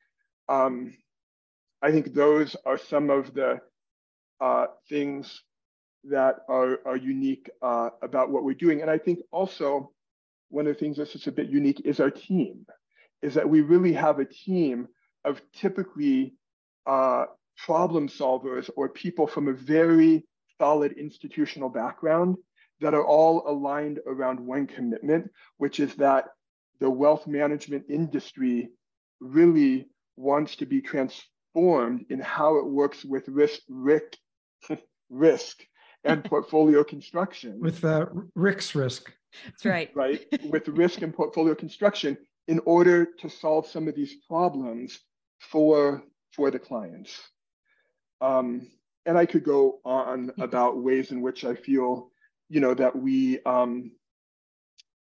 um, 0.50 0.94
I 1.82 1.92
think 1.92 2.14
those 2.14 2.56
are 2.66 2.78
some 2.78 3.10
of 3.10 3.34
the 3.34 3.60
uh, 4.42 4.66
things 4.90 5.42
that 6.06 6.40
are, 6.50 6.80
are 6.86 6.98
unique 6.98 7.50
uh, 7.62 7.90
about 8.02 8.30
what 8.30 8.44
we're 8.44 8.54
doing. 8.54 8.82
And 8.82 8.90
I 8.90 8.98
think 8.98 9.20
also 9.32 9.92
one 10.50 10.68
of 10.68 10.74
the 10.74 10.80
things 10.80 10.98
that's 10.98 11.14
just 11.14 11.28
a 11.28 11.32
bit 11.32 11.50
unique 11.50 11.82
is 11.86 12.00
our 12.00 12.12
team, 12.12 12.66
is 13.22 13.36
that 13.36 13.50
we 13.50 13.62
really 13.62 13.94
have 13.94 14.20
a 14.20 14.26
team 14.26 14.88
of 15.24 15.42
typically 15.54 16.34
uh, 16.86 17.26
problem 17.58 18.10
solvers 18.10 18.70
or 18.76 18.90
people 18.90 19.28
from 19.28 19.48
a 19.48 19.54
very 19.54 20.26
solid 20.64 20.94
institutional 20.94 21.68
background 21.68 22.38
that 22.80 22.94
are 22.94 23.06
all 23.06 23.44
aligned 23.46 24.00
around 24.08 24.40
one 24.40 24.66
commitment, 24.66 25.30
which 25.58 25.82
is 25.82 25.94
that 25.96 26.24
the 26.80 26.90
wealth 26.90 27.28
management 27.28 27.84
industry 27.90 28.70
really 29.20 29.90
wants 30.16 30.56
to 30.56 30.66
be 30.66 30.80
transformed 30.82 32.06
in 32.10 32.20
how 32.22 32.56
it 32.60 32.66
works 32.66 33.04
with 33.04 33.28
risk, 33.28 33.60
risk, 33.68 34.16
risk 35.10 35.66
and 36.06 36.24
portfolio 36.34 36.82
construction. 36.82 37.60
With 37.60 37.84
uh, 37.84 38.06
Rick's 38.34 38.74
risk. 38.74 39.12
That's 39.46 39.66
right. 39.66 39.90
Right. 39.96 40.26
With 40.46 40.70
risk 40.70 41.02
and 41.02 41.14
portfolio 41.14 41.56
construction 41.56 42.18
in 42.48 42.62
order 42.66 43.06
to 43.20 43.30
solve 43.30 43.68
some 43.68 43.90
of 43.90 43.96
these 43.96 44.16
problems 44.30 44.98
for, 45.40 46.04
for 46.32 46.52
the 46.52 46.60
clients. 46.60 47.12
Um, 48.22 48.70
and 49.06 49.18
I 49.18 49.26
could 49.26 49.44
go 49.44 49.80
on 49.84 50.32
about 50.40 50.82
ways 50.82 51.12
in 51.12 51.22
which 51.22 51.44
I 51.46 51.56
feel 51.56 52.12
you 52.54 52.60
know, 52.60 52.76
that 52.76 52.96
we 52.96 53.40
um, 53.46 53.92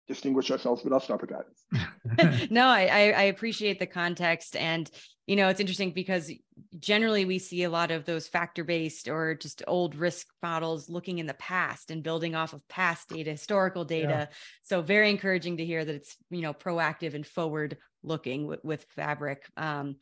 distinguish 0.08 0.50
ourselves, 0.50 0.82
but 0.82 0.94
I'll 0.94 1.00
stop 1.00 1.22
at 1.22 1.28
that. 1.28 2.50
no, 2.50 2.66
I, 2.66 3.10
I 3.10 3.22
appreciate 3.24 3.78
the 3.78 3.86
context. 3.86 4.56
And, 4.56 4.90
you 5.26 5.36
know, 5.36 5.48
it's 5.48 5.60
interesting 5.60 5.92
because 5.92 6.32
generally 6.78 7.26
we 7.26 7.38
see 7.38 7.64
a 7.64 7.70
lot 7.70 7.90
of 7.90 8.06
those 8.06 8.28
factor 8.28 8.64
based 8.64 9.08
or 9.08 9.34
just 9.34 9.62
old 9.66 9.94
risk 9.94 10.26
models 10.42 10.88
looking 10.88 11.18
in 11.18 11.26
the 11.26 11.34
past 11.34 11.90
and 11.90 12.02
building 12.02 12.34
off 12.34 12.54
of 12.54 12.66
past 12.68 13.10
data, 13.10 13.32
historical 13.32 13.84
data. 13.84 14.28
Yeah. 14.30 14.36
So 14.62 14.80
very 14.80 15.10
encouraging 15.10 15.58
to 15.58 15.66
hear 15.66 15.84
that 15.84 15.94
it's, 15.94 16.16
you 16.30 16.40
know, 16.40 16.54
proactive 16.54 17.12
and 17.12 17.26
forward 17.26 17.76
looking 18.02 18.46
with, 18.46 18.64
with 18.64 18.86
fabric. 18.90 19.44
Um, 19.58 19.96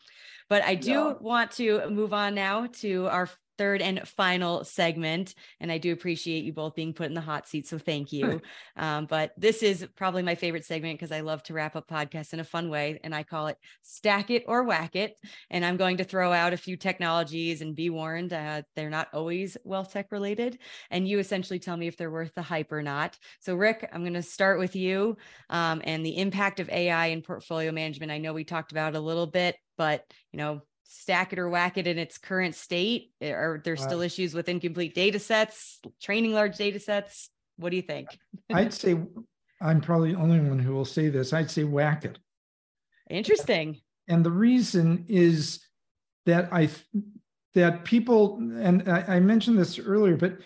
but 0.48 0.62
I 0.62 0.76
do 0.76 0.90
yeah. 0.90 1.14
want 1.20 1.52
to 1.52 1.88
move 1.88 2.12
on 2.12 2.34
now 2.34 2.66
to 2.80 3.06
our 3.06 3.28
third 3.58 3.82
and 3.82 4.06
final 4.08 4.64
segment. 4.64 5.34
And 5.60 5.70
I 5.70 5.78
do 5.78 5.92
appreciate 5.92 6.44
you 6.44 6.52
both 6.52 6.74
being 6.74 6.92
put 6.92 7.06
in 7.06 7.14
the 7.14 7.20
hot 7.20 7.48
seat. 7.48 7.66
So 7.66 7.78
thank 7.78 8.12
you. 8.12 8.40
um, 8.76 9.06
but 9.06 9.32
this 9.36 9.62
is 9.62 9.86
probably 9.96 10.22
my 10.22 10.34
favorite 10.34 10.64
segment 10.64 10.98
because 10.98 11.12
I 11.12 11.20
love 11.20 11.42
to 11.44 11.54
wrap 11.54 11.76
up 11.76 11.88
podcasts 11.88 12.32
in 12.32 12.40
a 12.40 12.44
fun 12.44 12.70
way. 12.70 12.98
And 13.04 13.14
I 13.14 13.22
call 13.22 13.48
it 13.48 13.58
Stack 13.82 14.30
It 14.30 14.44
or 14.46 14.64
Whack 14.64 14.96
It. 14.96 15.16
And 15.50 15.64
I'm 15.64 15.76
going 15.76 15.98
to 15.98 16.04
throw 16.04 16.32
out 16.32 16.52
a 16.52 16.56
few 16.58 16.76
technologies 16.76 17.62
and 17.62 17.76
be 17.76 17.90
warned, 17.90 18.32
uh, 18.32 18.62
they're 18.74 18.90
not 18.90 19.08
always 19.12 19.56
wealth 19.64 19.92
tech 19.92 20.12
related. 20.12 20.58
And 20.90 21.06
you 21.06 21.18
essentially 21.18 21.58
tell 21.58 21.76
me 21.76 21.86
if 21.86 21.96
they're 21.96 22.10
worth 22.10 22.34
the 22.34 22.42
hype 22.42 22.72
or 22.72 22.82
not. 22.82 23.18
So, 23.40 23.54
Rick, 23.54 23.88
I'm 23.92 24.02
going 24.02 24.14
to 24.14 24.22
start 24.22 24.58
with 24.58 24.76
you 24.76 25.16
um, 25.50 25.82
and 25.84 26.04
the 26.04 26.18
impact 26.18 26.60
of 26.60 26.68
AI 26.70 27.06
in 27.06 27.22
portfolio 27.22 27.72
management. 27.72 28.12
I 28.12 28.18
know 28.18 28.32
we 28.32 28.44
talked 28.44 28.72
about 28.72 28.94
a 28.94 29.00
little 29.00 29.26
bit, 29.26 29.56
but 29.76 30.04
you 30.32 30.38
know, 30.38 30.62
stack 30.92 31.32
it 31.32 31.38
or 31.38 31.48
whack 31.48 31.78
it 31.78 31.86
in 31.86 31.98
its 31.98 32.18
current 32.18 32.54
state? 32.54 33.12
Are 33.22 33.60
there 33.64 33.76
still 33.76 34.00
uh, 34.00 34.04
issues 34.04 34.34
with 34.34 34.48
incomplete 34.48 34.94
data 34.94 35.18
sets, 35.18 35.80
training 36.00 36.32
large 36.32 36.56
data 36.56 36.78
sets? 36.78 37.30
What 37.56 37.70
do 37.70 37.76
you 37.76 37.82
think? 37.82 38.08
I'd 38.52 38.72
say 38.72 38.98
I'm 39.60 39.80
probably 39.80 40.12
the 40.12 40.18
only 40.18 40.40
one 40.40 40.58
who 40.58 40.74
will 40.74 40.84
say 40.84 41.08
this. 41.08 41.32
I'd 41.32 41.50
say 41.50 41.64
whack 41.64 42.04
it. 42.04 42.18
Interesting. 43.08 43.78
And 44.08 44.24
the 44.24 44.30
reason 44.30 45.04
is 45.08 45.60
that 46.26 46.52
I 46.52 46.68
that 47.54 47.84
people 47.84 48.36
and 48.36 48.88
I, 48.88 49.16
I 49.16 49.20
mentioned 49.20 49.58
this 49.58 49.78
earlier, 49.78 50.16
but 50.16 50.38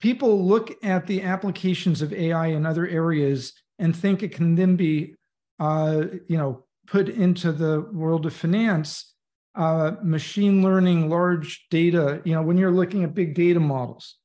people 0.00 0.46
look 0.46 0.72
at 0.84 1.06
the 1.06 1.22
applications 1.22 2.02
of 2.02 2.12
AI 2.12 2.48
in 2.48 2.66
other 2.66 2.86
areas 2.86 3.54
and 3.78 3.94
think 3.94 4.22
it 4.22 4.32
can 4.32 4.54
then 4.54 4.76
be, 4.76 5.14
uh, 5.58 6.04
you 6.28 6.36
know, 6.36 6.64
put 6.86 7.08
into 7.08 7.52
the 7.52 7.80
world 7.92 8.26
of 8.26 8.34
finance 8.34 9.14
uh, 9.56 9.92
machine 10.02 10.62
learning, 10.62 11.08
large 11.08 11.66
data, 11.70 12.20
you 12.24 12.34
know, 12.34 12.42
when 12.42 12.58
you're 12.58 12.70
looking 12.70 13.04
at 13.04 13.14
big 13.14 13.34
data 13.34 13.60
models, 13.60 14.16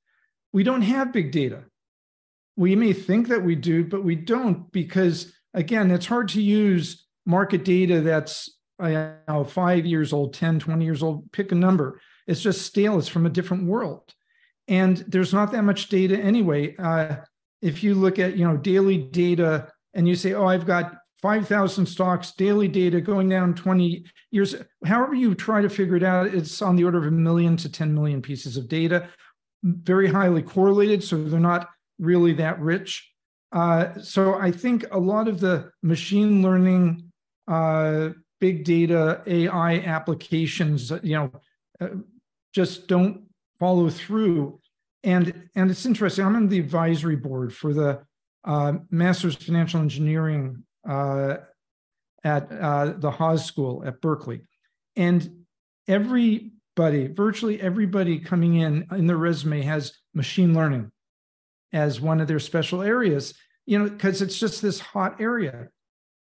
we 0.54 0.64
don't 0.64 0.82
have 0.82 1.14
big 1.14 1.32
data. 1.32 1.64
We 2.58 2.76
may 2.76 2.94
think 2.94 3.30
that 3.30 3.44
we 3.44 3.56
do, 3.56 3.86
but 3.86 4.04
we 4.04 4.16
don't 4.16 4.72
because, 4.72 5.34
again, 5.54 5.90
it's 5.90 6.06
hard 6.06 6.30
to 6.30 6.42
use 6.42 7.08
market 7.26 7.64
data 7.64 8.02
that's 8.02 8.50
you 8.82 9.14
know, 9.28 9.44
five 9.46 9.86
years 9.86 10.12
old, 10.12 10.34
10, 10.34 10.60
20 10.60 10.84
years 10.84 11.02
old, 11.02 11.32
pick 11.32 11.52
a 11.52 11.56
number. 11.56 12.02
It's 12.28 12.42
just 12.42 12.64
stale. 12.64 13.00
It's 13.00 13.08
from 13.08 13.26
a 13.26 13.30
different 13.30 13.66
world. 13.68 14.14
And 14.68 14.98
there's 15.08 15.34
not 15.34 15.52
that 15.52 15.64
much 15.64 15.90
data 15.90 16.18
anyway. 16.18 16.76
Uh, 16.78 17.18
if 17.62 17.84
you 17.84 17.96
look 17.96 18.20
at, 18.20 18.38
you 18.38 18.46
know, 18.46 18.58
daily 18.58 18.98
data 18.98 19.72
and 19.94 20.08
you 20.08 20.16
say, 20.16 20.34
oh, 20.34 20.46
I've 20.46 20.66
got 20.66 20.96
5,000 21.22 21.86
stocks, 21.86 22.32
daily 22.32 22.68
data 22.68 23.00
going 23.00 23.30
down 23.30 23.54
20 23.54 24.06
years. 24.32 24.56
However, 24.86 25.14
you 25.14 25.36
try 25.36 25.62
to 25.62 25.70
figure 25.70 25.96
it 25.96 26.04
out, 26.04 26.28
it's 26.28 26.62
on 26.62 26.76
the 26.76 26.84
order 26.84 26.98
of 26.98 27.06
a 27.06 27.12
million 27.12 27.56
to 27.58 27.72
10 27.72 27.94
million 27.94 28.22
pieces 28.22 28.58
of 28.58 28.68
data, 28.68 29.08
very 29.64 30.08
highly 30.08 30.42
correlated. 30.42 31.04
So 31.04 31.24
they're 31.24 31.40
not 31.40 31.70
really 32.00 32.34
that 32.34 32.60
rich. 32.60 33.08
Uh, 33.52 34.00
so 34.00 34.36
I 34.36 34.52
think 34.52 34.86
a 34.92 35.00
lot 35.00 35.28
of 35.28 35.40
the 35.40 35.72
machine 35.84 36.42
learning, 36.42 37.12
uh, 37.48 38.10
big 38.40 38.64
data, 38.64 39.22
AI 39.28 39.80
applications, 39.80 40.92
you 41.04 41.16
know, 41.16 41.32
uh, 41.80 41.90
just 42.54 42.88
don't 42.88 43.24
follow 43.60 43.90
through. 43.90 44.60
And, 45.04 45.50
and 45.56 45.70
it's 45.70 45.86
interesting. 45.86 46.26
I'm 46.26 46.36
on 46.36 46.48
the 46.48 46.60
advisory 46.60 47.16
board 47.16 47.54
for 47.54 47.74
the 47.74 48.02
uh, 48.44 48.74
Masters 48.90 49.36
Financial 49.36 49.80
Engineering 49.80 50.64
uh, 50.88 51.38
at 52.24 52.52
uh, 52.52 52.94
the 52.98 53.12
Haas 53.12 53.46
School 53.46 53.84
at 53.86 54.02
Berkeley. 54.02 54.42
And 54.96 55.46
everybody, 55.88 57.08
virtually 57.08 57.62
everybody 57.62 58.20
coming 58.20 58.56
in 58.56 58.88
in 58.92 59.08
their 59.08 59.18
resume 59.18 59.62
has 59.62 59.94
machine 60.14 60.54
learning 60.54 60.92
as 61.74 62.02
one 62.02 62.22
of 62.22 62.28
their 62.28 62.40
special 62.40 62.82
areas, 62.82 63.34
you 63.66 63.80
know, 63.80 63.90
because 63.90 64.22
it's 64.22 64.40
just 64.40 64.62
this 64.62 64.80
hot 64.80 65.22
area 65.22 65.70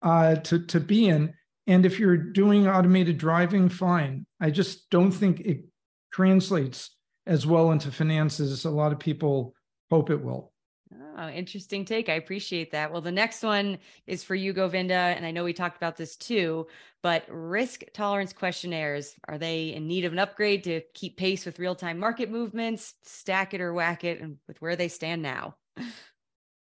uh, 0.02 0.36
to, 0.36 0.66
to 0.68 0.80
be 0.80 1.08
in. 1.08 1.34
And 1.68 1.86
if 1.86 2.00
you're 2.00 2.18
doing 2.18 2.68
automated 2.68 3.18
driving, 3.18 3.70
fine. 3.70 4.26
I 4.40 4.50
just 4.50 4.90
don't 4.90 5.12
think 5.12 5.42
it 5.42 5.66
translates 6.12 6.96
as 7.28 7.46
well 7.46 7.72
into 7.72 7.92
finances 7.92 8.52
as 8.52 8.66
a 8.66 8.72
lot 8.72 8.92
of 8.92 9.00
people 9.00 9.54
hope 9.90 10.10
it 10.10 10.24
will. 10.24 10.52
Oh, 11.18 11.30
interesting 11.30 11.86
take. 11.86 12.10
I 12.10 12.14
appreciate 12.14 12.72
that. 12.72 12.92
Well, 12.92 13.02
the 13.02 13.12
next 13.12 13.44
one 13.44 13.78
is 14.08 14.24
for 14.24 14.36
you, 14.36 14.54
Govinda. 14.54 14.94
And 14.94 15.26
I 15.26 15.32
know 15.32 15.44
we 15.44 15.54
talked 15.54 15.78
about 15.78 15.98
this 15.98 16.16
too, 16.16 16.68
but 17.02 17.26
risk 17.30 17.84
tolerance 17.94 18.34
questionnaires 18.34 19.16
are 19.28 19.38
they 19.38 19.74
in 19.74 19.88
need 19.88 20.06
of 20.06 20.14
an 20.14 20.20
upgrade 20.20 20.64
to 20.66 20.82
keep 20.94 21.18
pace 21.18 21.46
with 21.46 21.60
real 21.60 21.76
time 21.76 22.00
market 22.00 22.30
movements, 22.30 22.96
stack 23.04 23.54
it 23.54 23.62
or 23.62 23.74
whack 23.74 24.04
it, 24.04 24.22
and 24.22 24.38
with 24.48 24.62
where 24.62 24.76
they 24.76 24.88
stand 24.88 25.22
now? 25.22 25.56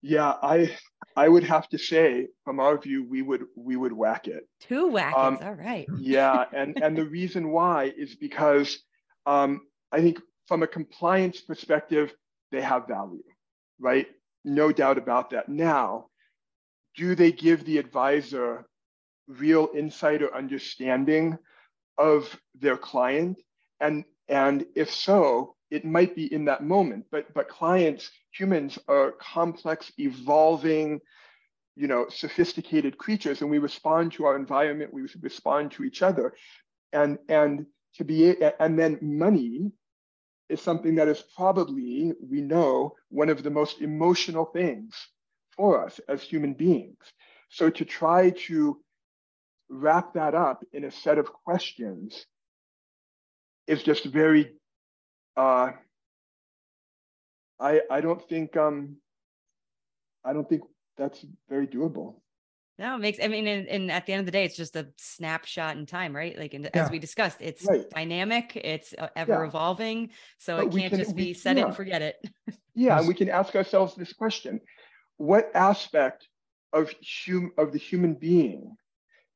Yeah, 0.01 0.33
I 0.41 0.75
I 1.15 1.29
would 1.29 1.43
have 1.43 1.69
to 1.69 1.77
say, 1.77 2.27
from 2.43 2.59
our 2.59 2.77
view, 2.77 3.05
we 3.07 3.21
would 3.21 3.45
we 3.55 3.75
would 3.75 3.93
whack 3.93 4.27
it. 4.27 4.47
Two 4.59 4.87
whack 4.87 5.15
um, 5.15 5.37
All 5.41 5.53
right. 5.53 5.87
yeah, 5.99 6.45
and 6.53 6.81
and 6.81 6.97
the 6.97 7.05
reason 7.05 7.51
why 7.51 7.93
is 7.95 8.15
because 8.15 8.79
um, 9.25 9.61
I 9.91 10.01
think 10.01 10.19
from 10.47 10.63
a 10.63 10.67
compliance 10.67 11.41
perspective, 11.41 12.13
they 12.51 12.61
have 12.61 12.87
value, 12.87 13.23
right? 13.79 14.07
No 14.43 14.71
doubt 14.71 14.97
about 14.97 15.31
that. 15.31 15.49
Now, 15.49 16.07
do 16.95 17.15
they 17.15 17.31
give 17.31 17.65
the 17.65 17.77
advisor 17.77 18.65
real 19.27 19.69
insight 19.75 20.21
or 20.21 20.35
understanding 20.35 21.37
of 21.97 22.39
their 22.59 22.77
client? 22.77 23.41
And, 23.79 24.03
and 24.27 24.65
if 24.75 24.91
so, 24.91 25.55
it 25.69 25.85
might 25.85 26.15
be 26.15 26.31
in 26.33 26.45
that 26.45 26.63
moment, 26.63 27.05
but, 27.11 27.33
but 27.33 27.47
clients, 27.47 28.11
humans 28.31 28.77
are 28.87 29.13
complex, 29.13 29.91
evolving, 29.97 30.99
you 31.77 31.87
know, 31.87 32.07
sophisticated 32.09 32.97
creatures, 32.97 33.41
and 33.41 33.49
we 33.49 33.57
respond 33.57 34.11
to 34.13 34.25
our 34.25 34.35
environment, 34.35 34.93
we 34.93 35.07
respond 35.21 35.71
to 35.71 35.83
each 35.83 36.01
other. 36.01 36.33
And, 36.91 37.17
and 37.29 37.65
to 37.95 38.03
be, 38.03 38.35
and 38.59 38.77
then 38.77 38.99
money 39.01 39.71
is 40.51 40.61
something 40.61 40.95
that 40.95 41.07
is 41.07 41.23
probably, 41.35 42.13
we 42.21 42.41
know, 42.41 42.93
one 43.09 43.29
of 43.29 43.43
the 43.43 43.49
most 43.49 43.81
emotional 43.81 44.45
things 44.45 44.93
for 45.55 45.85
us 45.85 45.99
as 46.07 46.21
human 46.21 46.53
beings. 46.53 46.97
So 47.49 47.69
to 47.69 47.85
try 47.85 48.31
to 48.47 48.79
wrap 49.69 50.13
that 50.13 50.35
up 50.35 50.63
in 50.73 50.83
a 50.83 50.91
set 50.91 51.17
of 51.17 51.31
questions 51.31 52.25
is 53.67 53.83
just 53.83 54.05
very, 54.05 54.53
uh, 55.37 55.71
I, 57.59 57.81
I 57.89 58.01
don't 58.01 58.27
think, 58.27 58.57
um, 58.57 58.97
I 60.25 60.33
don't 60.33 60.49
think 60.49 60.63
that's 60.97 61.25
very 61.49 61.67
doable. 61.67 62.15
No, 62.79 62.95
it 62.95 62.99
makes. 62.99 63.19
I 63.21 63.27
mean, 63.27 63.47
and, 63.47 63.67
and, 63.67 63.91
at 63.91 64.05
the 64.05 64.13
end 64.13 64.21
of 64.21 64.25
the 64.25 64.31
day, 64.31 64.43
it's 64.43 64.55
just 64.55 64.75
a 64.75 64.87
snapshot 64.97 65.77
in 65.77 65.85
time, 65.85 66.15
right? 66.15 66.37
Like, 66.37 66.53
and 66.53 66.63
yeah. 66.63 66.83
as 66.83 66.89
we 66.89 66.99
discussed, 66.99 67.37
it's 67.39 67.65
right. 67.65 67.89
dynamic, 67.89 68.55
it's 68.55 68.93
uh, 68.97 69.09
ever 69.15 69.43
yeah. 69.43 69.47
evolving, 69.47 70.09
so 70.37 70.57
but 70.57 70.67
it 70.67 70.79
can't 70.79 70.89
can, 70.91 70.99
just 70.99 71.15
be 71.15 71.33
set 71.33 71.57
yeah. 71.57 71.63
it 71.63 71.65
and 71.67 71.75
forget 71.75 72.01
it. 72.01 72.29
yeah, 72.73 72.97
and 72.97 73.07
we 73.07 73.13
can 73.21 73.29
ask 73.29 73.55
ourselves 73.55 73.95
this 73.95 74.13
question: 74.13 74.59
What 75.17 75.51
aspect 75.53 76.27
of 76.73 76.93
hum 77.03 77.51
of 77.57 77.71
the 77.71 77.77
human 77.77 78.15
being 78.15 78.75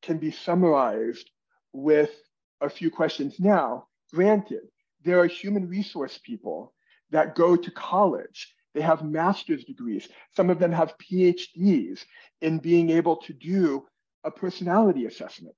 can 0.02 0.18
be 0.18 0.32
summarized 0.32 1.30
with 1.74 2.12
a 2.62 2.70
few 2.70 2.90
questions? 2.90 3.40
Now, 3.40 3.88
granted, 4.14 4.64
there 5.04 5.20
are 5.20 5.28
human 5.28 5.68
resource 5.68 6.20
people 6.24 6.74
that 7.12 7.36
go 7.36 7.56
to 7.56 7.72
college 7.72 8.56
they 8.76 8.82
have 8.82 9.04
master's 9.04 9.64
degrees. 9.64 10.08
Some 10.36 10.50
of 10.50 10.60
them 10.60 10.74
have 10.74 10.98
PhDs 10.98 12.02
in 12.42 12.60
being 12.60 12.90
able 12.90 13.16
to 13.18 13.34
do 13.34 13.88
a 14.26 14.30
personality 14.30 15.06
assessment, 15.06 15.56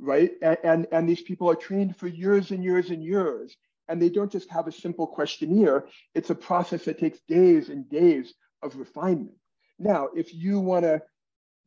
right? 0.00 0.32
And, 0.42 0.58
and, 0.64 0.86
and 0.90 1.08
these 1.08 1.22
people 1.22 1.48
are 1.48 1.54
trained 1.54 1.96
for 1.96 2.08
years 2.08 2.50
and 2.50 2.62
years 2.62 2.90
and 2.90 3.02
years. 3.02 3.56
And 3.88 4.02
they 4.02 4.10
don't 4.10 4.32
just 4.32 4.50
have 4.50 4.66
a 4.66 4.72
simple 4.72 5.06
questionnaire, 5.06 5.86
it's 6.14 6.28
a 6.28 6.34
process 6.34 6.84
that 6.84 6.98
takes 6.98 7.20
days 7.20 7.70
and 7.70 7.88
days 7.88 8.34
of 8.62 8.76
refinement. 8.76 9.36
Now, 9.78 10.08
if 10.14 10.34
you 10.34 10.58
want 10.58 10.84
to 10.84 11.00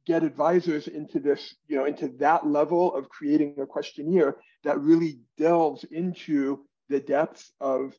get 0.06 0.24
advisors 0.24 0.88
into 0.88 1.20
this, 1.20 1.56
you 1.68 1.78
know, 1.78 1.86
into 1.86 2.10
that 2.20 2.46
level 2.46 2.94
of 2.94 3.10
creating 3.10 3.56
a 3.60 3.66
questionnaire 3.66 4.36
that 4.64 4.80
really 4.82 5.22
delves 5.38 5.84
into 5.86 6.66
the 6.90 7.00
depths 7.00 7.54
of 7.62 7.96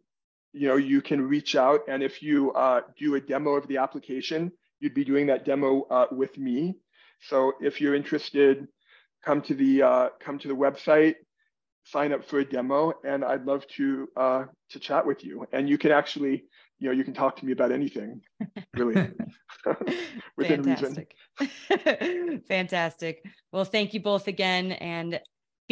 you 0.53 0.69
know, 0.69 0.77
you 0.77 1.01
can 1.01 1.21
reach 1.21 1.57
out, 1.57 1.81
and 1.89 2.03
if 2.03 2.23
you 2.23 2.53
uh, 2.53 2.83
do 2.99 3.15
a 3.15 3.21
demo 3.21 3.53
of 3.53 3.67
the 3.69 3.79
application, 3.79 4.53
you'd 4.81 4.95
be 4.95 5.05
doing 5.05 5.27
that 5.27 5.45
demo 5.45 5.83
uh, 5.91 6.07
with 6.11 6.37
me. 6.37 6.77
So 7.21 7.53
if 7.61 7.81
you're 7.81 7.95
interested, 7.95 8.67
come 9.25 9.41
to 9.43 9.55
the 9.55 9.83
uh, 9.83 10.09
come 10.21 10.39
to 10.41 10.49
the 10.49 10.55
website, 10.55 11.15
sign 11.85 12.13
up 12.13 12.25
for 12.25 12.41
a 12.41 12.45
demo, 12.45 12.93
and 13.05 13.25
I'd 13.25 13.45
love 13.45 13.67
to 13.77 14.09
uh, 14.17 14.45
to 14.71 14.79
chat 14.79 15.07
with 15.07 15.25
you. 15.25 15.47
And 15.53 15.69
you 15.69 15.79
can 15.79 15.93
actually, 15.93 16.45
you 16.79 16.89
know, 16.89 16.93
you 16.93 17.05
can 17.05 17.15
talk 17.15 17.37
to 17.37 17.47
me 17.47 17.53
about 17.53 17.73
anything, 17.73 18.21
really, 18.75 18.95
within 20.37 20.63
Fantastic. 20.63 21.15
reason. 21.41 22.43
Fantastic. 22.49 23.25
Well, 23.53 23.65
thank 23.65 23.95
you 23.95 24.01
both 24.01 24.29
again, 24.29 24.73
and 24.73 25.21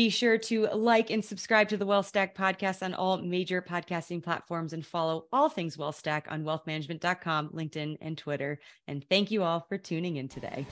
be 0.00 0.08
sure 0.08 0.38
to 0.38 0.62
like 0.68 1.10
and 1.10 1.22
subscribe 1.22 1.68
to 1.68 1.76
the 1.76 1.84
WealthStack 1.84 2.34
podcast 2.34 2.82
on 2.82 2.94
all 2.94 3.18
major 3.18 3.60
podcasting 3.60 4.22
platforms 4.22 4.72
and 4.72 4.86
follow 4.86 5.26
all 5.30 5.50
things 5.50 5.76
WealthStack 5.76 6.22
on 6.28 6.42
wealthmanagement.com, 6.42 7.50
LinkedIn, 7.50 7.98
and 8.00 8.16
Twitter. 8.16 8.58
And 8.88 9.06
thank 9.10 9.30
you 9.30 9.42
all 9.42 9.60
for 9.68 9.76
tuning 9.76 10.16
in 10.16 10.26
today. 10.26 10.66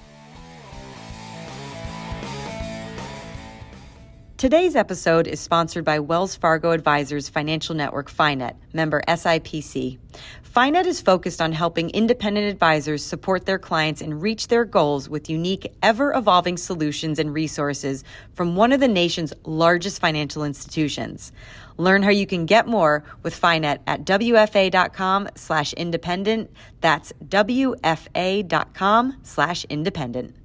Today's 4.39 4.76
episode 4.76 5.26
is 5.26 5.41
sponsored 5.41 5.84
by 5.84 5.99
Wells 5.99 6.36
Fargo 6.36 6.70
Advisors 6.70 7.28
Financial 7.28 7.74
Network 7.74 8.09
FiNet, 8.09 8.55
member 8.72 9.03
SIPC. 9.09 9.99
FiNet 10.55 10.86
is 10.86 11.01
focused 11.01 11.41
on 11.41 11.51
helping 11.51 11.91
independent 11.91 12.47
advisors 12.47 13.05
support 13.05 13.47
their 13.47 13.59
clients 13.59 14.01
and 14.01 14.22
reach 14.22 14.47
their 14.47 14.64
goals 14.64 15.09
with 15.09 15.28
unique, 15.28 15.74
ever 15.82 16.12
evolving 16.12 16.57
solutions 16.57 17.18
and 17.18 17.34
resources 17.34 18.05
from 18.34 18.55
one 18.55 18.70
of 18.70 18.78
the 18.78 18.86
nation's 18.86 19.32
largest 19.43 20.01
financial 20.01 20.45
institutions. 20.45 21.32
Learn 21.76 22.05
how 22.05 22.11
you 22.11 22.24
can 22.24 22.47
get 22.47 22.68
more 22.68 23.03
with 23.24 23.34
FiNet 23.34 23.80
at 23.89 24.05
WFA.com 24.05 25.30
slash 25.34 25.72
independent. 25.72 26.49
That's 26.80 27.12
WFA.com 27.26 29.16
slash 29.24 29.64
independent. 29.64 30.38